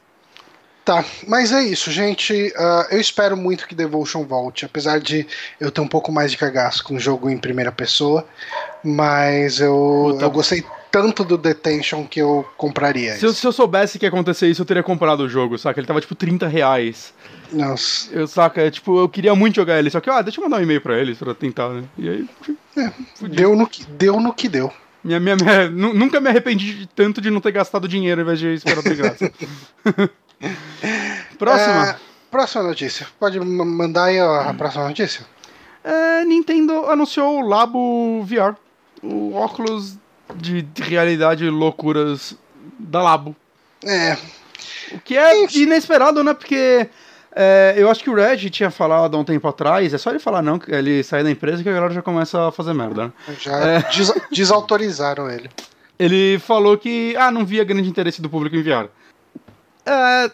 [0.88, 2.50] Tá, mas é isso, gente.
[2.56, 5.26] Ah, eu espero muito que Devotion volte, apesar de
[5.60, 8.26] eu ter um pouco mais de cagaço com o jogo em primeira pessoa.
[8.82, 10.24] Mas eu, Puta.
[10.24, 14.08] eu gostei tanto do Detention que eu compraria Se eu, se eu soubesse que ia
[14.08, 15.78] acontecer isso, eu teria comprado o jogo, saca?
[15.78, 17.12] Ele tava tipo 30 reais.
[17.52, 18.08] Nossa.
[18.10, 18.62] Eu, saca?
[18.62, 20.80] É, tipo, eu queria muito jogar ele, só que, ah, deixa eu mandar um e-mail
[20.80, 21.84] pra eles pra tentar, né?
[21.98, 24.72] E aí, tipo, Deu no, que, deu no que deu.
[25.04, 28.24] minha, minha, minha- nu- nunca me arrependi de tanto de não ter gastado dinheiro ao
[28.24, 29.30] invés de esperar de graça.
[31.38, 31.90] Próxima.
[31.90, 31.96] Ah,
[32.30, 33.06] próxima notícia.
[33.18, 35.24] Pode ma- mandar aí a, a próxima notícia?
[35.84, 38.54] É, Nintendo anunciou o Labo VR,
[39.02, 39.96] o óculos
[40.34, 42.36] de, de realidade loucuras
[42.78, 43.34] da Labo.
[43.84, 44.16] É,
[44.92, 45.58] O que é Isso.
[45.58, 46.34] inesperado, né?
[46.34, 46.88] Porque
[47.34, 50.18] é, eu acho que o Reg tinha falado há um tempo atrás, é só ele
[50.18, 53.04] falar não, que ele sair da empresa que a galera já começa a fazer merda,
[53.06, 53.12] né?
[53.40, 53.82] já É.
[53.82, 55.48] des- desautorizaram ele.
[56.00, 58.86] Ele falou que, ah, não via grande interesse do público em VR.
[59.90, 60.30] É,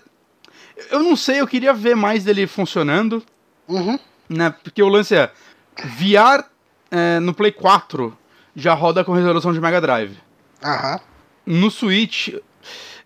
[0.90, 3.22] eu não sei, eu queria ver mais dele funcionando,
[3.68, 3.98] Uhum.
[4.28, 4.54] né?
[4.62, 5.30] Porque o lance é,
[5.76, 6.44] VR
[6.90, 8.16] é, no Play 4
[8.56, 10.16] já roda com resolução de Mega Drive.
[10.62, 11.00] Aham.
[11.46, 12.28] No Switch,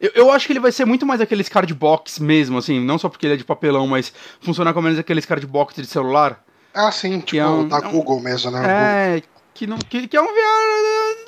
[0.01, 2.96] Eu, eu acho que ele vai ser muito mais aqueles card box mesmo, assim, não
[2.99, 6.44] só porque ele é de papelão, mas funcionar como menos aqueles card box de celular.
[6.72, 9.16] Ah, sim, tipo é um- da é um- Google mesmo, né?
[9.16, 9.22] É,
[9.53, 10.38] que, não, que, que é um VR.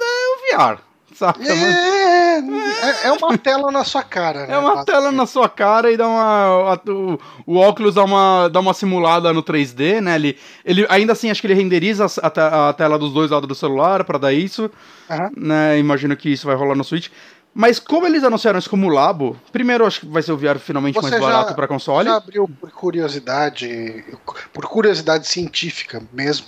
[0.01, 0.79] É um VR,
[1.21, 1.39] saca?
[1.39, 4.55] Mas É, é, é uma tela na sua cara, né?
[4.55, 6.75] É uma tela na sua cara e dá uma.
[6.75, 10.14] a- o, o óculos dá uma, dá uma simulada no 3D, né?
[10.16, 13.55] Ele, ele ainda assim acho que ele renderiza a, a tela dos dois lados do
[13.55, 14.71] celular pra dar isso.
[15.09, 15.31] Aham.
[15.37, 15.79] Né?
[15.79, 17.09] Imagino que isso vai rolar no Switch.
[17.53, 20.95] Mas como eles anunciaram isso como Labo, primeiro acho que vai ser o VR finalmente
[20.95, 22.09] Você mais barato pra console.
[22.09, 24.05] Já abriu por curiosidade,
[24.53, 26.47] por curiosidade científica mesmo,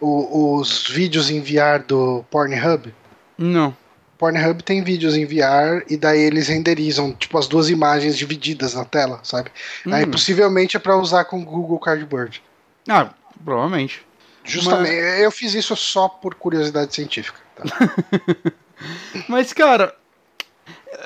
[0.00, 2.92] o- os vídeos em VR do Pornhub?
[3.36, 3.76] Não.
[4.24, 8.84] Pornhub tem vídeos em VR e daí eles renderizam tipo as duas imagens divididas na
[8.84, 9.50] tela, sabe?
[9.92, 10.10] Aí Hum.
[10.10, 12.42] possivelmente é pra usar com o Google Cardboard.
[12.88, 13.10] Ah,
[13.44, 14.00] provavelmente.
[14.42, 17.38] Justamente, eu fiz isso só por curiosidade científica.
[17.56, 17.64] tá?
[19.28, 19.94] Mas, cara,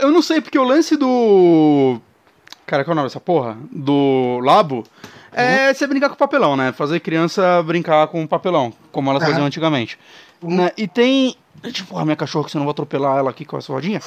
[0.01, 2.01] eu não sei, porque o lance do.
[2.67, 3.57] Cara, qual é o nome dessa porra?
[3.73, 4.85] Do Labo.
[5.33, 6.73] É você brincar com papelão, né?
[6.73, 9.99] Fazer criança brincar com papelão, como elas faziam antigamente.
[10.43, 10.71] Né?
[10.77, 11.37] E tem.
[11.73, 14.01] Tipo, a minha cachorra, que você não vai atropelar ela aqui com essa rodinha.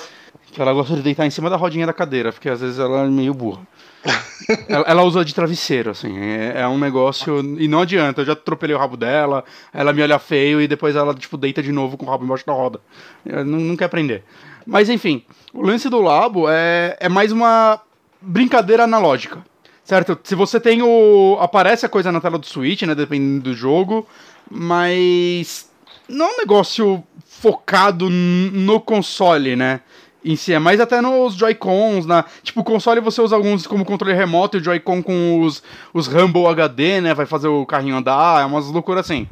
[0.51, 3.01] Que ela gosta de deitar em cima da rodinha da cadeira, porque às vezes ela
[3.01, 3.61] é meio burra.
[4.67, 6.17] ela, ela usa de travesseiro, assim.
[6.17, 7.39] É, é um negócio.
[7.59, 9.43] E não adianta, eu já atropelei o rabo dela,
[9.73, 12.45] ela me olha feio e depois ela, tipo, deita de novo com o rabo embaixo
[12.45, 12.79] da roda.
[13.25, 14.23] Ela não, não quer aprender.
[14.65, 15.23] Mas enfim,
[15.53, 17.81] o lance do Labo é, é mais uma
[18.21, 19.43] brincadeira analógica.
[19.83, 20.17] Certo?
[20.23, 21.37] Se você tem o.
[21.39, 22.93] Aparece a coisa na tela do Switch, né?
[22.93, 24.07] Dependendo do jogo.
[24.49, 25.70] Mas.
[26.07, 29.81] Não é um negócio focado no console, né?
[30.23, 32.23] Em si, é mais até nos Joy-Cons, na...
[32.43, 36.05] Tipo, o console você usa alguns como controle remoto e o Joy-Con com os, os
[36.05, 37.13] Rumble HD, né?
[37.13, 39.27] Vai fazer o carrinho andar, é umas loucuras assim.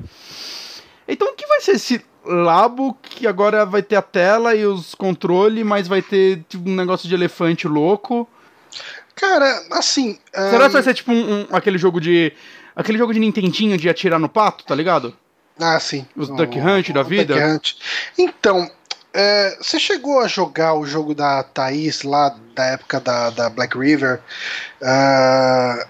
[1.08, 4.94] Então, o que vai ser esse Labo que agora vai ter a tela e os
[4.94, 8.28] controles, mas vai ter tipo, um negócio de elefante louco?
[9.16, 10.18] Cara, assim.
[10.34, 12.32] Será ahn, que vai ser tipo um, um- aquele jogo de.
[12.76, 15.16] Aquele jogo de Nintendinho de atirar no pato, tá ligado?
[15.60, 16.06] Ah, sim.
[16.16, 17.34] Os Duck Hunt da vida?
[17.34, 17.74] Duck Hunt.
[18.18, 18.70] Então,
[19.14, 23.78] é, você chegou a jogar o jogo da Thaís lá da época da, da Black
[23.78, 24.20] River?
[24.82, 25.86] Ah,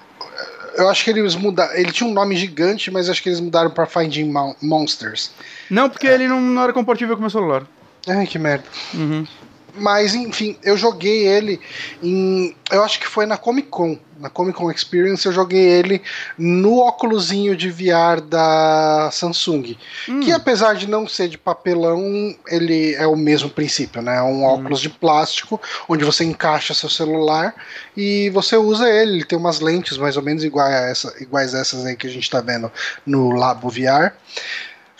[0.76, 1.74] eu acho que eles mudaram.
[1.76, 5.32] Ele tinha um nome gigante, mas acho que eles mudaram pra Finding Mon- Monsters.
[5.70, 7.64] Não, porque ele não, não era compatível com o meu celular.
[8.08, 8.66] Ai, que merda.
[8.94, 9.28] Uhum.
[9.76, 11.60] Mas, enfim, eu joguei ele
[12.02, 12.56] em.
[12.72, 13.98] Eu acho que foi na Comic Con.
[14.20, 16.02] Na Comic Con Experience eu joguei ele
[16.38, 19.78] no óculosinho de VR da Samsung.
[20.10, 20.20] Hum.
[20.20, 24.18] Que apesar de não ser de papelão, ele é o mesmo princípio, né?
[24.18, 27.56] É um óculos de plástico onde você encaixa seu celular
[27.96, 29.14] e você usa ele.
[29.14, 32.08] Ele tem umas lentes mais ou menos iguais a essa, iguais a essas aí que
[32.08, 32.72] a gente tá vendo
[33.06, 34.12] no Labo VR.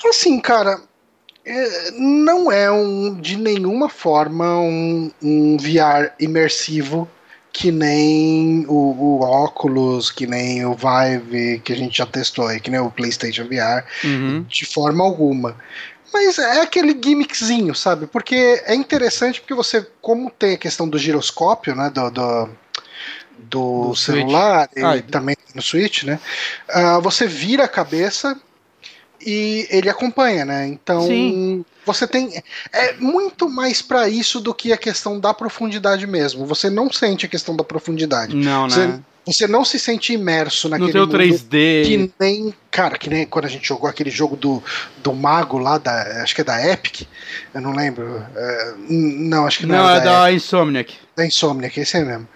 [0.08, 0.80] Assim, cara,
[1.94, 7.10] não é um, de nenhuma forma um, um VR imersivo
[7.52, 12.60] que nem o, o óculos, que nem o Vive que a gente já testou aí,
[12.60, 14.46] que nem o PlayStation VR, Uhum.
[14.48, 15.58] de forma alguma.
[16.14, 18.08] Mas é aquele gimmickzinho, sabe?
[18.08, 21.90] Porque é interessante porque você, como tem a questão do giroscópio, né?
[21.90, 22.50] Do, do,
[23.38, 24.18] do Do Switch.
[24.18, 26.20] celular e Ah, também no Switch, né?
[26.70, 28.40] ah, você vira a cabeça
[29.26, 30.68] e ele acompanha, né?
[30.68, 31.66] Então Sim.
[31.86, 32.42] você tem
[32.72, 36.46] é muito mais pra isso do que a questão da profundidade mesmo.
[36.46, 38.36] Você não sente a questão da profundidade.
[38.36, 39.02] Não, Você, né?
[39.34, 41.86] Você não se sente imerso No naquele teu mundo 3D.
[41.86, 44.64] que nem, cara, que nem quando a gente jogou aquele jogo do,
[44.98, 47.08] do mago lá da, acho que é da Epic,
[47.54, 48.24] eu não lembro.
[48.36, 50.96] é, não, acho que não, Não, era é da, da Insomniac.
[51.16, 52.28] Da Insomniac, esse aí mesmo.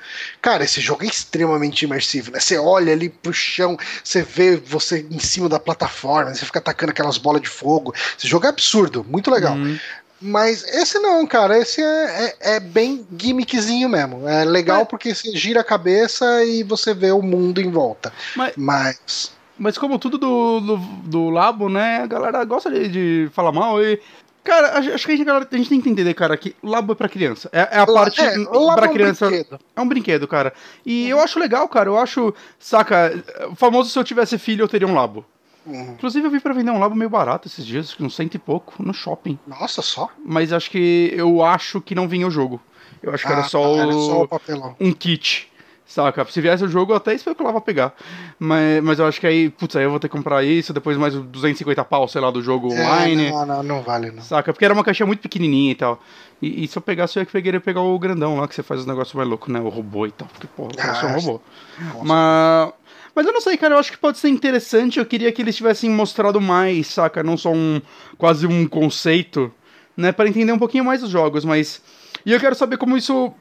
[0.41, 2.39] Cara, esse jogo é extremamente imersivo, né?
[2.39, 6.91] Você olha ali pro chão, você vê você em cima da plataforma, você fica atacando
[6.91, 7.93] aquelas bolas de fogo.
[8.17, 9.55] Esse jogo é absurdo, muito legal.
[9.55, 9.77] Uhum.
[10.21, 14.27] Mas esse não, cara, esse é, é, é bem gimmickzinho mesmo.
[14.27, 14.85] É legal É.
[14.85, 18.13] porque você gira a cabeça e você vê o mundo em volta.
[18.35, 22.01] Mas, Mas mas como tudo do, do, do Labo, né?
[22.03, 23.99] A galera gosta de, de falar mal e.
[24.43, 27.07] Cara, acho que a gente, a gente tem que entender, cara, que Labo é pra
[27.07, 27.49] criança.
[27.53, 29.27] É, é a parte é, lá pra no criança.
[29.29, 29.59] brinquedo.
[29.73, 30.51] É um brinquedo, cara.
[30.85, 31.89] E eu acho legal, cara.
[31.89, 32.33] Eu acho.
[32.59, 35.25] Saca, o famoso se eu tivesse filho, eu teria um Labo.
[35.65, 35.93] Uhum.
[35.93, 38.35] Inclusive, eu vi pra vender um Labo meio barato esses dias, acho que uns cento
[38.35, 39.39] e pouco, no shopping.
[39.47, 40.09] Nossa, só?
[40.25, 41.13] Mas acho que.
[41.15, 42.61] Eu acho que não vinha o jogo.
[43.01, 44.75] Eu acho que era Ah, só, tá, o, era só o papelão.
[44.79, 45.49] um kit.
[45.85, 46.25] Saca?
[46.25, 47.93] Se viesse o jogo, eu até especulava pegar.
[48.39, 50.97] Mas, mas eu acho que aí, putz, aí eu vou ter que comprar isso, depois
[50.97, 53.25] mais os 250 pau, sei lá, do jogo online.
[53.27, 54.23] É, não, não, não vale, não.
[54.23, 54.51] Saca?
[54.53, 56.01] Porque era uma caixinha muito pequenininha e tal.
[56.41, 58.79] E, e se eu pegasse, eu ia querer pegar o grandão lá, que você faz
[58.79, 59.59] os negócios mais loucos, né?
[59.59, 60.27] O robô e tal.
[60.29, 61.41] Porque, porra, eu quero ser um Ah, robô.
[61.79, 62.03] Nossa.
[62.05, 62.73] Mas,
[63.15, 63.75] mas eu não sei, cara.
[63.75, 64.99] Eu acho que pode ser interessante.
[64.99, 67.23] Eu queria que eles tivessem mostrado mais, saca?
[67.23, 67.81] Não só um.
[68.17, 69.51] quase um conceito,
[69.95, 70.11] né?
[70.11, 71.45] Pra entender um pouquinho mais os jogos.
[71.45, 71.81] Mas.
[72.25, 73.33] E eu quero saber como isso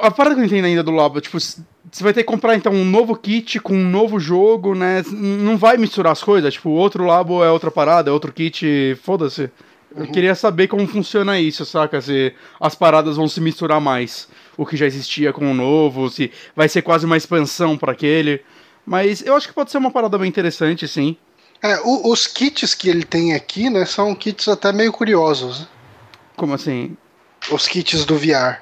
[0.00, 1.62] a parada que eu não entendo ainda do Labo, tipo, você
[2.00, 5.04] vai ter que comprar então um novo kit com um novo jogo, né?
[5.10, 9.50] Não vai misturar as coisas, tipo, outro Labo é outra parada, é outro kit, foda-se.
[9.94, 12.00] Eu queria saber como funciona isso, saca?
[12.00, 14.26] Se as paradas vão se misturar mais.
[14.56, 18.40] O que já existia com o novo, se vai ser quase uma expansão pra aquele.
[18.86, 21.16] Mas eu acho que pode ser uma parada bem interessante, sim.
[21.62, 25.60] É, o- os kits que ele tem aqui, né, são kits até meio curiosos.
[25.60, 25.66] né?
[26.36, 26.96] Como assim?
[27.50, 28.58] Os kits do VR.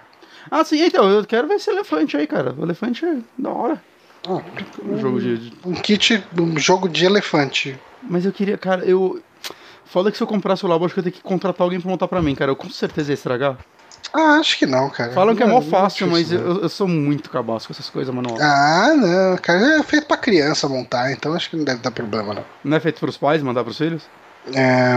[0.50, 2.54] Ah, sim, então, eu quero ver esse elefante aí, cara.
[2.58, 3.82] O elefante é da hora.
[4.28, 4.42] Ah,
[4.84, 7.78] Um jogo de, de- um kit, um jogo de elefante.
[8.02, 9.22] Mas eu queria, cara, eu.
[9.86, 11.80] Foda que se eu comprasse o Labo, acho que eu ia ter que contratar alguém
[11.80, 12.50] pra montar pra mim, cara.
[12.50, 13.58] Eu com certeza ia estragar.
[14.12, 15.12] Ah, acho que não, cara.
[15.12, 18.12] Falam que é mó não fácil, mas eu, eu sou muito cabaço com essas coisas,
[18.14, 18.36] manual.
[18.40, 22.34] Ah, não, cara, é feito pra criança montar, então acho que não deve dar problema,
[22.34, 22.44] não.
[22.64, 24.02] Não é feito pros pais mandar pros filhos?
[24.52, 24.94] É,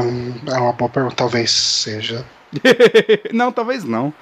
[0.52, 2.26] é uma boa pergunta, talvez seja.
[3.34, 4.14] não, talvez não.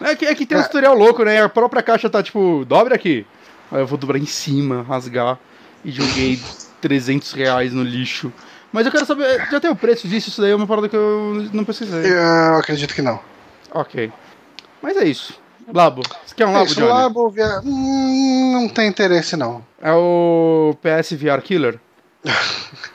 [0.00, 0.64] É que, é que tem um É.
[0.64, 1.42] tutorial louco, né?
[1.42, 3.26] A própria caixa tá tipo, dobre aqui.
[3.70, 5.38] Aí eu vou dobrar em cima, rasgar.
[5.84, 6.40] E joguei
[6.80, 8.32] 300 reais no lixo.
[8.72, 10.30] Mas eu quero saber, já tem o preço disso?
[10.30, 12.10] Isso daí é uma parada que eu não pesquisei.
[12.12, 13.20] Eu acredito que não.
[13.72, 14.10] Ok.
[14.82, 15.40] Mas é isso.
[15.72, 16.02] Labo.
[16.26, 16.88] Você quer um É Labo, isso, Johnny?
[16.88, 19.64] Labo, VR, hum, não tem interesse, não.
[19.80, 21.78] É o PS VR Killer?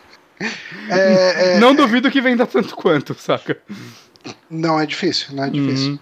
[0.89, 3.57] É, é, não duvido que venda tanto quanto, saca?
[4.47, 5.93] não, é difícil, não é difícil.
[5.93, 5.99] Uhum.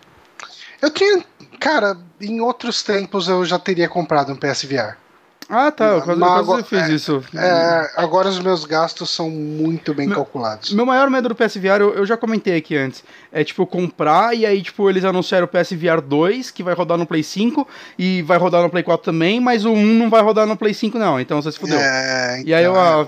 [0.81, 1.23] Eu tinha.
[1.57, 4.97] Cara, em outros tempos eu já teria comprado um PSVR.
[5.47, 5.85] Ah, tá.
[5.85, 7.23] Eu quase, eu Mas quase agora- fiz é, isso.
[7.35, 10.73] É, agora os meus gastos são muito bem Meu- calculados.
[10.73, 14.43] Meu maior medo do PSVR, eu, eu já comentei aqui antes, é tipo comprar e
[14.45, 17.67] aí tipo eles anunciaram o PSVR 2, que vai rodar no Play 5
[17.97, 20.73] e vai rodar no Play 4 também, mas o 1 não vai rodar no Play
[20.73, 21.77] 5 não, então você se fudeu.
[21.79, 23.07] É, E aí eu, então, ah,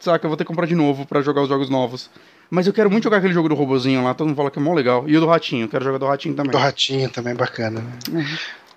[0.00, 2.10] saca, eu vou ter que comprar de novo pra jogar os jogos novos.
[2.50, 4.62] Mas eu quero muito jogar aquele jogo do robozinho lá, todo mundo fala que é
[4.62, 5.04] mó legal.
[5.06, 6.50] E o do ratinho, eu quero jogar do ratinho também.
[6.52, 7.80] do ratinho também bacana,
[8.10, 8.26] né?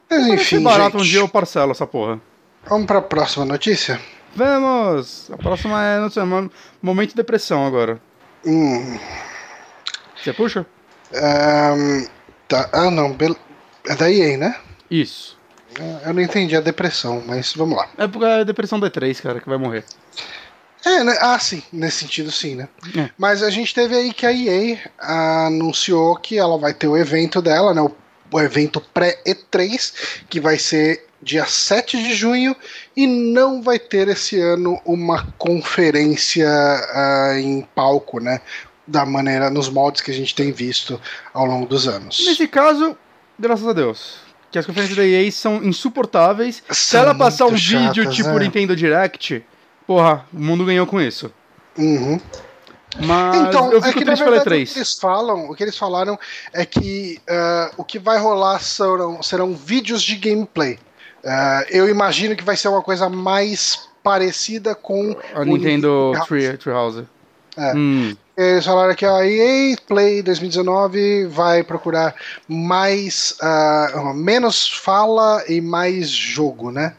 [0.09, 2.19] Mas Se enfim, barato um gente, dia eu parcelo essa porra.
[2.68, 3.99] Vamos pra próxima notícia?
[4.36, 5.30] Vamos!
[5.32, 6.51] A próxima é, mo-
[6.82, 7.99] momento de depressão agora.
[8.45, 8.97] Hum,
[10.16, 10.66] Você puxa?
[11.14, 12.05] ahn,
[12.47, 13.16] tá, ah, não,
[13.88, 14.55] é da EA, né?
[14.89, 15.38] Isso.
[16.05, 17.88] Eu não entendi a depressão, mas vamos lá.
[17.97, 19.84] É porque é a depressão D3, cara, que vai morrer.
[20.86, 21.16] É, né?
[21.22, 22.68] Ah, sim, nesse sentido sim, né?
[22.97, 23.09] É.
[23.18, 27.41] Mas a gente teve aí que a EA anunciou que ela vai ter o evento
[27.41, 27.82] dela, né?
[27.82, 27.91] O,
[28.32, 29.93] o evento pré-E3,
[30.30, 32.55] que vai ser dia 7 de junho,
[32.95, 38.41] e não vai ter esse ano uma conferência ah, em palco, né?
[38.88, 40.99] Da maneira, nos moldes que a gente tem visto
[41.34, 42.24] ao longo dos anos.
[42.26, 42.97] Nesse caso,
[43.38, 44.15] graças a Deus.
[44.51, 46.61] Que as conferências da EA são insuportáveis.
[46.69, 48.39] Se São ela passar um muito vídeo chatas, tipo né?
[48.39, 49.45] Nintendo Direct,
[49.88, 51.32] porra, o mundo ganhou com isso.
[51.78, 52.19] Uhum.
[52.99, 54.74] Mas Então, eu é fico que, triste na pela verdade, o E3.
[54.74, 56.19] que eles falam, o que eles falaram
[56.51, 60.78] é que ah, o que vai rolar serão, serão vídeos de gameplay.
[61.26, 66.28] Ah, eu imagino que vai ser uma coisa mais parecida com A Nintendo House.
[66.28, 67.03] Tree- Treehouse.
[67.57, 67.74] É.
[67.76, 72.15] Hum, Eles falaram que a EA Play 2019 vai procurar
[72.47, 76.95] mais ah, menos fala e mais jogo, né?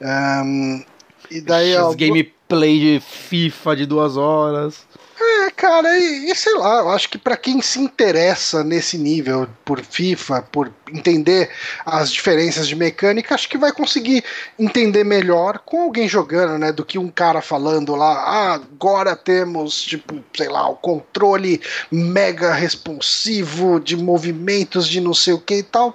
[0.00, 0.82] Ahn,
[1.30, 4.84] e daí ó, gameplay de FIFA de duas horas.
[5.18, 9.46] É, cara, e, e sei lá, eu acho que pra quem se interessa nesse nível
[9.64, 11.50] por FIFA, por entender
[11.84, 14.22] as diferenças de mecânica, acho que vai conseguir
[14.58, 19.82] entender melhor com alguém jogando, né, do que um cara falando lá, ah, agora temos,
[19.82, 25.62] tipo, sei lá, o controle mega responsivo de movimentos de não sei o que e
[25.62, 25.94] tal,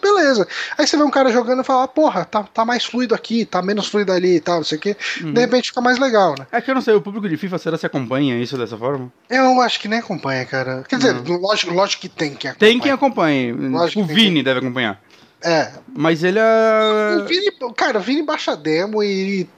[0.00, 0.46] beleza.
[0.76, 3.44] Aí você vê um cara jogando e fala, ah, porra, tá, tá mais fluido aqui,
[3.44, 5.32] tá menos fluido ali e tal, não sei o que, Uhum.
[5.32, 6.46] de repente fica mais legal, né?
[6.50, 9.12] É que eu não sei, o público de FIFA, será que acompanha isso dessa forma?
[9.28, 10.84] Eu acho que nem acompanha, cara.
[10.88, 12.70] Quer dizer, lógico, lógico que tem que acompanhar.
[12.72, 13.52] Tem quem acompanhe.
[13.52, 15.00] Lógico o que Vini deve acompanhar.
[15.44, 15.72] É.
[15.94, 17.24] Mas ele O é.
[17.26, 19.48] Vini, cara, o Vini baixa a demo e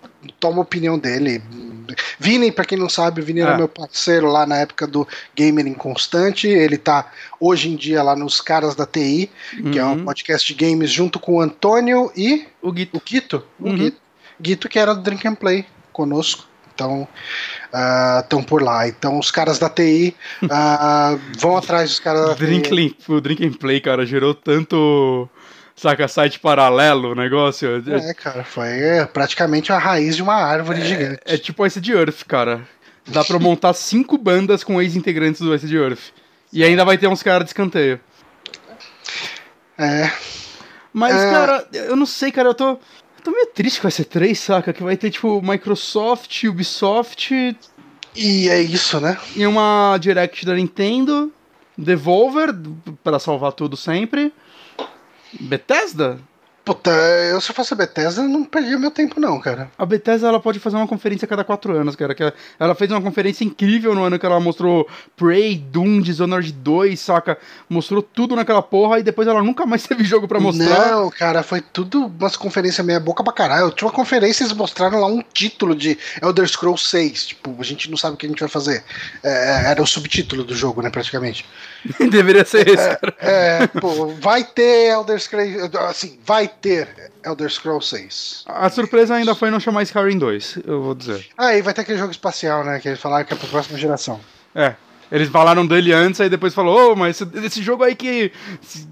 [0.41, 1.43] toma a opinião dele.
[2.19, 3.57] Vini, pra quem não sabe, o Vini era É.
[3.59, 5.07] meu parceiro lá na época do
[5.37, 6.49] Gamer Inconstante.
[6.49, 9.31] Ele tá hoje em dia lá nos Caras da TI,
[9.71, 10.05] que é um Uhum.
[10.07, 12.97] podcast de games junto com o Antônio e O Guito.
[12.97, 13.45] o Guito.
[13.61, 13.77] O Uhum.
[13.77, 13.99] Guito.
[14.41, 16.47] Guito, que era do Drink and Play conosco.
[16.75, 17.07] Então,
[18.21, 18.87] estão por lá.
[18.89, 20.15] Então, os caras da TI
[20.51, 22.61] ah, vão atrás dos caras da TI.
[22.61, 25.29] Drink, o Drink and Play, cara, gerou tanto.
[25.77, 27.69] Saca, site paralelo o negócio.
[27.89, 31.21] É, É, cara, foi é, praticamente a raiz de uma árvore gigante.
[31.25, 32.61] é tipo esse de Earth, cara.
[33.07, 36.13] Dá pra montar cinco bandas com ex-integrantes do Ice de Earth.
[36.53, 37.99] E ainda vai ter uns caras de escanteio.
[39.77, 40.11] É,
[40.93, 41.31] Mas, É.
[41.33, 42.79] cara, eu não sei, cara, eu tô.
[43.25, 44.73] Tô meio triste com a C3, saca?
[44.73, 47.57] Que vai ter, tipo, Microsoft, Ubisoft
[48.15, 49.19] e é isso, né?
[49.35, 51.33] e uma Direct da Nintendo,
[51.77, 52.55] Devolver,
[53.03, 54.33] pra salvar tudo sempre.
[55.41, 56.21] Bethesda?
[56.65, 59.71] Puta, eu se eu fosse a Bethesda, não perdia meu tempo, não, cara.
[59.77, 62.15] A Bethesda ela pode fazer uma conferência a cada quatro anos, cara.
[62.15, 66.99] Que ela fez uma conferência incrível no ano que ela mostrou Prey, Doom, Dishonored 2,
[66.99, 67.37] saca?
[67.69, 70.93] Mostrou tudo naquela porra e depois ela nunca mais teve jogo pra mostrar.
[70.93, 73.71] Não, cara, foi tudo umas conferências meia boca pra caralho.
[73.71, 77.27] Tinha uma conferência e eles mostraram lá um título de Elder Scrolls 6.
[77.27, 78.83] Tipo, a gente não sabe o que a gente vai fazer.
[79.23, 81.45] É, era o subtítulo do jogo, né, praticamente.
[82.11, 83.15] Deveria ser esse, é, cara.
[83.19, 85.77] É, pô, vai ter Elder Scrolls.
[85.79, 88.45] Assim, vai ter Elder Scrolls 6.
[88.47, 91.27] A surpresa ainda foi não chamar Skyrim 2, eu vou dizer.
[91.37, 92.81] Ah, e vai ter aquele jogo espacial, né?
[92.81, 94.21] Que eles falaram que é pra próxima geração.
[94.55, 94.75] É.
[95.13, 98.33] Eles falaram dele antes, aí depois falou, oh, mas esse, esse jogo aí que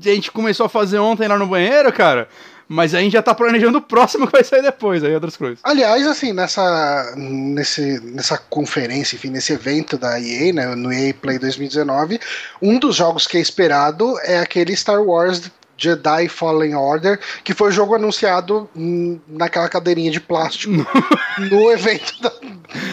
[0.04, 2.28] a gente começou a fazer ontem lá no banheiro, cara,
[2.72, 5.58] mas a gente já tá planejando o próximo que vai sair depois, aí outras coisas.
[5.62, 11.38] Aliás, assim, nessa, nesse, nessa conferência, enfim, nesse evento da EA, né, no EA Play
[11.38, 12.18] 2019,
[12.62, 15.50] um dos jogos que é esperado é aquele Star Wars
[15.82, 18.70] Jedi Fallen Order, que foi o jogo anunciado
[19.26, 20.72] naquela cadeirinha de plástico
[21.50, 22.30] no evento da,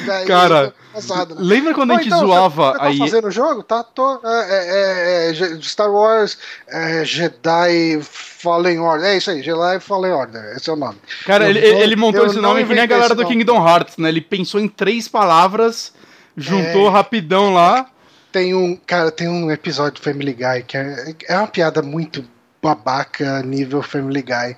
[0.08, 1.42] da Cara, passado, né?
[1.44, 3.62] lembra quando a gente então, zoava você, você tá fazendo o jogo?
[3.62, 4.20] Tá, tô.
[4.26, 9.08] É, é, é, é Star Wars é, Jedi Fallen Order.
[9.08, 10.56] É isso aí, Jedi Fallen Order.
[10.56, 10.98] Esse é o nome.
[11.26, 14.10] Cara, eu, ele, ele montou esse nome que nem a galera do Kingdom Hearts, né?
[14.10, 15.94] Ele pensou em três palavras,
[16.36, 16.92] juntou é.
[16.92, 17.86] rapidão lá.
[18.32, 22.24] Tem um, cara, tem um episódio do Family Guy que é, é uma piada muito
[22.62, 24.56] babaca nível Family Guy.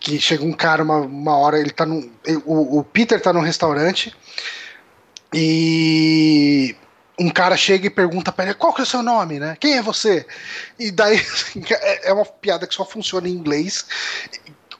[0.00, 2.10] Que chega um cara, uma, uma hora, ele tá num.
[2.44, 4.14] O, o Peter tá num restaurante
[5.32, 6.76] e
[7.18, 9.56] um cara chega e pergunta pra ele qual que é o seu nome, né?
[9.60, 10.26] Quem é você?
[10.78, 11.20] E daí
[11.70, 13.86] é, é uma piada que só funciona em inglês.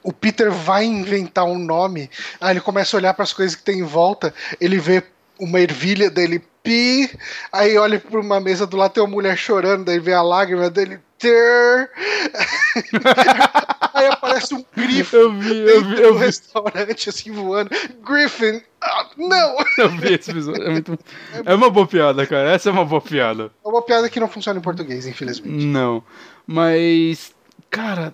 [0.03, 2.09] O Peter vai inventar um nome,
[2.41, 5.01] aí ele começa a olhar para as coisas que tem em volta, ele vê
[5.39, 7.09] uma ervilha dele pi,
[7.51, 10.69] aí olha para uma mesa do lado tem uma mulher chorando, daí vê a lágrima
[10.69, 11.89] dele Peter!
[13.93, 16.25] Aí aparece um grifo eu vi, eu vi, eu vi.
[16.25, 17.69] restaurante, assim, voando.
[18.03, 18.61] Griffin!
[18.81, 19.55] Ah, não!
[19.77, 20.63] Eu vi esse episódio.
[20.63, 20.99] É, muito...
[21.45, 22.51] é uma boa piada, cara.
[22.51, 23.51] Essa é uma boa piada.
[23.63, 25.65] É uma piada que não funciona em português, infelizmente.
[25.65, 26.03] Não.
[26.47, 27.33] Mas,
[27.69, 28.13] cara,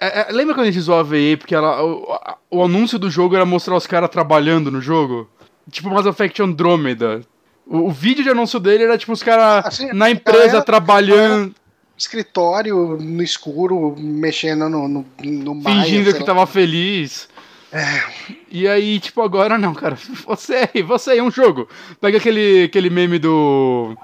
[0.00, 2.18] é, é, lembra quando a gente zoava a EA porque ela, o,
[2.50, 5.30] o, anúncio do jogo era mostrar os caras trabalhando no jogo?
[5.70, 7.22] Tipo Mass Effect Andromeda.
[7.66, 11.54] O, o, vídeo de anúncio dele era tipo os caras assim, na empresa trabalhando
[11.96, 17.28] escritório no escuro, mexendo no, no, no Fingindo que tava feliz.
[17.72, 18.04] É.
[18.50, 19.96] E aí, tipo, agora não, cara.
[20.26, 21.68] Você aí, você aí, é um jogo.
[22.00, 23.96] Pega aquele, aquele meme do.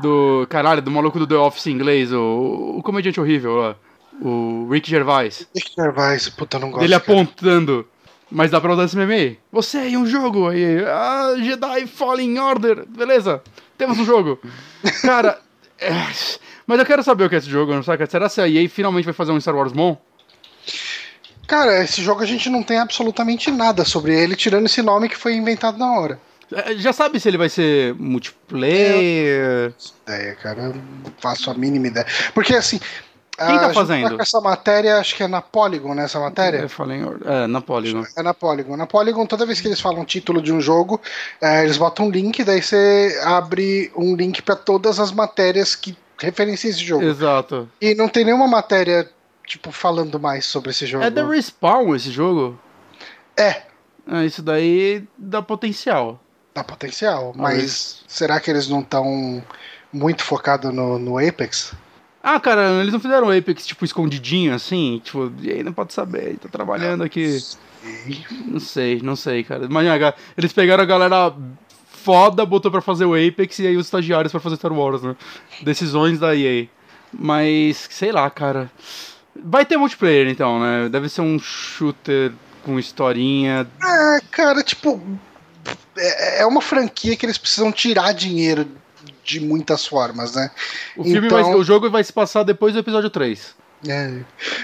[0.00, 0.46] Do.
[0.48, 3.76] Caralho, do maluco do The Office em inglês, o, o comediante horrível lá.
[4.20, 5.48] O Rick Gervais.
[5.54, 6.84] Rick Gervais, puta, não gosto.
[6.84, 7.86] Ele apontando.
[8.34, 9.38] Mas dá pra usar esse meme aí.
[9.52, 10.82] Você aí, um jogo aí.
[10.86, 12.86] Ah, Jedi Fallen Order.
[12.88, 13.42] Beleza,
[13.76, 14.40] temos um jogo.
[15.02, 15.38] Cara.
[15.78, 15.90] É...
[16.66, 18.06] Mas eu quero saber o que é esse jogo, não sabe?
[18.06, 20.00] Será que a EA finalmente vai fazer um Star Wars bom?
[21.46, 25.16] Cara, esse jogo a gente não tem absolutamente nada sobre ele, tirando esse nome que
[25.16, 26.18] foi inventado na hora.
[26.50, 29.74] É, já sabe se ele vai ser multiplayer?
[30.06, 32.06] É, cara, eu não faço a mínima ideia.
[32.32, 32.80] Porque assim.
[33.36, 34.20] Quem tá fazendo?
[34.20, 36.04] essa matéria, acho que é na Polygon, né?
[36.04, 36.58] Essa matéria?
[36.58, 38.04] Eu falei, é, na Polygon.
[38.16, 38.76] É na Polygon.
[38.76, 41.00] Na Polygon, toda vez que eles falam título de um jogo,
[41.40, 45.96] é, eles botam um link, daí você abre um link para todas as matérias que
[46.18, 47.04] referencia esse jogo.
[47.04, 47.68] Exato.
[47.80, 49.10] E não tem nenhuma matéria,
[49.46, 51.04] tipo, falando mais sobre esse jogo.
[51.04, 52.58] É da Respawn esse jogo?
[53.36, 53.62] É.
[54.10, 56.20] é isso daí dá potencial.
[56.54, 59.42] Dá potencial, mas será que eles não estão
[59.90, 61.72] muito focados no, no Apex?
[62.22, 65.92] Ah, cara, eles não fizeram o Apex, tipo, escondidinho, assim, tipo, e aí não pode
[65.92, 67.38] saber, tá trabalhando aqui.
[68.46, 69.66] Não sei, não sei, cara.
[69.68, 69.86] Mas
[70.36, 71.34] eles pegaram a galera
[72.02, 75.16] foda botou para fazer o Apex e aí os estagiários para fazer Star Wars, né?
[75.62, 76.66] Decisões da EA.
[77.12, 78.70] Mas, sei lá, cara.
[79.34, 80.88] Vai ter multiplayer então, né?
[80.88, 83.66] Deve ser um shooter com historinha.
[83.82, 85.00] É, cara, tipo.
[85.96, 88.66] É, é uma franquia que eles precisam tirar dinheiro
[89.22, 90.50] de muitas formas, né?
[90.96, 93.54] O, filme então, vai, o jogo vai se passar depois do episódio 3.
[93.88, 94.20] É,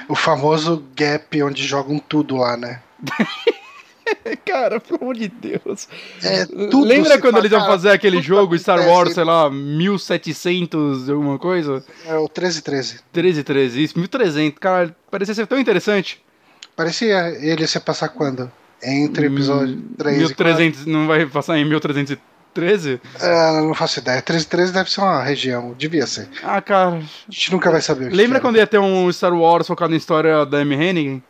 [0.08, 2.80] o famoso gap onde jogam tudo lá, né?
[4.44, 5.88] Cara, pelo amor de Deus.
[6.22, 11.84] É, Lembra quando eles iam fazer aquele jogo Star Wars, sei lá, 1700 alguma coisa?
[12.06, 13.00] É o 1313.
[13.12, 14.58] 1313, isso, 1300.
[14.58, 16.22] Cara, parecia ser tão interessante.
[16.74, 18.50] Parecia ele se passar quando?
[18.82, 22.20] Entre episódio hum, 3 1300, e Não vai passar em 1313?
[23.20, 24.16] É, não faço ideia.
[24.16, 26.28] 1313 deve ser uma região, devia ser.
[26.42, 26.96] Ah, cara.
[26.96, 28.12] A gente nunca vai saber.
[28.12, 30.74] Lembra quando ia ter um Star Wars focado em história da M.
[30.74, 31.22] Hennigan?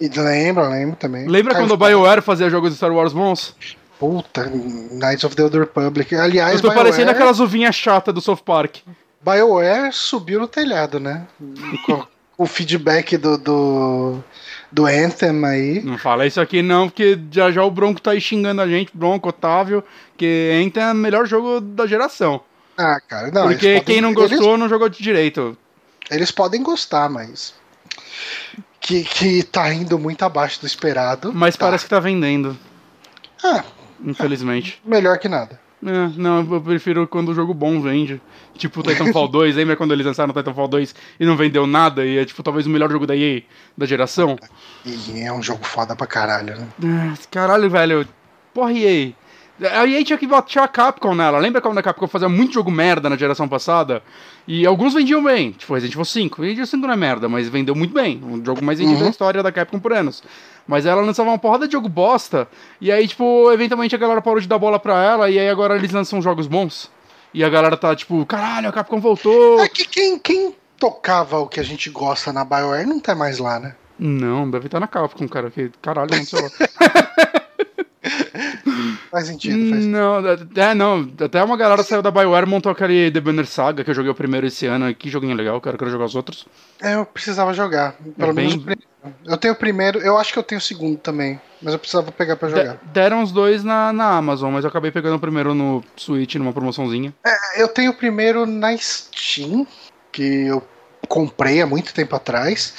[0.00, 1.26] E lembra, lembra também.
[1.26, 3.56] Lembra quando o BioWare fazia jogos de Star Wars bons?
[3.98, 6.14] Puta, Knights of the Old Republic.
[6.14, 6.84] Aliás, Eu tô BioWare...
[6.84, 8.76] parecendo aquelas uvinhas chata do South Park.
[9.22, 11.26] BioWare subiu no telhado, né?
[12.36, 14.24] o feedback do, do,
[14.74, 15.80] do Anthem aí.
[15.82, 18.90] Não fala isso aqui não, porque já já o Bronco tá aí xingando a gente,
[18.92, 19.84] Bronco, Otávio,
[20.16, 22.40] que Anthem é o melhor jogo da geração.
[22.76, 23.42] Ah, cara, não.
[23.44, 25.56] porque podem- quem não gostou Eles, não jogou de direito.
[26.10, 27.54] eles podem gostar, mas.
[28.80, 31.32] Que, que tá indo muito abaixo do esperado.
[31.32, 31.66] Mas Tá.
[31.66, 32.58] parece que tá vendendo,
[33.42, 33.64] Ah,
[34.04, 34.82] infelizmente.
[34.84, 35.58] melhor que nada.
[35.86, 38.20] É, não, eu prefiro quando o jogo bom vende.
[38.56, 42.04] Tipo o Titanfall 2, lembra quando eles lançaram o Titanfall 2 e não vendeu nada?
[42.06, 43.42] E é tipo talvez o melhor jogo da EA
[43.76, 44.38] da geração?
[44.86, 47.12] E é um jogo foda pra caralho, né?
[47.14, 48.08] É, Caralho, velho.
[48.54, 49.12] Porra, EA.
[49.72, 51.38] A EA tinha que bater a Capcom nela.
[51.38, 54.02] Lembra quando a Capcom fazia muito jogo merda na geração passada?
[54.48, 55.52] E alguns vendiam bem.
[55.52, 56.42] Tipo, Resident Evil 5.
[56.42, 58.20] Resident Evil 5 não é merda, mas vendeu muito bem.
[58.24, 59.04] Um jogo mais vendido Uhum.
[59.04, 60.22] da história da Capcom por anos.
[60.66, 62.48] Mas ela lançava uma porrada de jogo bosta.
[62.80, 65.30] E aí, tipo, eventualmente a galera parou de dar bola pra ela.
[65.30, 66.90] E aí agora eles lançam jogos bons.
[67.32, 69.60] E a galera tá tipo, caralho, a Capcom voltou.
[69.60, 73.38] É que quem, quem tocava o que a gente gosta na BioWare não tá mais
[73.38, 73.74] lá, né?
[73.98, 75.50] Não, deve estar na Capcom, cara.
[75.50, 76.48] Que caralho, não sei lá.
[79.10, 80.16] Faz sentido, faz Não,
[80.56, 81.08] é, não.
[81.20, 84.10] Até uma galera saiu da BioWare e montou aquele The Banner Saga que eu joguei
[84.10, 84.92] o primeiro esse ano.
[84.94, 85.76] Que joguinho legal, cara.
[85.78, 86.46] Quero jogar os outros.
[86.82, 87.92] É, eu precisava jogar.
[88.16, 88.82] Pelo É bem- menos o primeiro.
[89.26, 91.38] Eu tenho o primeiro, eu acho que eu tenho o segundo também.
[91.60, 92.72] Mas eu precisava pegar pra jogar.
[92.74, 96.34] De- deram os dois na, na Amazon, mas eu acabei pegando o primeiro no Switch,
[96.36, 97.12] numa promoçãozinha.
[97.26, 99.66] É, Eu tenho o primeiro na Steam,
[100.10, 100.62] que eu
[101.06, 102.74] comprei há muito tempo atrás.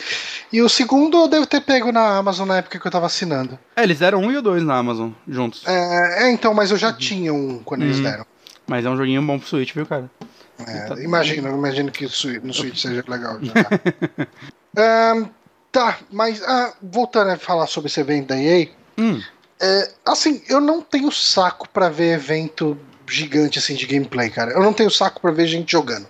[0.51, 3.57] E o segundo eu devo ter pego na Amazon na época que eu tava assinando.
[3.75, 5.63] É, eles deram um e o dois na Amazon, juntos.
[5.65, 8.03] É, é, então, mas eu já tinha um quando eles Uhum.
[8.03, 8.25] deram.
[8.67, 10.09] Mas é um joguinho bom pro Switch, viu, cara?
[10.67, 12.05] É, Tá- imagino, imagino que
[12.41, 13.39] no Switch seja legal.
[14.77, 15.29] Ahn,
[15.71, 18.67] tá, mas ah, voltando a falar sobre esse evento da EA,
[18.97, 19.21] Hum,
[19.61, 24.51] é, assim, eu não tenho saco pra ver evento gigante assim de gameplay, cara.
[24.51, 26.07] Eu não tenho saco pra ver gente jogando.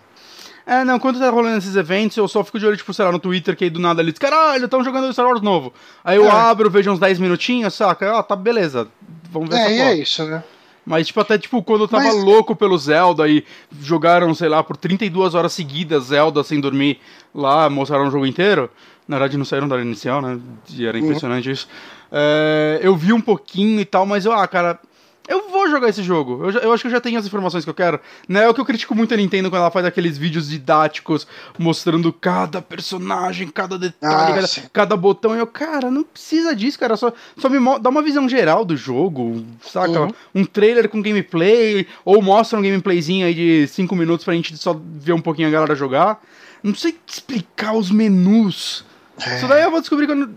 [0.68, 3.12] É, não, quando tá rolando esses eventos, eu só fico de olho, tipo, sei lá,
[3.12, 5.72] no Twitter, que aí do nada eles, caralho, estão jogando Star Wars novo.
[6.04, 6.32] Aí eu É.
[6.32, 8.18] abro, vejo uns 10 minutinhos, saca?
[8.18, 8.88] Ah, tá, beleza.
[9.32, 10.44] Vamos ver É, essa e é isso, né?
[10.84, 13.44] Mas, tipo, até, tipo, quando eu tava Mas- louco pelo Zelda e
[13.82, 17.00] jogaram, sei lá, por 32 horas seguidas Zelda sem dormir
[17.34, 18.70] lá, mostraram o jogo inteiro.
[19.08, 20.40] Na verdade, não saíram da área inicial, né?
[20.72, 21.68] E era impressionante isso.
[22.12, 24.80] É, eu vi um pouquinho e tal, mas eu, ah, cara,
[25.28, 26.46] eu vou jogar esse jogo.
[26.46, 28.00] Eu, já- eu acho que eu já tenho as informações que eu quero.
[28.28, 28.44] Né?
[28.44, 32.12] É o que eu critico muito a Nintendo quando ela faz aqueles vídeos didáticos mostrando
[32.14, 35.36] cada personagem, cada detalhe, Ah, cada, cada botão.
[35.36, 36.96] E eu, cara, não precisa disso, cara.
[36.98, 40.02] Só, só me dá uma visão geral do jogo, saca?
[40.02, 40.12] Uhum.
[40.34, 44.80] Um trailer com gameplay, ou mostra um gameplayzinho aí de 5 minutos pra gente só
[44.80, 46.22] ver um pouquinho a galera jogar.
[46.64, 48.86] Não sei explicar os menus.
[49.26, 49.38] É.
[49.38, 50.36] Isso daí eu vou descobrir quando.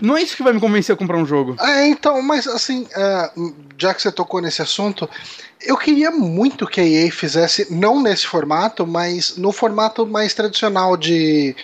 [0.00, 1.56] Não é isso que vai me convencer a comprar um jogo.
[1.60, 3.30] É, então, mas assim, é,
[3.78, 5.08] já que você tocou nesse assunto,
[5.60, 10.96] eu queria muito que a EA fizesse, não nesse formato, mas no formato mais tradicional
[10.96, 11.56] de,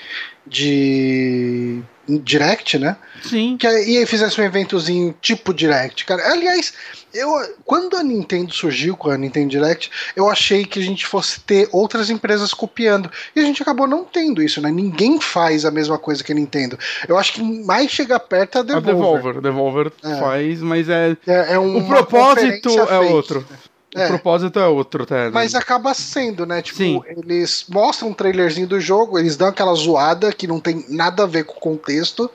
[0.46, 2.96] de Direct, né?
[3.22, 3.57] Sim.
[3.59, 6.30] Que a EA fizesse um eventozinho tipo Direct, cara.
[6.30, 6.72] Aliás,
[7.12, 7.30] eu,
[7.64, 11.68] quando a Nintendo surgiu com a Nintendo Direct, eu achei que a gente fosse ter
[11.72, 13.11] outras empresas copiando.
[13.34, 14.70] E a gente acabou não tendo isso, né?
[14.70, 16.78] Ninguém faz a mesma coisa que a Nintendo.
[17.09, 18.94] Eu acho que mais chega perto é a A Devolver.
[18.94, 19.36] Devolver.
[19.36, 20.20] A Devolver É.
[20.20, 21.16] faz, mas é.
[21.26, 23.12] É, é O uma propósito é fake.
[23.12, 23.46] outro.
[23.50, 23.75] É.
[24.05, 25.30] O propósito é outro, até.
[25.30, 26.61] Mas acaba sendo, né?
[26.62, 27.03] Tipo, Sim.
[27.07, 31.26] eles mostram um trailerzinho do jogo, eles dão aquela zoada que não tem nada a
[31.26, 32.30] ver com o contexto,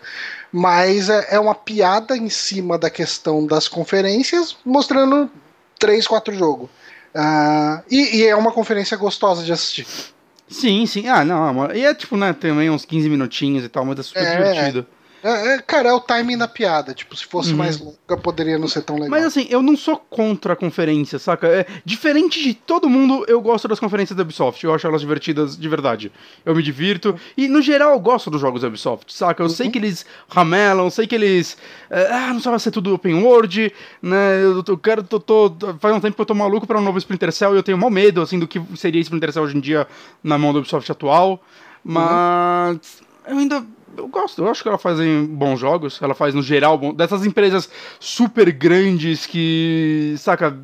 [0.51, 5.30] mas é, é uma piada em cima da questão das conferências, mostrando
[5.80, 6.70] três, quatro jogos.
[7.14, 9.86] Ah, e, e é uma conferência gostosa de assistir.
[10.47, 11.07] Sim, sim.
[11.07, 11.47] Ah, não.
[11.47, 14.24] é uma- E é tipo, né, também uns 15 minutinhos e tal, mas é super
[14.24, 14.32] É.
[14.32, 14.80] divertido.
[14.80, 16.93] É, é, cara, é o timing da piada.
[16.93, 17.57] Tipo, se fosse Uhum.
[17.57, 19.09] mais longa, poderia não ser tão legal.
[19.11, 21.47] Mas assim, eu não sou contra a conferência, saca?
[21.47, 24.63] É, diferente de todo mundo, eu gosto das conferências da Ubisoft.
[24.63, 26.11] Eu acho elas divertidas de verdade.
[26.45, 27.15] Eu me divirto.
[27.38, 29.43] E, no geral, eu gosto dos jogos da Ubisoft, saca?
[29.43, 31.57] Eu sei que eles ramelam, sei que eles.
[31.89, 34.41] é, ah, não vai ser tudo open world, né?
[34.43, 35.03] Eu, eu quero.
[35.03, 37.57] Tô, tô- faz um tempo que eu tô maluco pra um novo Splinter Cell e
[37.57, 39.88] eu tenho mal medo, assim, do que seria Splinter Cell hoje em dia
[40.24, 41.41] na mão da Ubisoft atual.
[41.84, 42.80] Mas.
[43.28, 43.63] Eu ainda.
[43.97, 46.01] Eu gosto, eu acho que ela faz bons jogos.
[46.01, 47.69] Ela faz no geral bom- dessas empresas
[47.99, 50.15] super grandes que.
[50.17, 50.57] Saca?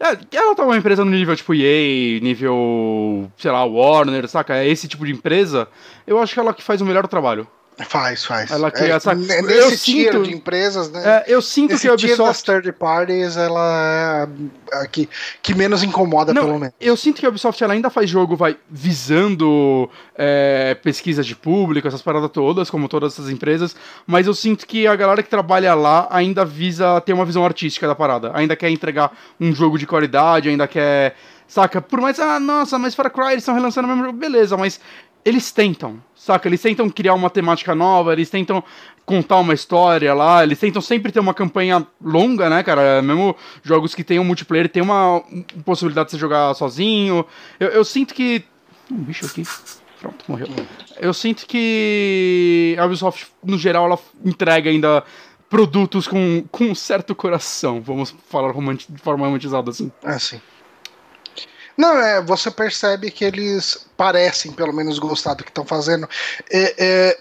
[0.00, 4.56] É, ela tá uma empresa no nível tipo EA, nível, sei lá, Warner, saca?
[4.56, 5.66] É esse tipo de empresa.
[6.06, 7.46] Eu acho que ela que faz o melhor trabalho.
[7.86, 8.50] Faz, faz.
[8.50, 9.24] Ela cria, é, sabe?
[9.24, 11.00] n- Eu sinto- de empresas, né?
[11.04, 12.44] É, eu sinto Esse que a tier das Ubisoft.
[12.44, 14.28] third parties, ela
[14.72, 15.08] é a que,
[15.40, 16.74] que menos incomoda, Não, pelo menos.
[16.80, 21.86] eu sinto que a Ubisoft ela ainda faz jogo, vai, visando é, pesquisas de público,
[21.86, 23.74] essas paradas todas, como todas essas empresas,
[24.06, 27.86] mas eu sinto que a galera que trabalha lá ainda visa ter uma visão artística
[27.86, 31.14] da parada, ainda quer entregar um jogo de qualidade, ainda quer.
[31.50, 31.80] Saca?
[31.80, 34.78] Por mais, ah, nossa, mas Far Cry eles estão relançando o mesmo jogo, beleza, mas
[35.24, 36.48] eles tentam, saca?
[36.48, 38.62] Eles tentam criar uma temática nova, eles tentam
[39.04, 43.00] contar uma história lá, eles tentam sempre ter uma campanha longa, né, cara?
[43.02, 45.22] Mesmo jogos que tem um multiplayer, tem uma
[45.64, 47.24] possibilidade de você jogar sozinho.
[47.58, 48.44] Eu, eu sinto que.
[48.90, 49.42] Um bicho aqui.
[50.00, 50.48] Pronto, morreu.
[51.00, 55.02] Eu sinto que a Ubisoft, no geral, ela entrega ainda
[55.48, 59.90] produtos com, com um certo coração, vamos falar de forma romantizada assim.
[60.04, 60.40] Ah, sim.
[61.78, 66.08] Não, é, você percebe que eles parecem, pelo menos, gostar do que estão fazendo.
[66.50, 67.18] É, é,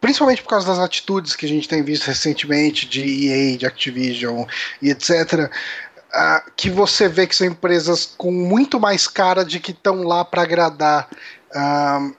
[0.00, 4.44] principalmente por causa das atitudes que a gente tem visto recentemente de EA, de Activision
[4.82, 5.48] e etc.
[6.12, 10.24] Uh, que você vê que são empresas com muito mais cara de que estão lá
[10.24, 11.08] para agradar.
[11.54, 12.12] Uh,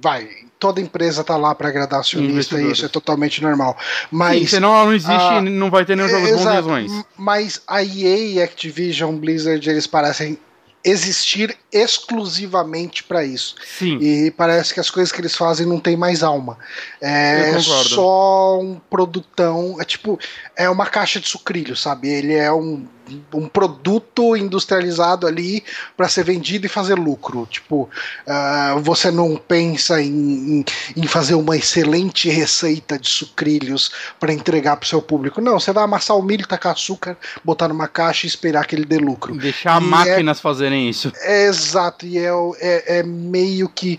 [0.00, 3.76] vai, toda empresa tá lá para agradar acionista e isso é totalmente normal.
[4.10, 7.04] Mas Sim, senão ela não existe uh, não vai ter nenhum jogo bons e ruins.
[7.18, 10.38] Mas a EA e Activision Blizzard eles parecem
[10.84, 13.54] existir exclusivamente para isso.
[13.78, 13.98] Sim.
[14.00, 16.58] E parece que as coisas que eles fazem não tem mais alma.
[17.00, 20.18] É só um produtão, é tipo,
[20.56, 22.08] é uma caixa de sucrilho, sabe?
[22.08, 22.86] Ele é um
[23.34, 25.62] um produto industrializado ali
[25.96, 27.46] para ser vendido e fazer lucro.
[27.50, 27.88] Tipo,
[28.26, 30.64] uh, você não pensa em,
[30.96, 35.40] em, fazer uma excelente receita de sucrilhos para entregar para o seu público.
[35.40, 38.84] Não, você vai amassar o milho, tacar açúcar, botar numa caixa e esperar que ele
[38.84, 39.36] dê lucro.
[39.36, 41.12] Deixar e máquinas é, fazerem isso.
[41.20, 42.30] É, exato, e é,
[42.60, 43.98] é, é meio que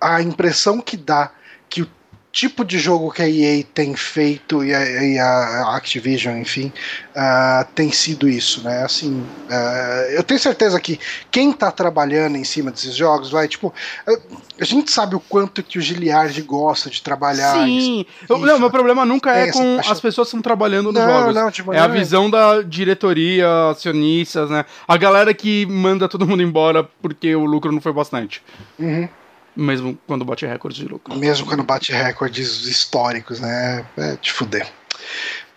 [0.00, 1.30] a impressão que dá
[1.68, 1.88] que o
[2.32, 6.72] tipo de jogo que a EA tem feito e a, e a Activision, enfim,
[7.14, 8.82] uh, tem sido isso, né?
[8.82, 10.98] Assim, uh, eu tenho certeza que
[11.30, 15.62] quem está trabalhando em cima desses jogos vai, tipo, uh, a gente sabe o quanto
[15.62, 17.52] que o Giliard gosta de trabalhar.
[17.64, 21.10] Sim, eu, não, meu problema nunca é com as pessoas que estão trabalhando nos não,
[21.10, 21.34] jogos.
[21.34, 24.64] Não, é a visão da diretoria, acionistas, né?
[24.88, 28.42] A galera que manda todo mundo embora porque o lucro não foi bastante.
[28.78, 29.06] Uhum.
[29.54, 31.14] Mesmo quando bate recordes de lucro.
[31.16, 33.86] Mesmo quando bate recordes históricos, né?
[33.96, 34.66] É de fuder.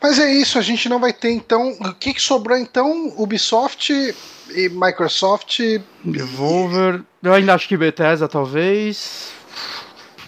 [0.02, 1.72] Mas é isso, a gente não vai ter então.
[1.80, 3.14] O que, que sobrou então?
[3.18, 5.60] Ubisoft e Microsoft.
[6.04, 7.02] Devolver.
[7.24, 9.32] Eu ainda acho que Bethesda, talvez.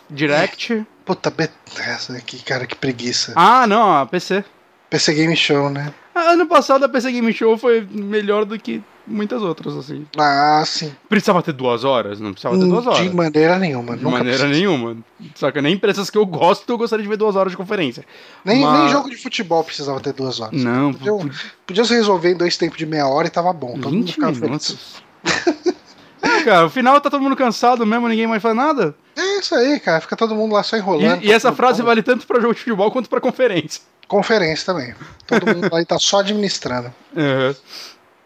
[0.09, 0.85] Direct.
[1.05, 3.33] Puta, Bethesda, que cara, que preguiça.
[3.35, 4.43] Ah, não, a PC.
[4.89, 5.93] PC Game Show, né?
[6.15, 10.05] Ah, ano passado a PC Game Show foi melhor do que muitas outras, assim.
[10.17, 10.91] Ah, sim.
[11.07, 12.19] Precisava ter duas horas?
[12.19, 13.09] Não precisava ter duas horas.
[13.09, 13.95] De maneira nenhuma.
[13.95, 14.47] De maneira precisa.
[14.47, 14.97] nenhuma.
[15.35, 18.05] Só que nem empresas que eu gosto, eu gostaria de ver duas horas de conferência.
[18.43, 18.79] Nem, Mas...
[18.79, 20.61] nem jogo de futebol precisava ter duas horas.
[20.61, 20.93] Não.
[20.93, 21.31] Podia,
[21.65, 23.77] podia se resolver em dois tempos de meia hora e tava bom.
[23.79, 25.01] Todo 20 mundo minutos.
[26.21, 28.95] é, cara, o final tá todo mundo cansado mesmo, ninguém mais faz nada.
[29.15, 30.01] É isso aí, cara.
[30.01, 31.23] Fica todo mundo lá só enrolando.
[31.23, 33.81] E, e essa frase vale tanto pra jogo de futebol quanto pra conferência.
[34.07, 34.95] Conferência também.
[35.25, 36.93] Todo mundo aí tá só administrando.
[37.17, 37.55] Uhum.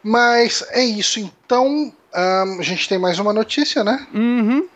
[0.03, 1.19] Mas é isso.
[1.19, 4.05] Então, um, a gente tem mais uma notícia, né?
[4.13, 4.67] Uhum.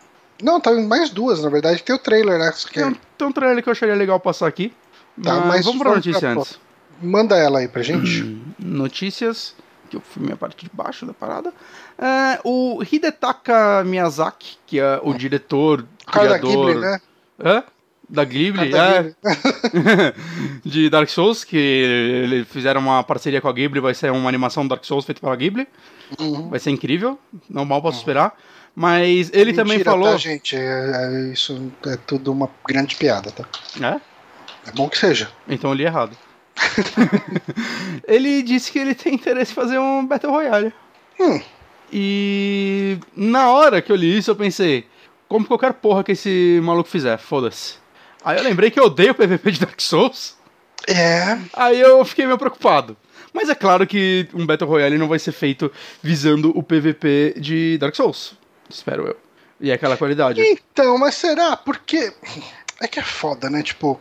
[0.42, 1.82] Não, tá mais duas, na verdade.
[1.82, 2.52] Tem o trailer, né?
[2.72, 4.72] Tem, um, tem um trailer que eu acharia legal passar aqui.
[5.22, 6.30] Tá, mas, mas vamos pra notícia pra...
[6.30, 6.58] antes.
[7.02, 8.22] Manda ela aí pra gente.
[8.22, 9.54] Hum, notícias,
[9.86, 11.52] que eu filmei a parte de baixo da parada.
[11.98, 16.66] É, o Hidetaka Miyazaki, que é o diretor, o criador...
[16.66, 17.00] Ghibli, né?
[17.42, 17.64] Hã?
[18.08, 19.14] Da Ghibli, é.
[20.64, 24.66] de Dark Souls, que eles fizeram uma parceria com a Ghibli, vai ser uma animação
[24.66, 25.66] Dark Souls feita pela Ghibli.
[26.20, 26.48] Uhum.
[26.48, 27.18] Vai ser incrível,
[27.50, 28.02] não mal posso uhum.
[28.02, 28.36] esperar.
[28.76, 30.12] Mas ele Mentira, também falou.
[30.12, 33.44] Tá, gente, é, é, isso é tudo uma grande piada, tá?
[33.80, 34.00] É?
[34.68, 35.30] É bom que seja.
[35.48, 36.16] Então eu li errado.
[38.06, 40.72] ele disse que ele tem interesse em fazer um Battle Royale.
[41.20, 41.40] Hum.
[41.92, 44.86] E na hora que eu li isso, eu pensei,
[45.28, 47.74] como qualquer porra que esse maluco fizer, foda-se.
[48.24, 50.36] Aí eu lembrei que eu odeio o PVP de Dark Souls.
[50.88, 51.38] É.
[51.52, 52.96] Aí eu fiquei meio preocupado.
[53.32, 55.70] Mas é claro que um Battle Royale não vai ser feito
[56.02, 58.34] visando o PVP de Dark Souls.
[58.68, 59.16] Espero eu.
[59.60, 60.40] E é aquela qualidade.
[60.40, 61.56] Então, mas será?
[61.56, 62.12] Porque.
[62.80, 63.62] É que é foda, né?
[63.62, 64.00] Tipo,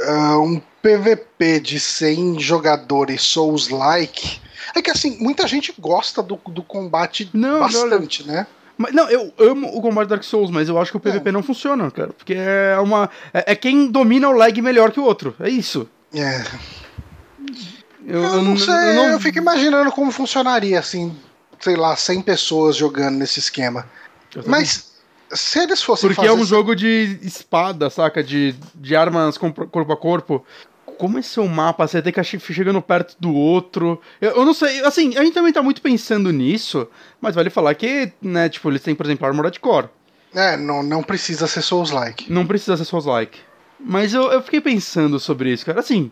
[0.00, 4.40] uh, um PVP de 100 jogadores Souls-like.
[4.74, 8.46] É que assim, muita gente gosta do, do combate não, bastante, não, né?
[8.78, 11.32] Mas, não, eu amo o combate Dark Souls, mas eu acho que o PVP é.
[11.32, 12.12] não funciona, cara.
[12.12, 13.10] Porque é uma.
[13.32, 15.34] É, é, quem domina o lag melhor que o outro.
[15.40, 15.88] É isso.
[16.14, 16.44] É.
[18.06, 19.08] Eu, eu não sei, eu, não...
[19.08, 21.16] eu fico imaginando como funcionaria, assim,
[21.58, 23.88] sei lá, 100 pessoas jogando nesse esquema.
[24.46, 24.92] Mas
[25.32, 28.22] se eles fossem Porque é um jogo de espada, saca?
[28.22, 30.44] De, de armas corpo a corpo
[30.96, 34.00] como esse seu mapa, você tem que chegando perto do outro.
[34.20, 36.88] Eu, eu, não sei, assim, a gente também tá muito pensando nisso,
[37.20, 39.88] mas vale falar que, né, tipo, eles têm, por exemplo, Armored Core.
[40.34, 42.30] É, não, não precisa ser Souls-like.
[42.30, 43.38] Não precisa ser Souls-like.
[43.78, 45.80] Mas eu, eu fiquei pensando sobre isso, cara.
[45.80, 46.10] Assim,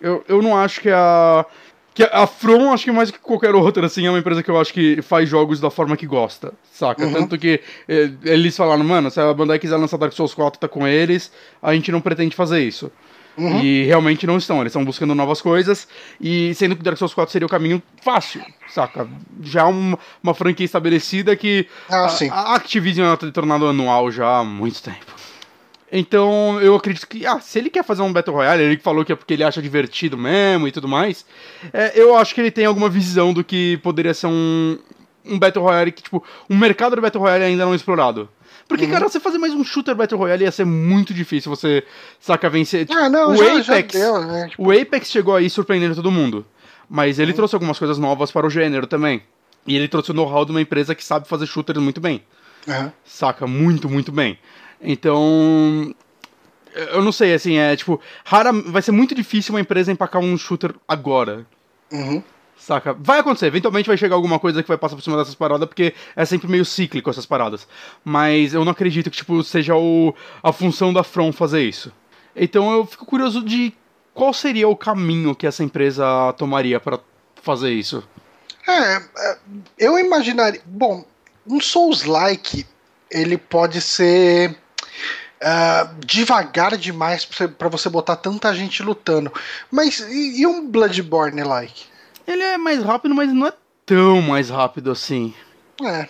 [0.00, 1.44] eu, eu não acho que a.
[1.92, 4.60] Que a From, acho que mais que qualquer outra, assim, é uma empresa que eu
[4.60, 7.04] acho que faz jogos da forma que gosta, saca?
[7.04, 7.12] Uhum.
[7.12, 10.68] Tanto que eh, eles falaram, mano, se a Bandai quiser lançar Dark Souls 4, tá
[10.68, 12.92] com eles, a gente não pretende fazer isso.
[13.40, 13.62] Uhum.
[13.62, 15.88] E realmente não estão, eles estão buscando novas coisas,
[16.20, 19.08] e sendo que Dark Souls 4 seria o caminho fácil, saca?
[19.42, 24.38] Já uma, uma franquia estabelecida que Ah, a, a Activision ela tem tornado anual já
[24.38, 25.20] há muito tempo.
[25.90, 29.12] Então, eu acredito que, ah, se ele quer fazer um Battle Royale, ele falou que
[29.12, 31.24] é porque ele acha divertido mesmo e tudo mais,
[31.72, 34.78] é, eu acho que ele tem alguma visão do que poderia ser um,
[35.24, 38.28] um Battle Royale que, tipo, um mercado de Battle Royale ainda não explorado.
[38.70, 38.90] Porque, Uhum.
[38.92, 41.82] cara, você fazer mais um shooter Battle Royale ia ser muito difícil você,
[42.20, 42.86] saca, vencer.
[42.86, 44.48] Tipo, Ah, não, o já, já Apex, deu, né?
[44.48, 46.46] Tipo, o Apex chegou aí surpreendendo todo mundo.
[46.88, 49.24] Mas ele trouxe algumas coisas novas para o gênero também.
[49.66, 52.22] E ele trouxe o know-how de uma empresa que sabe fazer shooters muito bem.
[52.68, 52.92] aham.
[53.04, 53.44] Saca?
[53.44, 54.38] Muito, muito bem.
[54.80, 55.92] Então.
[56.92, 58.00] Eu não sei, assim, é tipo.
[58.24, 61.44] Rara, vai ser muito difícil uma empresa empacar um shooter agora.
[61.92, 62.22] Uhum.
[62.60, 62.92] Saca?
[62.92, 65.94] Vai acontecer, eventualmente vai chegar alguma coisa que vai passar por cima dessas paradas, porque
[66.14, 67.66] é sempre meio cíclico essas paradas.
[68.04, 71.90] Mas eu não acredito que, tipo, seja o, a função da From fazer isso.
[72.36, 73.72] Então eu fico curioso de
[74.12, 76.04] qual seria o caminho que essa empresa
[76.36, 77.00] tomaria pra
[77.42, 78.06] fazer isso.
[78.68, 79.38] É, é,
[79.78, 80.60] eu imaginaria.
[80.66, 81.02] Bom,
[81.46, 82.66] um Souls-like
[83.10, 84.54] ele pode ser
[85.40, 89.32] ah, devagar demais pra você botar tanta gente lutando.
[89.70, 91.88] Mas e, e um Bloodborne-like?
[92.30, 93.52] Ele é mais rápido, mas não é
[93.86, 95.34] tão mais rápido assim.
[95.82, 96.08] É.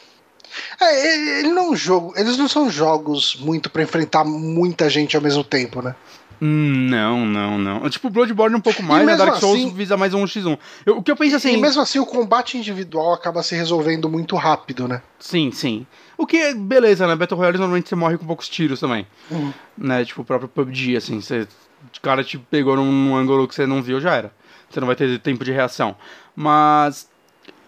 [0.81, 2.13] É, ele- não é um jogo.
[2.17, 5.95] Eles não são jogos muito pra enfrentar muita gente ao mesmo tempo, né?
[6.43, 7.91] Hum, Não, não, não.
[7.91, 9.15] Tipo, Bloodborne um pouco mais, né?
[9.15, 10.57] Dark Souls assim- visa mais um x1.
[10.87, 11.53] Eu- o que eu penso assim.
[11.53, 15.03] E mesmo assim, o combate individual acaba se resolvendo muito rápido, né?
[15.19, 15.87] Sim, sim.
[16.17, 17.15] O que é beleza, né?
[17.15, 19.07] Battle Royale normalmente você morre com poucos tiros também.
[19.31, 19.53] Uhum.
[19.77, 20.03] Né?
[20.05, 21.21] Tipo o próprio PUBG, assim.
[21.21, 24.33] Você, o cara te pegou num, num ângulo que você não viu, já era.
[24.71, 25.97] Você não vai ter tempo de reação.
[26.35, 27.09] Mas.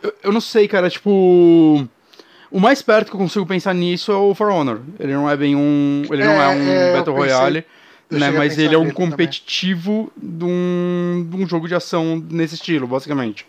[0.02, 1.86] Eu, eu não sei, cara, tipo.
[2.50, 4.80] O mais perto que eu consigo pensar nisso é o For Honor.
[4.98, 6.02] Ele não é bem um.
[6.10, 7.64] Ele não É, é um é, Battle Royale.
[8.10, 12.86] Né, mas ele é um competitivo de um, de um jogo de ação nesse estilo,
[12.86, 13.46] basicamente.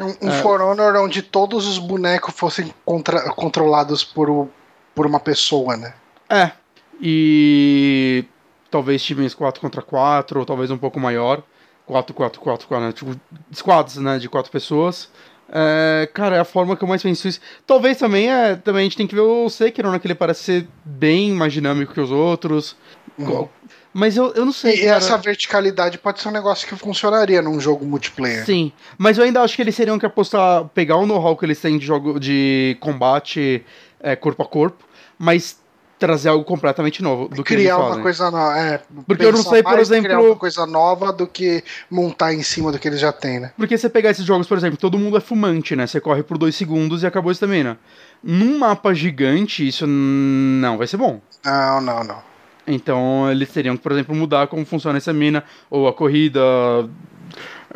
[0.00, 4.48] Um, um For Honor onde todos os bonecos fossem contra- controlados por,
[4.94, 5.92] por uma pessoa, né?
[6.30, 6.50] É.
[6.98, 8.24] E
[8.70, 11.42] talvez times 4 contra 4, ou talvez um pouco maior.
[11.86, 12.92] 4, 4, 4, 4, né?
[12.92, 13.20] Tipo,
[13.52, 14.18] squads, né?
[14.18, 15.08] De 4 pessoas.
[15.48, 17.40] É, cara, é a forma que eu mais penso isso.
[17.66, 18.56] Talvez também é.
[18.56, 19.98] Também a gente tem que ver o Sekiro, né?
[19.98, 22.76] Que ele parece ser bem mais dinâmico que os outros.
[23.16, 23.48] Uhum.
[23.94, 24.74] Mas eu, eu não sei.
[24.74, 24.96] E cara.
[24.96, 28.44] essa verticalidade pode ser um negócio que funcionaria num jogo multiplayer.
[28.44, 31.60] Sim, mas eu ainda acho que eles teriam que apostar, pegar o know-how que eles
[31.60, 33.64] têm de jogo de combate
[34.00, 34.84] é, corpo a corpo,
[35.18, 35.58] mas
[35.98, 38.58] trazer algo completamente novo do que eles criar uma coisa nova.
[38.58, 42.42] É, Porque eu não sei, por exemplo- Criar uma coisa nova do que montar em
[42.42, 43.52] cima do que eles já têm, né?
[43.56, 45.86] Porque você pegar esses jogos, por exemplo, todo mundo é fumante, né?
[45.86, 47.78] Você corre por dois segundos e acabou a estamina.
[48.22, 51.20] Num mapa gigante, isso não vai ser bom.
[51.44, 52.18] Não, não, não.
[52.66, 56.40] Então eles teriam que, por exemplo, mudar como funciona essa mina, ou a corrida,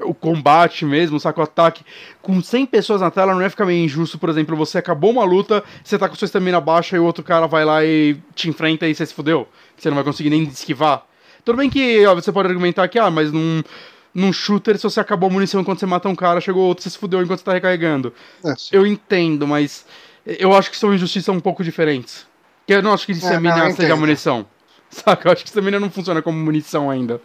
[0.03, 1.84] o combate mesmo, saca o ataque.
[2.22, 5.24] Com 100 pessoas na tela não ia ficar meio injusto, por exemplo, você acabou uma
[5.24, 8.49] luta, você tá com sua estamina baixa e o outro cara vai lá e te
[8.49, 9.49] enfrenta e você se fudeu.
[9.76, 11.07] Você não vai conseguir nem esquivar.
[11.45, 13.62] Tudo bem que ó, você pode argumentar que, ah, mas num,
[14.14, 16.91] num shooter, se você acabou a munição enquanto você mata um cara, chegou outro, você
[16.91, 18.12] se fudeu enquanto você tá recarregando.
[18.45, 18.55] É.
[18.72, 19.86] Eu entendo, mas
[20.26, 22.26] eu acho que são injustiças um pouco diferentes.
[22.66, 24.47] Que eu não acho que estamina É, seja munição.
[24.91, 25.28] Saca?
[25.28, 27.20] Eu acho que estamina não funciona como munição ainda.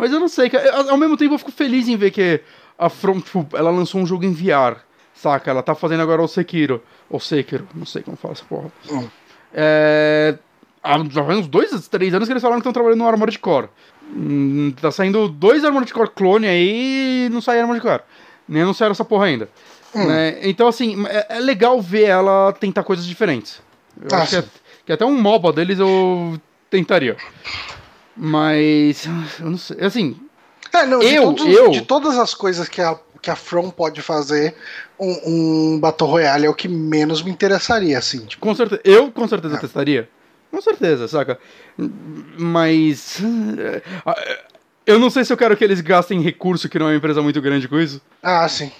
[0.00, 0.50] Mas eu não sei.
[0.52, 2.40] Eu- Ao mesmo tempo eu fico feliz em ver que
[2.78, 4.78] a From, tipo, ela lançou um jogo em VR.
[5.14, 5.50] Saca?
[5.50, 6.82] Ela tá fazendo agora o Sekiro.
[7.10, 8.72] Ou Sekiro, não sei como fala essa porra.
[8.90, 9.06] Hum.
[9.52, 10.36] É.
[10.82, 13.38] Há já faz uns dois, três anos que eles falaram que estão trabalhando no Armored
[13.38, 13.68] Core.
[14.16, 18.00] Hum, tá saindo dois Armored Core clone aí e não sai Armored Core.
[18.48, 19.48] Nem anunciaram essa porra ainda.
[19.94, 20.06] Hum.
[20.06, 20.38] Né?
[20.48, 23.60] Então, assim, é, é legal ver ela tentar coisas diferentes.
[24.00, 24.44] Eu Ah, acho que, é-
[24.86, 26.40] que até um MOBA deles eu
[26.70, 27.16] tentaria.
[28.22, 29.06] Mas.
[29.40, 29.78] Eu não sei.
[29.80, 30.16] Assim,
[30.72, 33.70] É, não, de, Eu- todos- eu- de todas as coisas que a, que a From
[33.70, 34.54] pode fazer,
[34.98, 38.26] um, um Battle Royale é o que menos me interessaria, assim.
[38.26, 38.80] Tipo, com certeza.
[38.84, 39.58] Eu com certeza É.
[39.58, 40.08] testaria.
[40.50, 41.38] Com certeza, saca?
[42.38, 43.18] Mas.
[43.58, 43.82] eh,
[44.86, 47.22] Eu não sei se eu quero que eles gastem recurso, que não é uma empresa
[47.22, 48.00] muito grande com isso.
[48.22, 48.70] ah, sim.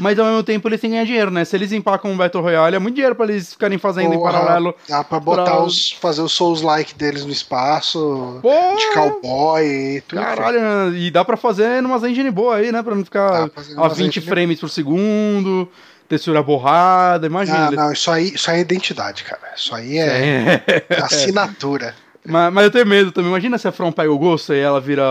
[0.00, 1.44] Mas ao mesmo tempo eles têm que ganhar dinheiro, né?
[1.44, 4.32] Se eles empacam um Battle Royale, é muito dinheiro pra eles ficarem fazendo em Porra,
[4.32, 4.74] paralelo.
[4.88, 5.92] Dá pra botar pra- os.
[6.00, 10.20] fazer os Souls-like deles no espaço, Pô, de cowboy e tudo.
[10.20, 10.98] Caralho, né?
[10.98, 12.82] e dá pra fazer numa engine boa aí, né?
[12.82, 15.68] Pra não ficar a numas 20 engine- frames por segundo,
[16.08, 17.66] textura borrada, imagina.
[17.66, 19.42] Eles- não, isso aí, isso aí é identidade, cara.
[19.54, 21.02] Isso aí é É.
[21.02, 21.94] assinatura.
[22.26, 23.30] Mas, mas eu tenho medo também.
[23.30, 25.02] Imagina se a From pega o gosto e ela vira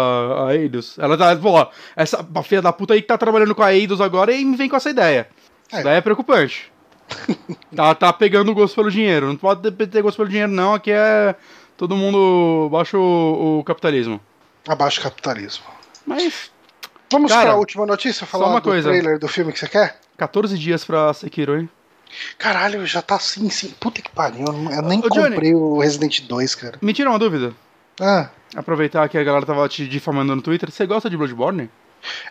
[0.47, 0.97] a Eidos.
[0.99, 4.31] Ela tá, pô, essa filha da puta aí que tá trabalhando com a Eidos agora
[4.31, 5.27] e me vem com essa ideia.
[5.67, 5.83] Isso É.
[5.83, 6.71] daí é preocupante.
[7.75, 9.27] tá, tá pegando o gosto pelo dinheiro.
[9.27, 10.75] Não pode ter- gosto pelo dinheiro, não.
[10.75, 11.35] Aqui é
[11.75, 14.19] todo mundo baixo o, o capitalismo.
[14.67, 15.65] Abaixo capitalismo.
[16.05, 16.51] Mas
[17.11, 18.27] Vamos Cara, pra última notícia?
[18.27, 18.87] Falar uma do coisa.
[18.89, 19.99] trailer do filme que você quer?
[20.15, 21.67] 14 dias pra Sekiro, hein?
[22.37, 23.73] Caralho, já tá assim, sim.
[23.79, 24.45] Puta que pariu.
[24.47, 25.31] Eu nem Ô, Johnny.
[25.31, 26.77] comprei o Resident 2, cara.
[26.81, 27.53] Me tira uma dúvida.
[27.99, 30.71] Ah, Aproveitar que a galera tava te difamando no Twitter.
[30.71, 31.69] Você gosta de Bloodborne?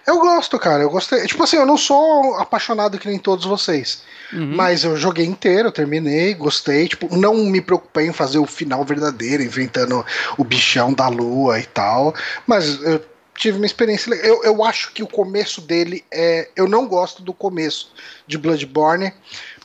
[0.06, 0.82] eu gosto, cara.
[0.82, 1.24] Eu gostei.
[1.26, 4.02] Tipo assim, eu não sou apaixonado que nem todos vocês.
[4.32, 4.56] Uhum.
[4.56, 6.88] Mas eu joguei inteiro, terminei, gostei.
[6.88, 10.04] Tipo, não me preocupei em fazer o final verdadeiro, enfrentando
[10.36, 12.14] o bichão da lua e tal.
[12.46, 13.04] Mas eu
[13.36, 14.26] tive uma experiência legal.
[14.26, 16.48] Eu, eu acho que o começo dele é.
[16.56, 17.92] Eu não gosto do começo
[18.26, 19.12] de Bloodborne.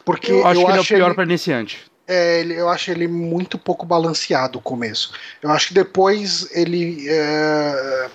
[0.06, 1.80] Porque eu acho que ele é o acho pior ele- pra iniciante.
[2.08, 5.14] É, ele- eu acho ele muito pouco balanceado o começo.
[5.42, 7.06] Eu acho que depois ele.
[7.08, 8.10] é,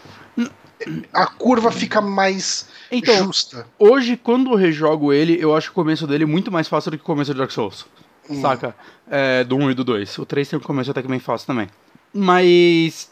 [1.13, 3.67] a curva fica mais Então, justa.
[3.79, 7.03] hoje, quando eu rejogo ele, eu acho o começo dele muito mais fácil do que
[7.03, 7.87] o começo de Dark Souls.
[8.29, 8.41] Hum.
[8.43, 8.75] Saca?
[9.11, 10.19] É, do 1 e do 2.
[10.19, 11.69] O 3 tem um começo até que bem fácil também.
[12.13, 13.11] Mas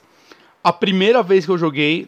[0.62, 2.07] a primeira vez que eu joguei,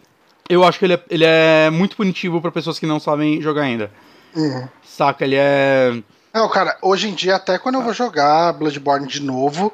[0.48, 3.62] eu acho que ele é, ele é muito punitivo pra pessoas que não sabem jogar
[3.62, 3.90] ainda.
[4.36, 4.68] Uhum.
[4.84, 5.24] Saca?
[5.24, 6.02] Ele é.
[6.32, 9.72] Não, cara, hoje em dia, até quando eu vou jogar Bloodborne de novo,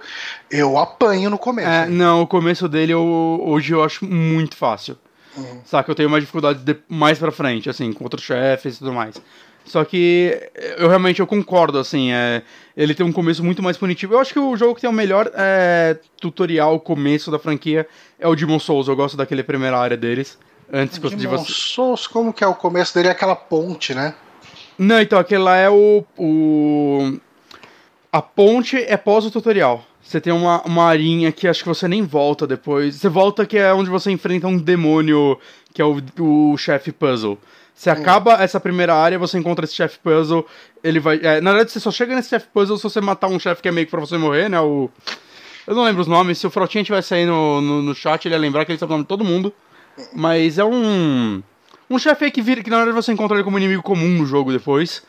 [0.50, 1.68] eu apanho no começo.
[1.68, 4.96] é, não, o começo dele eu, hoje eu acho muito fácil.
[5.36, 5.60] Uhum.
[5.64, 5.90] Saca?
[5.90, 9.20] Eu tenho mais dificuldade de- mais pra frente, assim, com outros chefes e tudo mais.
[9.66, 12.42] Só que eu realmente eu concordo, assim, é,
[12.76, 14.14] ele tem um começo muito mais punitivo.
[14.14, 17.86] Eu acho que o jogo que tem o melhor é, tutorial, começo da franquia
[18.20, 18.86] é o Demon Souls.
[18.88, 20.38] Eu gosto daquele primeira área deles.
[20.72, 21.52] Antes que eu- de Demon você.
[21.52, 23.08] Souls, como que é o começo dele?
[23.08, 24.14] É aquela ponte, né?
[24.78, 26.04] Não, então, aquele lá é o.
[26.18, 27.18] o...
[28.12, 29.84] A ponte é pós o tutorial.
[30.00, 32.96] Você tem uma, uma arinha que acho que você nem volta depois.
[32.96, 35.38] Você volta que é onde você enfrenta um demônio,
[35.72, 37.38] que é o, o chefe puzzle.
[37.74, 40.46] Você acaba essa primeira área, você encontra esse chefe puzzle,
[40.82, 41.18] ele vai.
[41.20, 43.68] é, na verdade, você só chega nesse chefe puzzle se você matar um chefe que
[43.68, 44.60] é meio que pra você morrer, né?
[44.60, 44.88] O.
[45.66, 48.34] Eu não lembro os nomes, se o Frotinha tivesse aí no, no, no chat, ele
[48.34, 49.52] ia lembrar que ele sabe o nome de todo mundo.
[50.14, 51.42] Mas é um.
[51.88, 54.52] Um chefe que vira, que na verdade você encontra ele como inimigo comum no jogo
[54.52, 55.02] depois.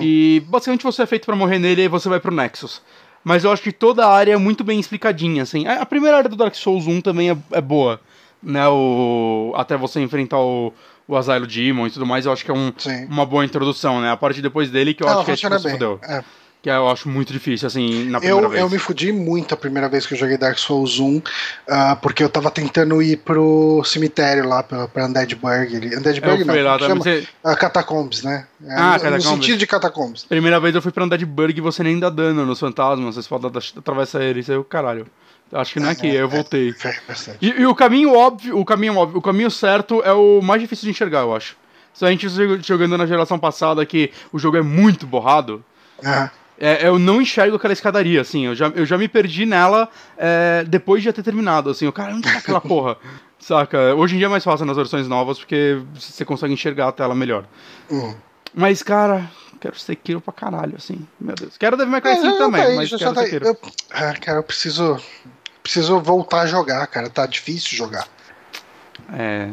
[0.00, 2.82] E basicamente você é feito pra morrer nele e aí você vai pro Nexus.
[3.22, 5.66] Mas eu acho que toda a área é muito bem explicadinha, assim.
[5.66, 8.00] A primeira área do Dark Souls 1 também é, é boa,
[8.42, 8.66] né?
[8.68, 10.72] O, até você enfrentar o,
[11.08, 12.72] o Asylum Demon e tudo mais, eu acho que é um,
[13.08, 14.10] uma boa introdução, né?
[14.10, 15.72] A parte depois dele que eu Ela acho que é tipo, se bem.
[15.72, 16.00] fudeu.
[16.04, 16.24] É.
[16.66, 18.60] Que eu acho muito difícil, assim, na primeira Eu, vez.
[18.60, 21.22] eu me fudi muito a primeira vez que eu joguei Dark Souls 1,
[21.68, 25.76] ah, porque eu tava tentando ir pro cemitério lá, pra, pra Undeadburg.
[25.96, 26.96] Undeadburg Eu não, lá chama?
[26.96, 28.48] Você- Ah, Catacombs, né?
[28.66, 29.24] É, Ah, no- Catacombs.
[29.26, 30.24] No sentido de Catacombs.
[30.24, 33.38] Primeira vez eu fui pra Undeadburg e você nem dá dano nos fantasmas, você só
[33.38, 35.06] dá- atravessa eles, aí eu, caralho.
[35.52, 36.74] Acho que não é aqui, aí eu voltei.
[36.84, 37.36] É.
[37.40, 40.86] E, e o caminho óbvio, o caminho óbvio, o caminho certo é o mais difícil
[40.86, 41.56] de enxergar, eu acho.
[41.94, 45.64] Se a gente jog- jogando na geração passada que o jogo é muito borrado,
[46.04, 46.28] Aham.
[46.58, 48.46] É, eu não enxergo aquela escadaria, assim.
[48.46, 51.86] Eu já, eu já me perdi nela é, depois de já ter terminado, assim.
[51.86, 52.96] O cara, onde tá aquela porra?
[53.38, 53.94] Saca?
[53.94, 57.14] Hoje em dia é mais fácil nas versões novas porque você consegue enxergar a tela
[57.14, 57.44] melhor.
[57.90, 58.14] Hum.
[58.54, 59.30] Mas, cara,
[59.60, 61.06] quero Sekiro pra caralho, assim.
[61.20, 61.56] Meu Deus.
[61.58, 63.22] Quero Devil May Cry É, 5 já também, tá aí, mas quero tá.
[63.22, 63.46] Sekiro.
[63.46, 63.58] Eu-
[63.92, 64.98] ah, cara, eu preciso.
[65.62, 67.10] Preciso voltar a jogar, cara.
[67.10, 68.06] Tá difícil jogar.
[69.12, 69.50] É.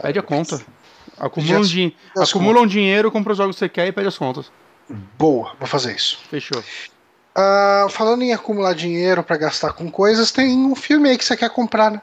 [0.00, 0.60] Pede a conta.
[1.18, 3.92] Acumula, um, as- din as acumula um dinheiro, compra os jogos que você quer e
[3.92, 4.50] pede as contas.
[5.18, 6.18] Boa, vou fazer isso.
[6.30, 6.62] Fechou.
[7.34, 11.36] Ah, falando em acumular dinheiro pra gastar com coisas, tem um filme aí que você
[11.36, 12.00] quer comprar, né?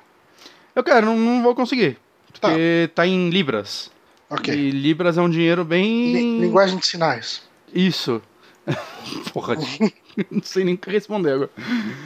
[0.75, 1.97] Eu quero, não, não vou conseguir.
[2.31, 3.91] Porque tá, em Libras.
[4.29, 4.53] Ok.
[4.53, 6.13] E Libras é um dinheiro bem.
[6.13, 7.41] Li- Linguagem de sinais.
[7.73, 8.21] Isso.
[9.33, 9.55] Porra,
[10.31, 11.49] não sei nem o que responder agora.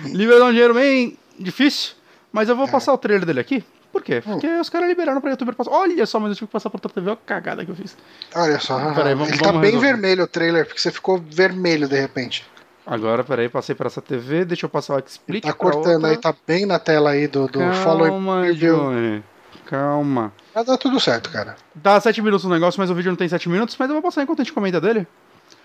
[0.06, 1.94] Libras é um dinheiro bem difícil,
[2.32, 3.64] mas eu vou passar o trailer dele aqui.
[3.94, 4.22] Por quê?
[4.26, 5.72] Porque os caras liberaram pra youtuber passar.
[5.72, 7.76] Olha só, mas eu tive que passar pra outra TV, olha a cagada que eu
[7.76, 7.96] fiz.
[8.36, 8.78] Olha só.
[8.94, 9.88] Peraí, vamos- ele tá vamos bem resolver.
[9.94, 12.46] vermelho o trailer, porque você ficou vermelho de repente.
[12.86, 15.44] Agora, peraí, passei pra essa TV, deixa eu passar o Split.
[15.46, 16.10] Tá cortando outra.
[16.10, 18.76] aí, tá bem na tela aí do, do Follow Calma, Preview.
[18.76, 19.24] Johnny.
[19.68, 20.34] Calma.
[20.54, 21.56] Vai dar tudo certo, cara.
[21.74, 24.02] Dá 7 minutos no negócio, mas o vídeo não tem 7 minutos, mas eu vou
[24.02, 25.08] passar enquanto a gente comenta dele.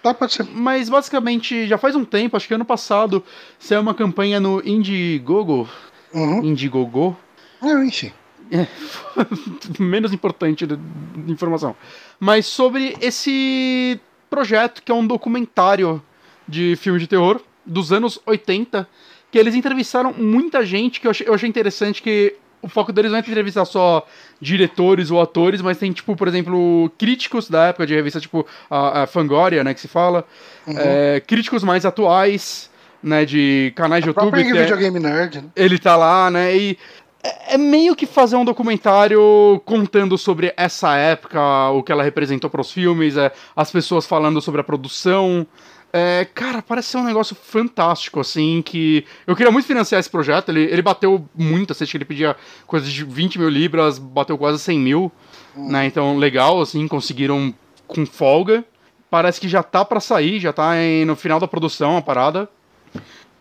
[0.02, 0.44] Tá, pode ser.
[0.44, 3.24] Mas basicamente, já faz um tempo, acho que ano passado,
[3.58, 5.68] saiu uma campanha no Indiegogo.
[6.14, 6.44] Uhum.
[6.44, 7.16] Indiegogo?
[7.60, 8.12] É, enfim.
[9.78, 11.74] Menos importante de, de informação.
[12.18, 14.00] Mas sobre esse
[14.30, 16.02] projeto, que é um documentário
[16.46, 18.88] de filme de terror dos anos 80,
[19.30, 23.10] que eles entrevistaram muita gente, que eu achei, eu achei interessante que o foco deles
[23.10, 24.04] não é entrevistar só
[24.40, 29.02] diretores ou atores, mas tem, tipo, por exemplo, críticos da época de revista, tipo a,
[29.02, 30.26] a Fangoria, né, que se fala,
[30.66, 32.68] é, críticos mais atuais,
[33.02, 34.30] né, de canais de A YouTube.
[34.30, 35.48] própria que é- videogame nerd, né?
[35.54, 36.56] ele tá lá, né?
[36.56, 36.76] E
[37.22, 41.40] é é meio que fazer um documentário contando sobre essa época,
[41.70, 45.46] o que ela representou para os filmes, é, as pessoas falando sobre a produção.
[45.90, 50.50] É, cara, parece ser um negócio fantástico, assim, que eu queria muito financiar esse projeto.
[50.50, 52.36] Ele, ele bateu muito, assim, acho que ele pedia
[52.66, 55.10] coisa de 20 mil libras, bateu quase 100 mil,
[55.56, 55.86] né?
[55.86, 57.54] Então, legal, assim, conseguiram
[57.86, 58.62] com folga.
[59.10, 62.48] Parece que já tá pra sair, já tá em- no final da produção a parada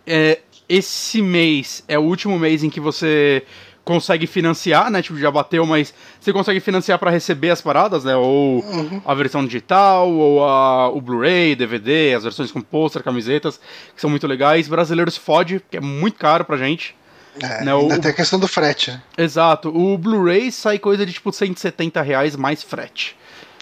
[0.06, 0.40] é,
[0.70, 3.44] esse mês é o último mês em que você
[3.88, 5.02] consegue financiar, né?
[5.02, 8.16] Tipo, já bateu, mas você consegue financiar pra receber as paradas, né?
[8.18, 8.62] Ou
[9.06, 13.58] a versão digital, ou a, o Blu-ray, DVD, as versões com pôster, camisetas,
[13.96, 14.68] que são muito legais.
[14.68, 16.94] Brasileiro se fode, que é muito caro pra gente.
[17.42, 18.92] É, Não, ainda o- tem a questão do frete.
[18.92, 19.02] né?
[19.18, 19.70] Exato.
[19.70, 23.16] O Blu-ray sai coisa de tipo 170 reais mais frete.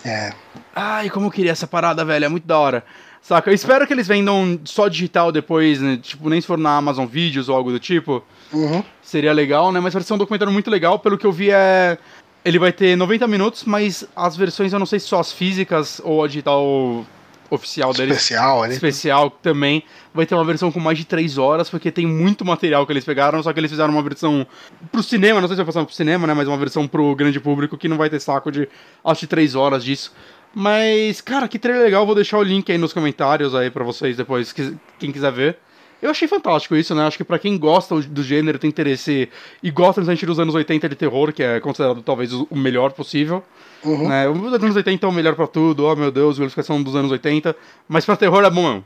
[0.04, 0.34] É.
[0.76, 2.26] Ai, como eu queria essa parada, velho.
[2.26, 2.84] É muito da hora.
[3.22, 3.50] Saca?
[3.50, 5.98] Eu espero que eles vendam só digital depois, né?
[6.02, 8.24] Tipo, nem se for na Amazon Videos ou algo do tipo.
[8.54, 8.84] Uhum.
[9.02, 9.80] Seria legal, né?
[9.80, 11.00] Mas vai ser um documentário muito legal.
[11.00, 11.98] Pelo que eu vi, é.
[12.44, 16.00] Ele vai ter 90 minutos, mas as versões eu não sei se só as físicas
[16.04, 17.04] ou a digital
[17.50, 18.18] oficial deles.
[18.18, 18.74] Especial ali.
[18.74, 19.84] Especial também.
[20.14, 23.04] Vai ter uma versão com mais de 3 horas, porque tem muito material que eles
[23.04, 24.46] pegaram, só que eles fizeram uma versão
[24.92, 26.34] pro cinema, não sei se vai passar pro cinema, né?
[26.36, 28.70] Mas uma versão pro grande público que não vai ter saco de
[29.04, 30.14] acho que 3 horas disso.
[30.54, 34.16] Mas, cara, que trailer legal, vou deixar o link aí nos comentários aí pra vocês
[34.16, 35.58] depois, que- quem quiser ver.
[36.06, 37.06] Eu achei fantástico isso, né?
[37.08, 39.28] Acho que pra quem gosta do gênero, tem interesse
[39.64, 43.44] e gosta principalmente dos anos 80 de terror, que é considerado talvez o melhor possível.
[43.84, 44.08] Uhum.
[44.08, 44.30] Né?
[44.30, 47.56] Os anos 80 é o melhor pra tudo, oh meu Deus, glorificação dos anos 80,
[47.88, 48.86] mas pra terror é bom mesmo.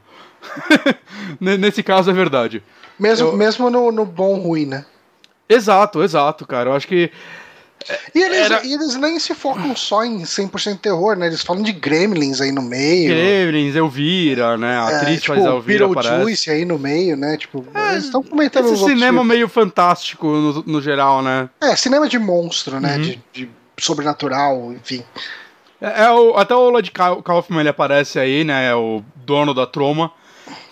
[1.60, 2.64] Nesse caso é verdade.
[2.98, 4.86] Mesmo, Eu- mesmo no, no bom ruim, né?
[5.48, 6.70] Exato, exato, cara.
[6.70, 7.12] Eu acho que.
[8.14, 11.28] E eles, Era- e eles nem se focam só em 100% terror, né?
[11.28, 13.10] Eles falam de gremlins aí no meio.
[13.14, 14.78] Gremlins, Elvira, né?
[14.80, 15.88] A É, atriz tipo, faz Elvira.
[15.88, 17.38] Beetlejuice aí no meio, né?
[17.38, 21.50] Tipo, eles estão comentando Esse os cinema meio fantástico no, no geral, né?
[21.62, 22.96] É, cinema de monstro, né?
[22.98, 23.02] Uhum.
[23.02, 23.50] De, de
[23.80, 25.04] sobrenatural, enfim.
[25.82, 28.68] É, é o, até o Kau- Kaufman ele aparece aí, né?
[28.70, 30.12] É o dono da Troma,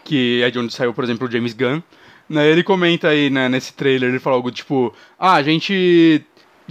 [0.03, 1.81] que é de onde saiu, por exemplo, o James Gunn.
[2.29, 6.21] Né, ele comenta aí, né, nesse trailer, ele fala algo tipo, ah, a gente.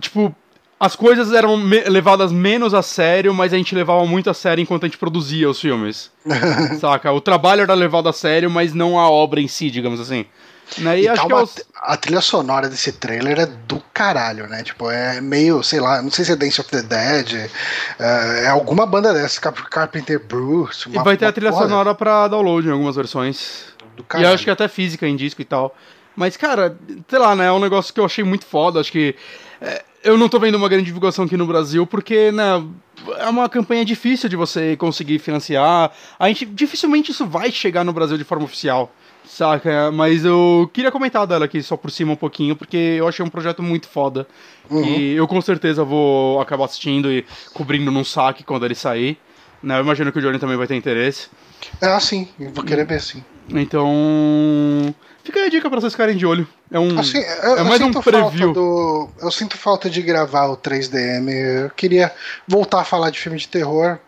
[0.01, 0.35] Tipo,
[0.79, 4.61] as coisas eram me- levadas menos a sério, mas a gente levava muito a sério
[4.63, 6.11] enquanto a gente produzia os filmes.
[6.81, 7.11] saca?
[7.13, 10.27] O trabalho era levado a sério, mas não a obra em si, digamos assim.
[10.79, 11.55] Né, e, E acho tá que é uma- os...
[11.81, 14.65] A trilha sonora desse trailer é do caralho, né?
[14.65, 17.49] Tipo, é meio, sei lá, não sei se é Dance of the Dead,
[18.01, 20.89] é, é alguma banda dessa, Carpenter Bruce.
[20.89, 23.67] E uma- vai ter uma a trilha porra sonora pra download em algumas versões.
[23.97, 24.29] do E caralho.
[24.31, 25.75] eu acho que até física em disco e tal.
[26.17, 26.77] Mas, cara,
[27.09, 27.47] sei lá, né?
[27.47, 28.81] É um negócio que eu achei muito foda.
[28.81, 29.15] Acho que.
[29.61, 32.65] É, eu não tô vendo uma grande divulgação aqui no Brasil, porque, né?
[33.19, 35.93] É uma campanha difícil de você conseguir financiar.
[36.19, 36.47] A gente.
[36.47, 38.93] Dificilmente isso vai chegar no Brasil de forma oficial.
[39.25, 39.91] Saca?
[39.91, 43.29] Mas eu queria comentar dela aqui só por cima um pouquinho, porque eu achei um
[43.29, 44.27] projeto muito foda.
[44.71, 49.19] E eu com certeza vou acabar assistindo e cobrindo num saque quando ele sair.
[49.63, 49.77] Né?
[49.79, 51.29] Eu imagino que o Johnny também vai ter interesse.
[51.81, 53.25] É assim, eu vou querer ver sim.
[53.51, 54.95] Então.
[55.27, 56.47] Fica aí a dica pra vocês ficarem de olho.
[56.71, 56.99] É um.
[56.99, 58.53] Assim, eu, é mais um preview.
[58.53, 59.09] do.
[59.21, 61.29] Eu sinto falta de gravar o 3DM.
[61.65, 62.13] Eu queria
[62.47, 63.99] voltar a falar de filme de terror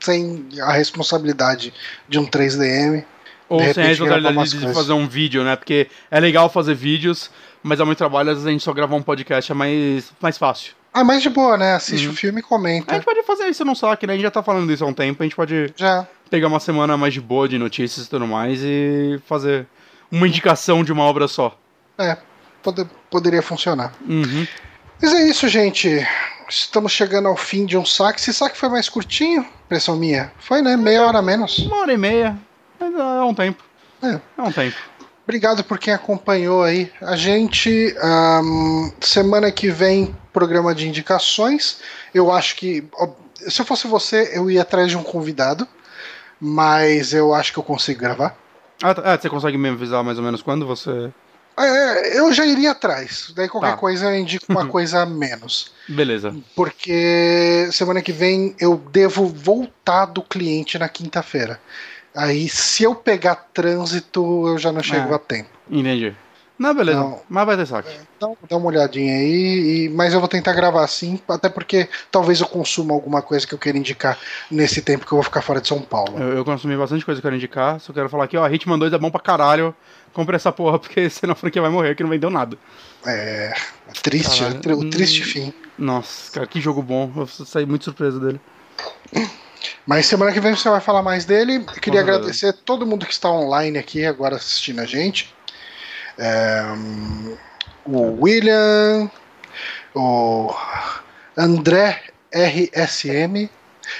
[0.00, 1.72] sem a responsabilidade
[2.08, 3.04] de um 3DM.
[3.48, 4.76] ou de sem a responsabilidade de coisas.
[4.76, 5.54] fazer um vídeo, né?
[5.54, 7.30] Porque é legal fazer vídeos,
[7.62, 10.36] mas é muito trabalho, às vezes a gente só gravar um podcast é mais, mais
[10.36, 10.72] fácil.
[10.92, 11.74] Ah, mas de boa, né?
[11.74, 12.12] Assiste Uhum.
[12.12, 12.94] o filme e A comenta.
[12.94, 14.12] gente pode fazer isso no saque, né?
[14.12, 16.06] A gente já tá falando disso há um tempo, a gente pode Já.
[16.30, 19.66] pegar uma semana mais de boa de notícias e tudo mais e fazer
[20.10, 21.56] uma indicação de uma obra só.
[21.98, 22.16] É.
[22.62, 23.92] pode- poderia funcionar.
[24.08, 24.46] Uhum.
[25.02, 26.06] Mas é isso, gente.
[26.48, 28.20] Estamos chegando ao fim de um saque.
[28.20, 30.32] Esse saque foi mais curtinho, impressão minha.
[30.38, 30.76] Foi, né?
[30.76, 31.58] Meia hora a menos.
[31.58, 32.36] Uma hora e meia,
[32.80, 33.62] mas é um tempo.
[34.02, 34.18] É.
[34.38, 34.76] É um tempo.
[35.24, 36.90] Obrigado por quem acompanhou aí.
[37.00, 41.78] A gente, ahn, semana que vem, programa de indicações.
[42.12, 42.86] Eu acho que,
[43.48, 45.66] se eu fosse você, eu ia atrás de um convidado,
[46.40, 48.36] mas eu acho que eu consigo gravar.
[48.84, 49.02] Ah, tá.
[49.12, 51.10] É, você consegue me avisar mais ou menos quando você.
[51.56, 53.32] É, eu já iria atrás.
[53.34, 53.76] Daí qualquer Tá.
[53.76, 55.72] coisa eu indico uma coisa a menos.
[55.88, 56.34] Beleza.
[56.54, 61.60] Porque semana que vem eu devo voltar do cliente na quinta-feira.
[62.14, 65.14] Aí, se eu pegar trânsito, eu já não chego É.
[65.16, 65.48] a tempo.
[65.70, 66.14] Entendi.
[66.56, 67.00] Não, beleza.
[67.00, 67.20] Não.
[67.28, 67.90] Mas vai ter saque.
[68.16, 72.40] Então, dá uma olhadinha aí, e- mas eu vou tentar gravar assim, até porque talvez
[72.40, 74.16] eu consuma alguma coisa que eu queira indicar
[74.50, 76.16] nesse tempo que eu vou ficar fora de São Paulo.
[76.16, 77.80] Eu, eu consumi bastante coisa que eu quero indicar.
[77.80, 79.74] Só quero falar aqui, ó, Hitman 2 é bom pra caralho.
[80.12, 82.56] Compre essa porra, porque senão a franquia vai morrer, que não vendeu nada.
[83.04, 83.52] É.
[84.02, 84.56] Triste, Caralho.
[84.56, 85.26] o tri- o triste Hum.
[85.26, 85.54] fim.
[85.76, 87.12] Nossa, cara, que jogo bom.
[87.16, 88.40] Eu saí muito surpreso dele.
[89.86, 91.56] Mas semana que vem você vai falar mais dele.
[91.56, 95.34] Eu queria agradecer todo mundo que está online aqui agora assistindo a gente.
[96.18, 97.36] É, hum,
[97.86, 99.10] o William,
[99.94, 100.54] o
[101.36, 103.48] André RSM.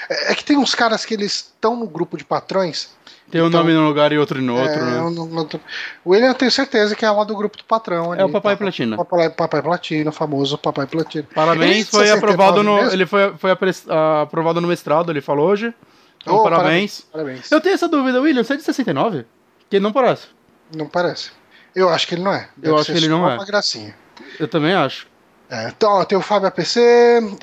[0.09, 2.89] É é que tem uns caras que eles estão no grupo de patrões.
[3.29, 4.97] Tem um Então, nome num lugar e outro no outro, É, né?
[4.97, 5.59] não tô-
[6.03, 8.13] O William eu tenho certeza que é lá do grupo do patrão.
[8.13, 8.57] É o ali, Papai tá?
[8.59, 8.97] Platina.
[8.97, 11.27] Papai, Papai Platina, o famoso Papai Platina.
[11.33, 12.75] Parabéns, Ele é foi 69 aprovado no.
[12.75, 12.91] mesmo?
[12.93, 13.51] Ele foi, foi
[13.89, 15.73] ah, aprovado no mestrado, ele falou hoje.
[16.21, 17.01] Então, Oh, parabéns.
[17.11, 17.51] Parabéns.
[17.51, 19.25] Eu tenho essa dúvida, William, você é de 69?
[19.69, 20.27] Que não parece.
[20.75, 21.31] Não parece.
[21.75, 22.47] Eu acho que ele não é.
[22.55, 23.35] Deve acho ser que ele não é.
[23.35, 23.93] uma gracinha.
[24.39, 25.07] Eu também acho.
[25.49, 26.79] É, então, ó, tem o Fábio APC,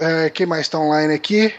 [0.00, 1.54] é, quem mais tá online aqui,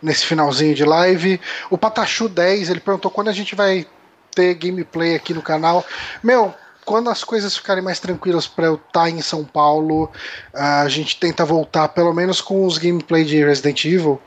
[0.00, 1.40] nesse finalzinho de live.
[1.70, 3.86] O Patachu 10, ele perguntou quando a gente vai
[4.34, 5.84] ter gameplay aqui no canal.
[6.22, 10.10] Meu, quando as coisas ficarem mais tranquilas pra eu estar em São Paulo,
[10.54, 14.20] a gente tenta voltar, pelo menos com os gameplay de Resident Evil.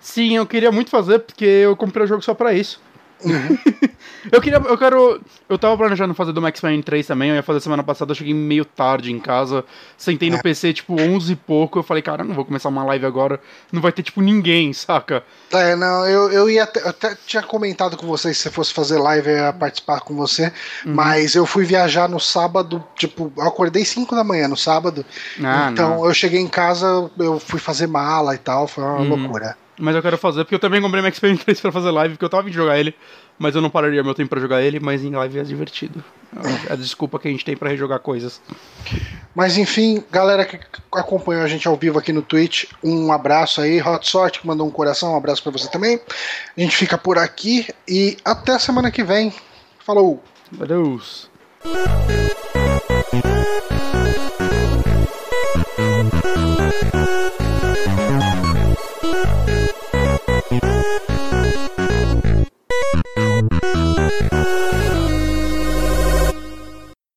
[0.00, 2.80] Sim, eu queria muito fazer, porque eu comprei o jogo só pra isso.
[3.24, 3.58] Uhum.
[4.30, 4.58] eu queria.
[4.58, 5.20] Eu quero.
[5.48, 8.14] Eu tava planejando fazer do Max Payne 3 também, eu ia fazer semana passada, eu
[8.14, 9.64] cheguei meio tarde em casa,
[9.96, 10.42] sentei no É.
[10.42, 13.40] PC tipo 11 e pouco, eu falei, cara, não vou começar uma live agora,
[13.72, 15.24] não vai ter tipo ninguém, saca?
[15.52, 18.74] É, não, eu, eu ia até, eu até tinha comentado com vocês se você fosse
[18.74, 20.52] fazer live, eu ia participar com você,
[20.84, 20.94] Uhum.
[20.94, 25.04] mas eu fui viajar no sábado, tipo, eu acordei 5 da manhã no sábado,
[25.42, 26.06] Ah, então não.
[26.06, 29.08] eu cheguei em casa, eu fui fazer mala e tal, foi uma Uhum.
[29.16, 29.56] loucura.
[29.78, 32.24] Mas eu quero fazer, porque eu também comprei Max Payne 3 pra fazer live, porque
[32.24, 32.94] eu tava vindo jogar ele,
[33.38, 36.02] mas eu não pararia meu tempo pra jogar ele, mas em live é divertido.
[36.68, 38.40] É a desculpa que a gente tem pra rejogar coisas.
[39.34, 40.58] Mas enfim, galera que
[40.92, 44.66] acompanhou a gente ao vivo aqui no Twitch, um abraço aí, Hot Sorte que mandou
[44.66, 46.00] um coração, um abraço pra você também.
[46.56, 49.32] A gente fica por aqui e até semana que vem.
[49.84, 50.22] Falou!
[50.60, 51.30] Adeus.